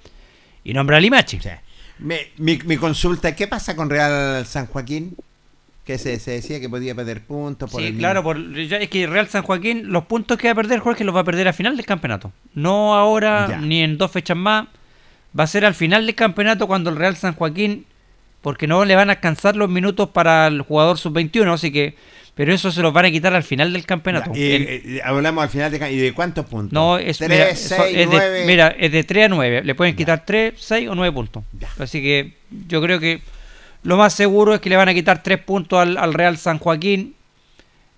[0.63, 1.39] y nombra a Limache.
[1.99, 5.15] Mi, mi consulta, ¿qué pasa con Real San Joaquín?
[5.85, 8.89] Que se, se decía que podía perder puntos por Sí, el claro, por, ya es
[8.89, 11.47] que Real San Joaquín, los puntos que va a perder Jorge los va a perder
[11.47, 12.31] a final del campeonato.
[12.53, 13.57] No ahora, Ya.
[13.59, 14.67] ni en dos fechas más.
[15.37, 17.85] Va a ser al final del campeonato cuando el Real San Joaquín,
[18.41, 21.95] porque no le van a alcanzar los minutos para el jugador sub-21, así que,
[22.37, 24.31] pero eso se los van a quitar al final del campeonato.
[24.33, 26.71] Y, El- eh, hablamos al final de, ¿y de cuántos puntos?
[26.71, 28.43] no, es, Tres, mira, eso seis, es de, nueve.
[28.45, 29.63] mira, es de 3 a 9.
[29.65, 31.43] Le pueden quitar 3, 6 o 9 puntos.
[31.79, 32.33] Así que
[32.69, 33.21] yo creo que
[33.83, 36.59] lo más seguro es que le van a quitar 3 puntos al, al Real San
[36.59, 37.15] Joaquín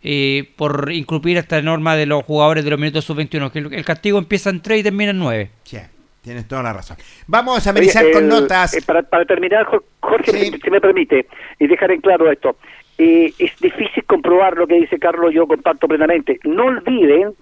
[0.04, 3.52] eh, por incumplir esta norma de los jugadores de los minutos sub-21.
[3.52, 5.50] Que el, el castigo empieza en 3 y termina en 9.
[5.64, 5.78] Sí,
[6.22, 6.98] tienes toda la razón.
[7.28, 8.74] Vamos a amenizar Oye, con el- notas.
[8.76, 11.28] eh, para, para terminar, Jor- Jorge, si- si me permite,
[11.60, 12.56] y dejar en claro esto.
[13.00, 16.38] Eh, es difícil comprobar lo que dice Carlos, yo comparto plenamente.
[16.44, 17.34] No olviden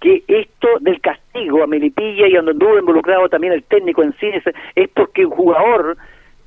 [0.00, 4.30] que esto del castigo a Melipilla y donde anduvo involucrado también el técnico en sí
[4.76, 5.96] es, porque un jugador,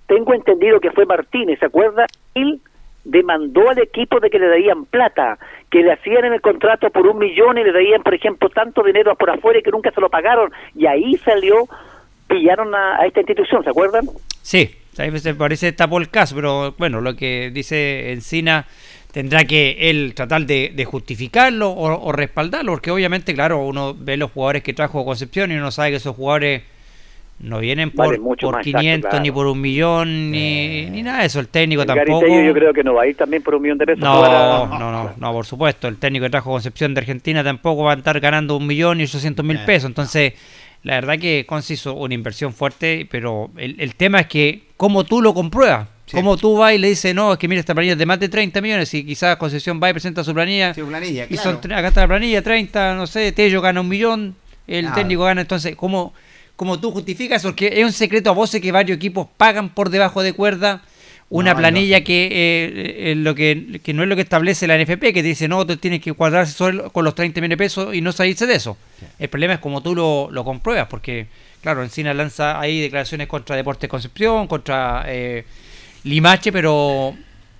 [0.07, 2.05] tengo entendido que fue Martínez, ¿se acuerda?
[2.35, 2.61] Él
[3.03, 5.37] demandó al equipo de que le darían plata,
[5.69, 8.81] que le hacían en el contrato por un millón y le darían, por ejemplo, tanto
[8.81, 10.53] dinero por afuera que nunca se lo pagaron.
[10.73, 11.67] Y ahí salió,
[12.27, 14.05] pillaron a, a esta institución, ¿se acuerdan?
[14.41, 15.73] Sí, a veces parece
[16.09, 18.67] caso, pero bueno, lo que dice Encina
[19.11, 24.17] tendrá que él tratar de, de justificarlo o, o respaldarlo, porque obviamente, claro, uno ve
[24.17, 26.63] los jugadores que trajo Concepción y uno sabe que esos jugadores
[27.39, 31.39] no vienen por, mucho exacto, 500 ni por un millón ni, ni nada de eso.
[31.39, 32.21] El técnico El tampoco.
[32.21, 33.99] Garitello yo creo que no va a ir también por un millón de pesos.
[34.01, 35.87] No, para- no, no, no, por supuesto.
[35.87, 39.03] El técnico que trajo Concepción de Argentina tampoco va a estar ganando un millón y
[39.03, 39.87] ochocientos mil pesos.
[39.89, 40.33] Entonces,
[40.83, 45.03] la verdad que Conce hizo una inversión fuerte, pero el, el tema es que, ¿cómo
[45.03, 45.87] tú lo compruebas?
[46.11, 48.19] ¿Cómo tú vas y le dices, no, es que mira, esta planilla es de más
[48.19, 50.73] de 30 millones y quizás Concepción va y presenta su planilla?
[50.73, 51.41] Su planilla, y claro.
[51.43, 54.35] son, tre- acá está la planilla, 30, no sé, Tello gana un millón,
[54.67, 54.95] el Claro.
[54.95, 56.13] técnico gana, entonces, ¿cómo,
[56.63, 57.43] ¿cómo tú justificas?
[57.43, 60.81] Porque es un secreto a voces que varios equipos pagan por debajo de cuerda
[61.29, 64.77] una No, planilla que, eh, eh, lo que, que no es lo que establece la
[64.77, 67.63] NFP, que te dice, no, tú tienes que cuadrarse solo con los 30 millones de
[67.65, 68.77] pesos y no salirse de eso.
[69.19, 71.27] El problema es como tú lo, lo compruebas, porque,
[71.61, 75.43] claro, Encina lanza ahí declaraciones contra Deportes Concepción, contra eh,
[76.05, 77.13] Limache, pero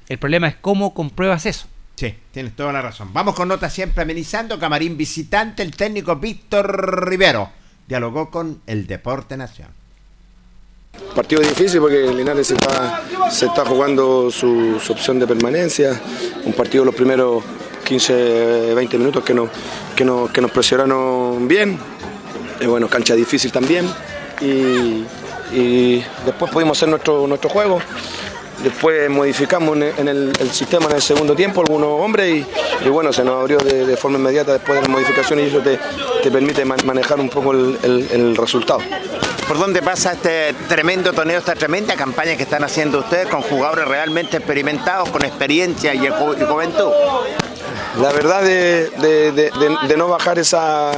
[0.07, 1.67] el problema es cómo compruebas eso.
[1.95, 3.11] Sí, tienes toda la razón.
[3.11, 4.57] Vamos con notas siempre amenizando.
[4.57, 7.62] Camarín visitante, el técnico Víctor Rivero
[7.93, 9.67] dialogó con el Deporte Nación.
[11.15, 16.01] Partido difícil porque Linares se está, jugando su, opción de permanencia.
[16.43, 17.43] Un partido los primeros
[17.85, 19.47] 15, 20 minutos que nos,
[19.95, 20.03] que
[20.41, 21.77] nos, presionaron bien.
[22.59, 23.85] Y bueno, cancha difícil también.
[24.41, 25.05] Y,
[25.55, 27.79] y después pudimos hacer nuestro, nuestro juego.
[28.63, 32.45] Después modificamos en el, sistema en el segundo tiempo algunos hombres y,
[32.85, 35.59] y bueno, se nos abrió de, de forma inmediata después de la modificación y eso
[35.59, 35.77] te,
[36.23, 38.79] te permite man- manejar un poco el- el- el resultado.
[39.47, 43.85] ¿Por dónde pasa este tremendo torneo, esta tremenda campaña que están haciendo ustedes con jugadores
[43.85, 46.89] realmente experimentados, con experiencia y, ju- y juventud?
[48.01, 50.91] La verdad de, de- de- de- de no bajar esa,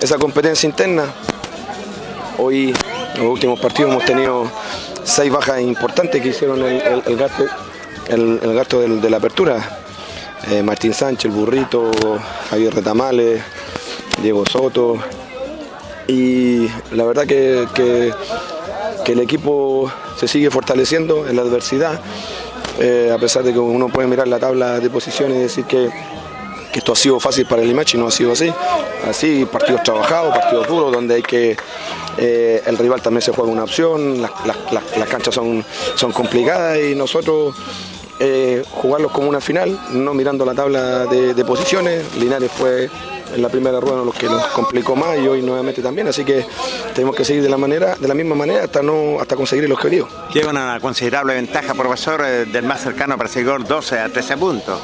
[0.00, 1.04] esa competencia interna.
[2.38, 2.74] Hoy,
[3.14, 4.50] en los últimos partidos, hemos tenido
[5.10, 7.44] seis bajas importantes que hicieron el, gasto,
[8.08, 9.78] el, gasto de la apertura.
[10.50, 11.90] Eh, Martín Sánchez, el burrito,
[12.48, 13.42] Javier Retamales,
[14.22, 14.96] Diego Soto.
[16.06, 18.12] Y la verdad que, que-
[19.04, 21.98] que el equipo se sigue fortaleciendo en la adversidad.
[22.78, 25.90] eh, a pesar de que uno puede mirar la tabla de posiciones y decir que,
[26.72, 28.52] que esto ha sido fácil para el Limache, no ha sido así.
[29.08, 31.56] Así, partidos trabajados, partidos duros, donde hay que
[32.18, 35.64] eh, el rival también se juega una opción, las, las- las- canchas son,
[35.96, 37.54] son complicadas y nosotros
[38.20, 42.04] eh, jugarlos como una final, no mirando la tabla de, posiciones.
[42.16, 42.90] Linares fue
[43.34, 46.44] en la primera rueda los que nos complicó más y hoy nuevamente también, así que
[46.94, 49.72] tenemos que seguir de la manera, de la misma manera hasta no hasta conseguir el
[49.72, 50.08] objetivo.
[50.34, 54.78] Lleva una considerable ventaja, profesor, eh, del más cercano perseguidor 12 a 13 puntos.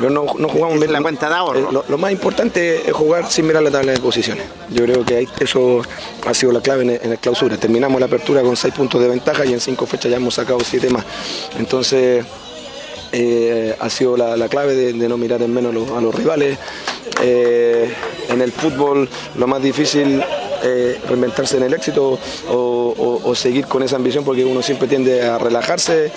[0.00, 0.92] Pero no, no jugamos es bien.
[0.92, 1.60] la cuenta de ahorro.
[1.60, 4.44] Eh, lo, lo más importante es jugar sin mirar la tabla de posiciones.
[4.70, 5.82] Yo creo que ahí- eso
[6.26, 7.56] ha sido la clave en en el clausura.
[7.58, 10.58] Terminamos la apertura con seis puntos de ventaja y en cinco fechas ya hemos sacado
[10.64, 11.04] siete más.
[11.58, 12.24] Entonces
[13.12, 16.00] eh, ha sido la, la clave de, de no mirar en menos a los, a
[16.00, 16.58] los rivales.
[17.22, 17.92] Eh,
[18.28, 20.22] en el fútbol lo más difícil
[20.62, 22.18] es reinventarse en el éxito
[22.48, 26.10] o, o- o seguir con esa ambición porque uno siempre tiende a relajarse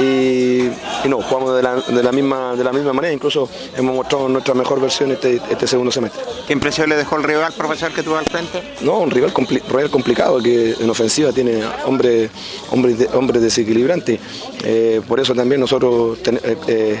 [0.00, 0.66] y,
[1.04, 4.28] y no, jugamos de la, de la misma, de la misma manera, incluso hemos mostrado
[4.28, 6.22] nuestra mejor versión este, este segundo semestre.
[6.46, 8.62] ¿Qué impresión le dejó el rival, profesor, que tuvo al frente?
[8.82, 12.30] No, un rival, compli- rival complicado que en ofensiva tiene hombres
[12.70, 14.20] hombres de- hombres desequilibrantes.
[14.64, 17.00] Eh, por eso también nosotros ten- eh, eh,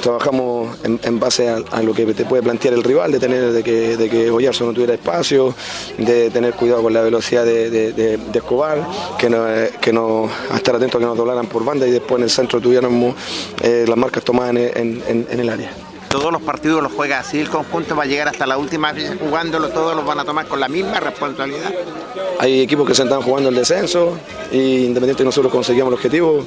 [0.00, 3.96] trabajamos en, base a, lo que te puede plantear el rival, de tener de que,
[3.96, 4.30] de que
[4.64, 5.54] no tuviera espacio,
[5.98, 7.92] de tener cuidado con la velocidad de, de-
[8.38, 8.86] Escobar,
[9.18, 11.90] que no, eh, que no a estar atentos a que nos doblaran por banda y
[11.90, 13.14] después en el centro tuviéramos
[13.62, 15.70] eh, las marcas tomadas en- en el área.
[16.10, 19.12] Todos los partidos los juega así, el conjunto va a llegar hasta la última vez
[19.20, 21.72] jugándolo, todos los van a tomar con la misma responsabilidad.
[22.40, 24.18] Hay equipos que se están jugando el descenso
[24.50, 26.44] y independiente de nosotros conseguimos el objetivo,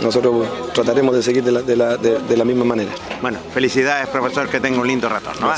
[0.00, 2.92] nosotros trataremos de seguir de la, de la- de- de la misma manera.
[3.20, 5.52] Bueno, felicidades, profesor, que tenga un lindo retorno.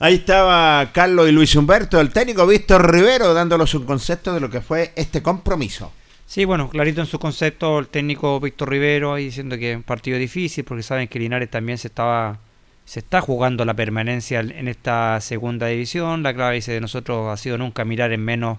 [0.00, 4.50] Ahí estaba Carlos y Luis Humberto, el técnico Víctor Rivero, dándolos un concepto de lo
[4.50, 5.92] que fue este compromiso.
[6.26, 9.82] Sí, bueno, clarito en su concepto el técnico Víctor Rivero ahí diciendo que es un
[9.82, 12.38] partido difícil porque saben que Linares también se estaba
[12.84, 16.22] se está jugando la permanencia en esta segunda división.
[16.22, 18.58] La clave dice de nosotros ha sido nunca mirar en menos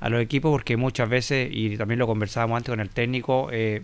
[0.00, 3.82] a los equipos porque muchas veces, y también lo conversábamos antes con el técnico, eh,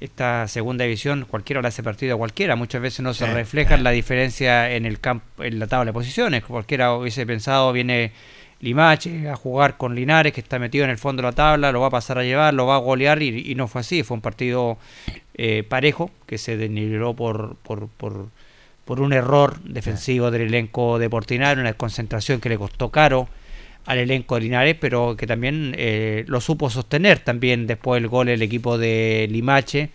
[0.00, 2.56] esta segunda división cualquiera le hace partido a cualquiera.
[2.56, 6.44] Muchas veces no se refleja la diferencia en el campo, en la tabla de posiciones.
[6.44, 8.12] Cualquiera hubiese pensado, viene
[8.62, 11.80] Limache a jugar con Linares, que está metido en el fondo de la tabla, lo
[11.80, 14.04] va a pasar a llevar, lo va a golear y, no fue así.
[14.04, 14.78] Fue un partido
[15.34, 18.30] eh, parejo que se desniveló por, por, por,
[19.00, 23.26] un error defensivo del elenco de Portinari, una desconcentración que le costó caro
[23.86, 28.28] al elenco de Linares, pero que también eh, lo supo sostener también después del gol
[28.28, 29.90] el equipo de Limache,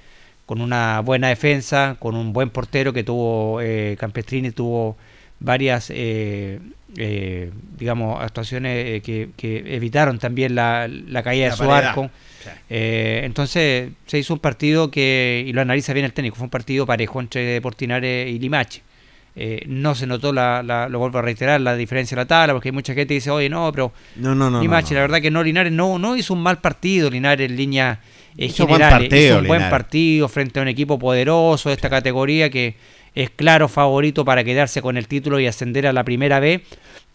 [0.45, 4.98] con una buena defensa, con un buen portero que tuvo eh, Campestrini, tuvo
[5.39, 5.89] varias,
[6.98, 11.90] eh, digamos, actuaciones eh, que, que evitaron también la, la caída La de su paridad.
[11.90, 12.10] arco.
[12.44, 12.49] Sí.
[12.69, 16.49] Eh, entonces se hizo un partido que, y lo analiza bien el técnico, fue un
[16.49, 18.82] partido parejo entre Portinare y Limache.
[19.40, 22.53] Eh, no se notó, la, la- lo vuelvo a reiterar, la diferencia de la tabla,
[22.53, 24.60] porque hay mucha gente que dice, oye, no, pero No, no, no.
[24.61, 27.56] Limache, no, la verdad que no, Linares no, no hizo un mal partido, Linares en
[27.56, 27.99] línea
[28.36, 31.76] eh, Hizo buen generales, partido, hizo un buen partido frente a un equipo poderoso de
[31.76, 32.76] esta categoría que
[33.18, 36.64] es claro favorito para quedarse con el título y ascender a la primera B,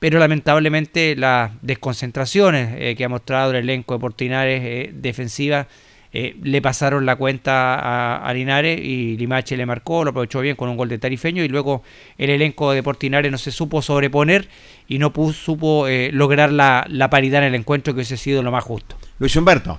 [0.00, 5.68] pero lamentablemente las desconcentraciones eh, que ha mostrado el elenco de Portinares eh, defensiva
[6.12, 10.56] eh, le pasaron la cuenta a, a Linares y Limache le marcó, lo aprovechó bien
[10.56, 11.84] con un gol de Tarifeño y luego
[12.18, 14.48] el elenco de Portinares no se supo sobreponer
[14.88, 18.64] y no supo lograr la, la paridad en el encuentro que hubiese sido lo más
[18.64, 18.96] justo.
[19.20, 19.78] Luis Humberto.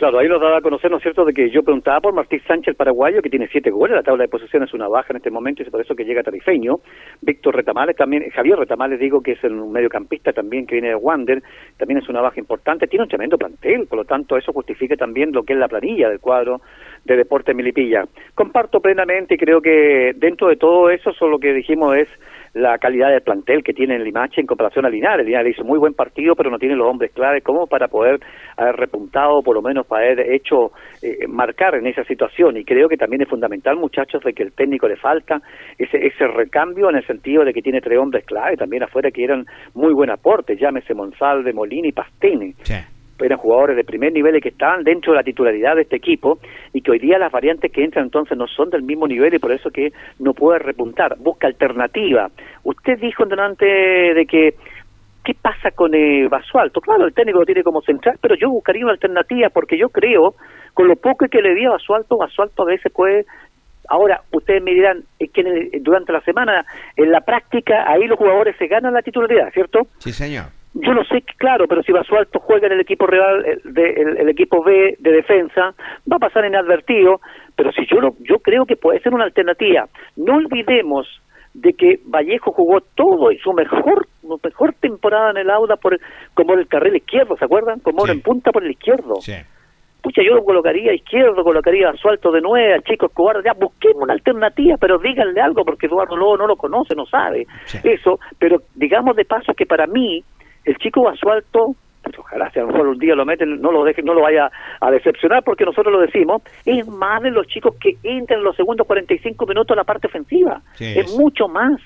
[0.00, 2.40] Claro, ahí nos daba a conocer, ¿no es cierto?, de que yo preguntaba por Martín
[2.48, 5.18] Sánchez, el paraguayo, que tiene siete goles, la tabla de posiciones es una baja en
[5.18, 6.76] este momento y es por eso que llega Tarifeño.
[7.20, 11.42] Víctor Retamales también, Javier Retamales, digo, que es un mediocampista también que viene de Wander,
[11.76, 15.32] también es una baja importante, tiene un tremendo plantel, por lo tanto eso justifica también
[15.32, 16.62] lo que es la planilla del cuadro
[17.04, 18.04] de Deporte Milipilla.
[18.34, 22.08] Comparto plenamente y creo que dentro de todo eso, solo lo que dijimos es
[22.54, 25.26] la calidad del plantel que tiene el Limache en comparación a Linares.
[25.26, 28.20] Linares hizo muy buen partido, pero no tiene los hombres claves como para poder
[28.56, 30.72] haber repuntado, por lo menos para haber hecho
[31.02, 32.56] eh, marcar en esa situación.
[32.56, 35.40] Y creo que también es fundamental, muchachos, de que el técnico le falta
[35.78, 39.24] ese, ese recambio en el sentido de que tiene tres hombres clave también afuera que
[39.24, 39.44] eran
[39.74, 42.54] muy buen aporte, llámese Monsalve, Molina y Pastene
[43.26, 46.38] eran jugadores de primer nivel y que estaban dentro de la titularidad de este equipo
[46.72, 49.38] y que hoy día las variantes que entran entonces no son del mismo nivel y
[49.38, 52.28] por eso que no puede repuntar, busca alternativa.
[52.64, 54.54] Usted dijo delante de que
[55.24, 56.80] ¿qué pasa con eh, Basualto?
[56.80, 60.34] Claro, el técnico lo tiene como central, pero yo buscaría una alternativa porque yo creo,
[60.74, 63.24] con lo poco que le di a Basualto, Basualto a veces puede
[63.88, 66.64] Ahora, ustedes me dirán es que el- durante la semana,
[66.96, 69.80] en la práctica, ahí los jugadores se ganan la titularidad, ¿cierto?
[69.98, 70.44] Sí, señor.
[70.74, 74.16] Yo no sé, claro, pero si Basualto juega en el equipo real, el, de- el-
[74.18, 75.74] el equipo B de defensa,
[76.10, 77.20] va a pasar inadvertido,
[77.56, 79.86] pero si yo lo- yo creo que puede ser una alternativa.
[80.16, 81.08] No olvidemos
[81.54, 85.98] de que Vallejo jugó todo y su mejor su mejor temporada en el Auda por
[86.34, 87.80] como el carril izquierdo, ¿se acuerdan?
[87.80, 89.16] Como en punta por el izquierdo.
[90.02, 93.52] Pucha, yo lo colocaría a izquierdo, colocaría a Sualto de nueve, a Chico Escobar, ya
[93.54, 97.44] busquemos una alternativa, pero díganle algo, porque Eduardo Lobo no lo conoce, no sabe
[97.82, 100.22] eso, pero digamos de paso que para mí,
[100.64, 103.84] el chico Basualto, pues ojalá si a lo mejor un día lo meten, no lo
[103.84, 104.50] dejen, no lo vaya
[104.80, 108.56] a decepcionar porque nosotros lo decimos, es más de los chicos que entran en los
[108.56, 111.16] segundos 45 minutos a la parte ofensiva, Sí, es es.
[111.18, 111.80] mucho más.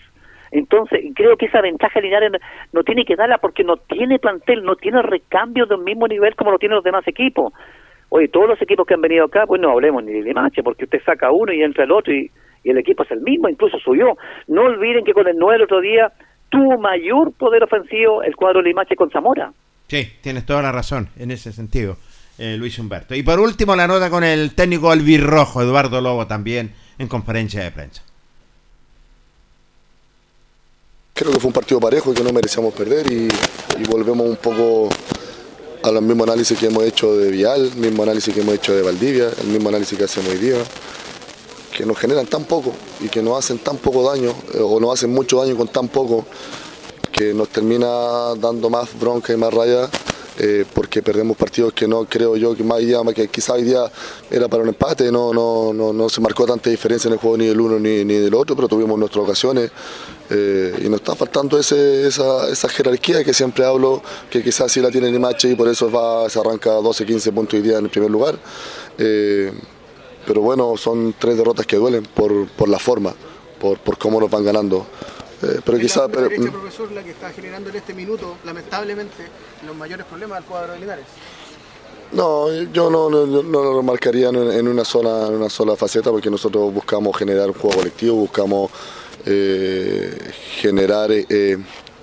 [0.51, 2.31] Entonces, creo que esa ventaja Linares
[2.73, 6.53] no- tiene que darla porque no tiene plantel, no tiene recambios del mismo nivel como
[6.53, 7.53] lo tienen los demás equipos.
[8.11, 10.85] Oye, todos los equipos que han venido acá, pues no hablemos ni de Limache, porque
[10.85, 12.31] usted saca uno y entra el otro y,
[12.63, 14.17] y el equipo es el mismo, incluso subió.
[14.47, 16.13] No olviden que con el 9 el otro día
[16.49, 19.53] tuvo mayor poder ofensivo el cuadro Limache con Zamora.
[19.89, 21.97] Sí, tienes toda la razón en ese sentido,
[22.39, 23.15] eh, Luis Humberto.
[23.15, 27.71] Y por último, la nota con el técnico albirrojo, Eduardo Lobo, también en conferencia de
[27.71, 28.03] prensa.
[31.13, 33.29] Creo que fue un partido parejo y que no merecíamos perder y,
[33.79, 34.89] y volvemos un poco
[35.85, 38.83] al mismo análisis que hemos hecho de Vial, el mismo análisis que hemos hecho de
[38.83, 40.57] Valdivia, el mismo análisis que hacemos hoy día,
[41.75, 44.95] que nos generan tan poco y que nos hacen tan poco daño eh, o nos
[44.95, 46.25] hacen mucho daño con tan poco
[47.11, 49.89] que nos termina dando más bronca y más raya
[50.37, 53.85] eh, porque perdemos partidos que no creo yo que más día, que quizá hoy día
[54.29, 57.37] era para un empate, no, no, no, no se marcó tanta diferencia en el juego
[57.37, 59.71] ni del uno ni, ni del otro, pero tuvimos nuestras ocasiones
[60.31, 64.91] eh, y nos está faltando esa, esa jerarquía que siempre hablo, que quizás sí la
[64.91, 65.89] tiene Limache y por eso
[66.29, 68.37] se arranca 12, 15 puntos hoy día en el primer lugar.
[70.27, 73.15] Pero bueno, son tres derrotas que duelen por, por la forma,
[73.61, 74.87] por, por cómo nos van ganando.
[75.43, 76.11] Eh, pero quizás...
[76.11, 79.25] la derecha, profesor, la que está generando en este minuto, lamentablemente,
[79.67, 81.05] los mayores problemas del cuadro de Linares.
[82.13, 86.11] No, yo no, no, no lo marcaría en, en una sola, en una sola faceta
[86.11, 88.71] porque nosotros buscamos generar un juego colectivo, buscamos
[89.27, 90.17] eh,
[90.61, 91.59] generar eh,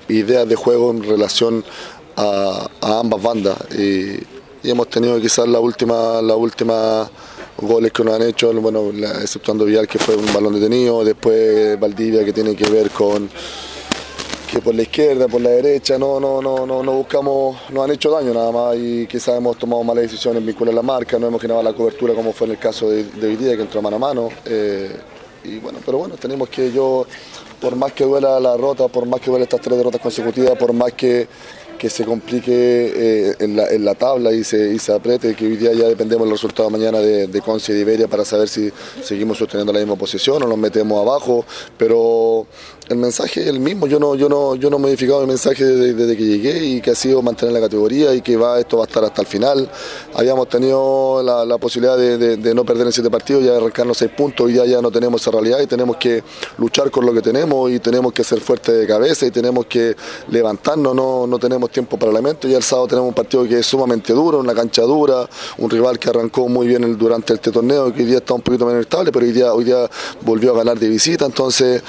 [0.09, 1.63] ideas de juego en relación
[2.17, 4.17] a, a ambas bandas y,
[4.63, 7.09] y hemos tenido quizás la última, la última
[7.61, 12.25] goles que nos han hecho, bueno, exceptuando Vial que fue un balón detenido, después Valdivia
[12.25, 13.29] que tiene que ver con
[14.51, 17.91] que por la izquierda, por la derecha, no, no, no, no, no buscamos, nos han
[17.91, 21.27] hecho daño nada más y quizás hemos tomado malas decisiones vinculando a la marca, no
[21.27, 23.99] hemos generado la cobertura como fue en el caso de, de que entró mano a
[23.99, 24.29] mano.
[24.45, 24.91] eh,
[25.43, 27.05] y bueno, pero bueno, tenemos que yo,
[27.59, 30.73] por más que duela la derrota, por más que duela estas tres derrotas consecutivas, por
[30.73, 31.27] más que,
[31.81, 35.73] que se complique eh, en, la, tabla y se, y se apriete, que hoy día
[35.73, 38.71] ya dependemos del resultado mañana de, de Conce y de Iberia para saber si
[39.03, 41.43] seguimos sosteniendo la misma posición o nos metemos abajo,
[41.79, 42.45] pero
[42.91, 45.63] el mensaje es el mismo, yo no, yo no, yo no he modificado el mensaje
[45.63, 48.83] desde, que llegué y que ha sido mantener la categoría y que va, esto va
[48.83, 49.69] a estar hasta el final.
[50.13, 54.45] Habíamos tenido la, posibilidad de, no perder en siete partidos y de arrancarnos seis puntos,
[54.45, 56.23] hoy día ya no tenemos esa realidad y tenemos que
[56.57, 59.95] luchar con lo que tenemos y tenemos que ser fuertes de cabeza y tenemos que
[60.29, 62.47] levantarnos, no, no tenemos tiempo para lamento.
[62.47, 65.97] Y el sábado tenemos un partido que es sumamente duro, una cancha dura, un rival
[65.97, 69.11] que arrancó muy bien durante este torneo, que hoy día está un poquito menos estable,
[69.11, 69.89] pero hoy día, hoy día
[70.21, 71.81] volvió a ganar de visita, entonces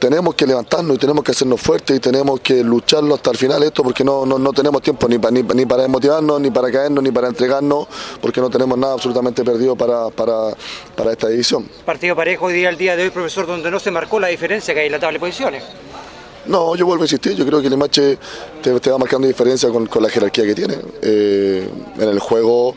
[0.00, 3.62] tenemos que levantarnos y tenemos que hacernos fuertes y tenemos que lucharlo hasta el final
[3.62, 6.72] esto porque no, no, no tenemos tiempo ni, pa- ni, ni para desmotivarnos, ni para
[6.72, 7.86] caernos, ni para entregarnos,
[8.20, 10.54] porque no tenemos nada absolutamente perdido para, para,
[10.96, 11.68] para esta división.
[11.84, 14.72] Partido parejo hoy día, el día de hoy, profesor, donde no se marcó la diferencia
[14.74, 15.62] que hay en la tabla de posiciones.
[16.46, 18.18] No, yo vuelvo a insistir, yo creo que el Limache
[18.62, 20.78] te, te va marcando diferencia con, con la jerarquía que tiene.
[21.02, 21.68] Eh,
[21.98, 22.74] en el juego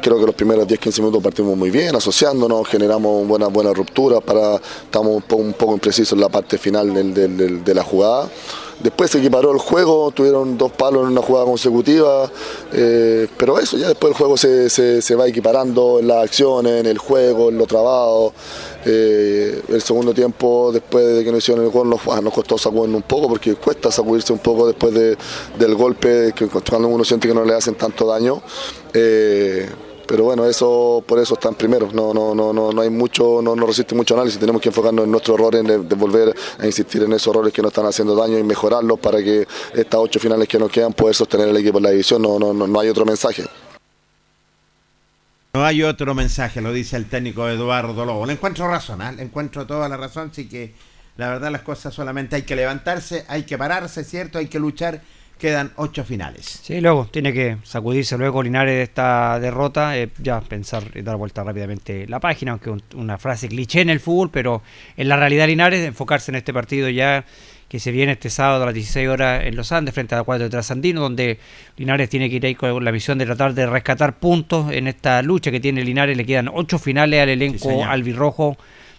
[0.00, 4.56] creo que los primeros 10-15 minutos partimos muy bien, asociándonos, generamos buenas buenas rupturas, para,
[4.56, 8.28] estamos un poco, imprecisos en la parte final de la jugada.
[8.82, 12.30] Después se equiparó el juego, tuvieron dos palos en una jugada consecutiva,
[12.72, 16.96] eh, pero eso, ya después el juego se, va equiparando en las acciones, en el
[16.96, 18.32] juego, en lo trabado.
[18.86, 23.02] Eh, el segundo tiempo, después de que nos hicieron el gol, nos, ah, costó sacudirnos
[23.02, 25.18] un poco, porque cuesta sacudirse un poco después de-
[25.58, 28.40] del golpe, que cuando uno siente que no le hacen tanto daño.
[28.94, 29.68] Eh,
[30.10, 31.94] pero bueno, eso por eso están primeros.
[31.94, 34.40] No, no, no, no, no hay mucho, no, no resiste mucho análisis.
[34.40, 37.62] Tenemos que enfocarnos en nuestros errores, en de volver a insistir en esos errores que
[37.62, 41.14] nos están haciendo daño y mejorarlos para que estas ocho finales que nos quedan poder
[41.14, 42.22] sostener el equipo en la división.
[42.22, 43.44] No, no, no, no hay otro mensaje.
[45.52, 48.26] No hay otro mensaje, lo dice el técnico Eduardo Lobo.
[48.26, 49.12] Le encuentro razón, ¿ah?
[49.12, 50.74] le encuentro toda la razón, sí que
[51.18, 54.38] la verdad las cosas solamente hay que levantarse, hay que pararse, ¿cierto?
[54.38, 55.02] Hay que luchar,
[55.40, 56.60] quedan ocho finales.
[56.62, 61.16] Sí, luego tiene que sacudirse luego Linares de esta derrota, eh, ya pensar y dar
[61.16, 64.62] vuelta rápidamente la página, aunque un- una frase cliché en el fútbol, pero
[64.96, 67.24] en la realidad Linares, enfocarse en este partido ya
[67.68, 70.24] que se viene este sábado a las 16 horas en Los Andes frente a la
[70.24, 71.38] cuadra de Trasandino, donde
[71.76, 75.22] Linares tiene que ir ahí con la misión de tratar de rescatar puntos en esta
[75.22, 76.16] lucha que tiene Linares.
[76.16, 77.88] Le quedan ocho finales al elenco señor.
[77.88, 78.56] albirrojo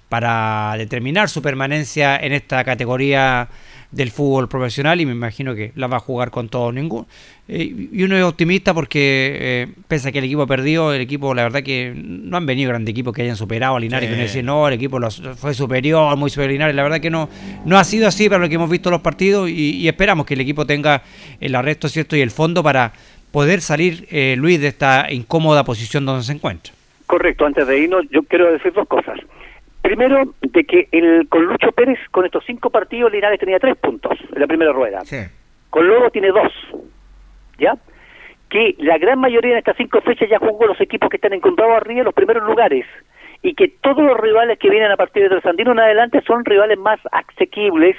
[0.08, 3.48] para determinar su permanencia en esta categoría
[3.92, 7.06] del fútbol profesional y me imagino que la va a jugar con todo ningún
[7.50, 11.02] eh, y uno es optimista porque eh, pese a que el equipo ha perdido el
[11.02, 14.12] equipo la verdad que no han venido grandes equipos que hayan superado a Linares Sí.
[14.12, 17.02] que uno dice no el equipo los- fue superior muy superior a Linares la verdad
[17.02, 17.28] que no
[17.66, 20.36] no ha sido así para lo que hemos visto los partidos y, y esperamos que
[20.36, 21.04] el equipo tenga
[21.42, 22.94] el arresto cierto y el fondo para
[23.32, 26.74] poder salir eh, Luis de esta incómoda posición donde se encuentra
[27.08, 29.20] Correcto, antes de irnos, yo quiero decir dos cosas.
[29.82, 34.18] Primero, de que el, con Lucho Pérez, con estos cinco partidos, Linares tenía tres puntos
[34.34, 35.02] en la primera rueda.
[35.70, 36.54] Con Lobo tiene dos.
[37.58, 37.76] ¿Ya?
[38.50, 41.78] Que la gran mayoría de estas cinco fechas ya jugó los equipos que están encontrados
[41.78, 42.86] arriba en los primeros lugares.
[43.42, 46.78] Y que todos los rivales que vienen a partir de Trasandino en adelante son rivales
[46.78, 47.96] más asequibles,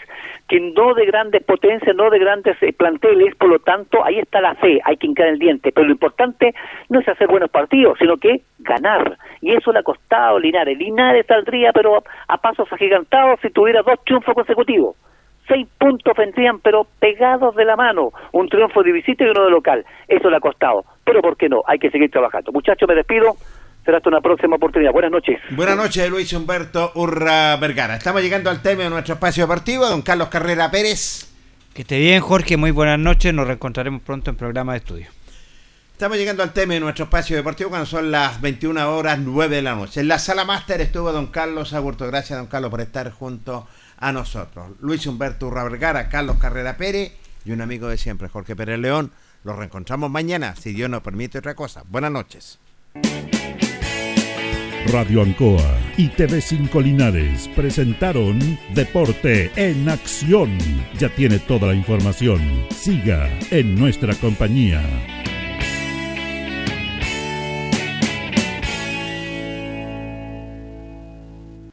[0.53, 4.43] que no de grandes potencias, no de grandes eh, planteles, por lo tanto, ahí está
[4.43, 5.73] la fe, hay que hincar el diente.
[5.73, 6.55] Pero lo importante
[6.91, 9.17] no es hacer buenos partidos, sino que ganar.
[9.41, 10.77] Y eso le ha costado Linares.
[10.77, 14.95] Linares saldría, pero a pasos agigantados si tuviera dos triunfos consecutivos.
[15.49, 18.11] Seis puntos vendrían, pero pegados de la mano.
[18.33, 19.87] Un triunfo de visita y uno de local.
[20.07, 20.85] Eso le ha costado.
[21.03, 21.63] Pero ¿por qué no?
[21.67, 22.53] Hay que seguir trabajando.
[22.53, 23.37] Muchachos, me despido.
[23.85, 24.93] Será hasta una próxima oportunidad.
[24.93, 25.41] Buenas noches.
[25.51, 27.97] Buenas noches, Luis Humberto Urra Vergara.
[27.97, 31.29] Estamos llegando al tema de nuestro espacio deportivo, don Carlos Carrera Pérez.
[31.75, 35.07] que esté bien Jorge muy buenas noches nos reencontraremos pronto en programa de estudio
[35.93, 39.63] Estamos llegando al tema de nuestro espacio deportivo cuando son las 21 horas 9 de
[39.63, 40.01] la noche.
[40.01, 42.07] En la sala máster estuvo don Carlos Agurto.
[42.09, 43.69] Gracias, don Carlos, por estar junto
[43.99, 44.73] a nosotros.
[44.81, 47.13] Luis Humberto Urra Vergara, Carlos Carrera Pérez
[47.45, 49.13] y un amigo de siempre, Jorge Pérez León.
[49.45, 51.85] Los reencontramos mañana, si Dios nos permite otra cosa.
[51.89, 52.59] Buenas noches.
[54.87, 58.39] Radio Ancoa y TV5 Linares presentaron
[58.75, 60.59] Deporte en Acción.
[60.99, 62.41] Ya tiene toda la información.
[62.71, 64.83] Siga en nuestra compañía.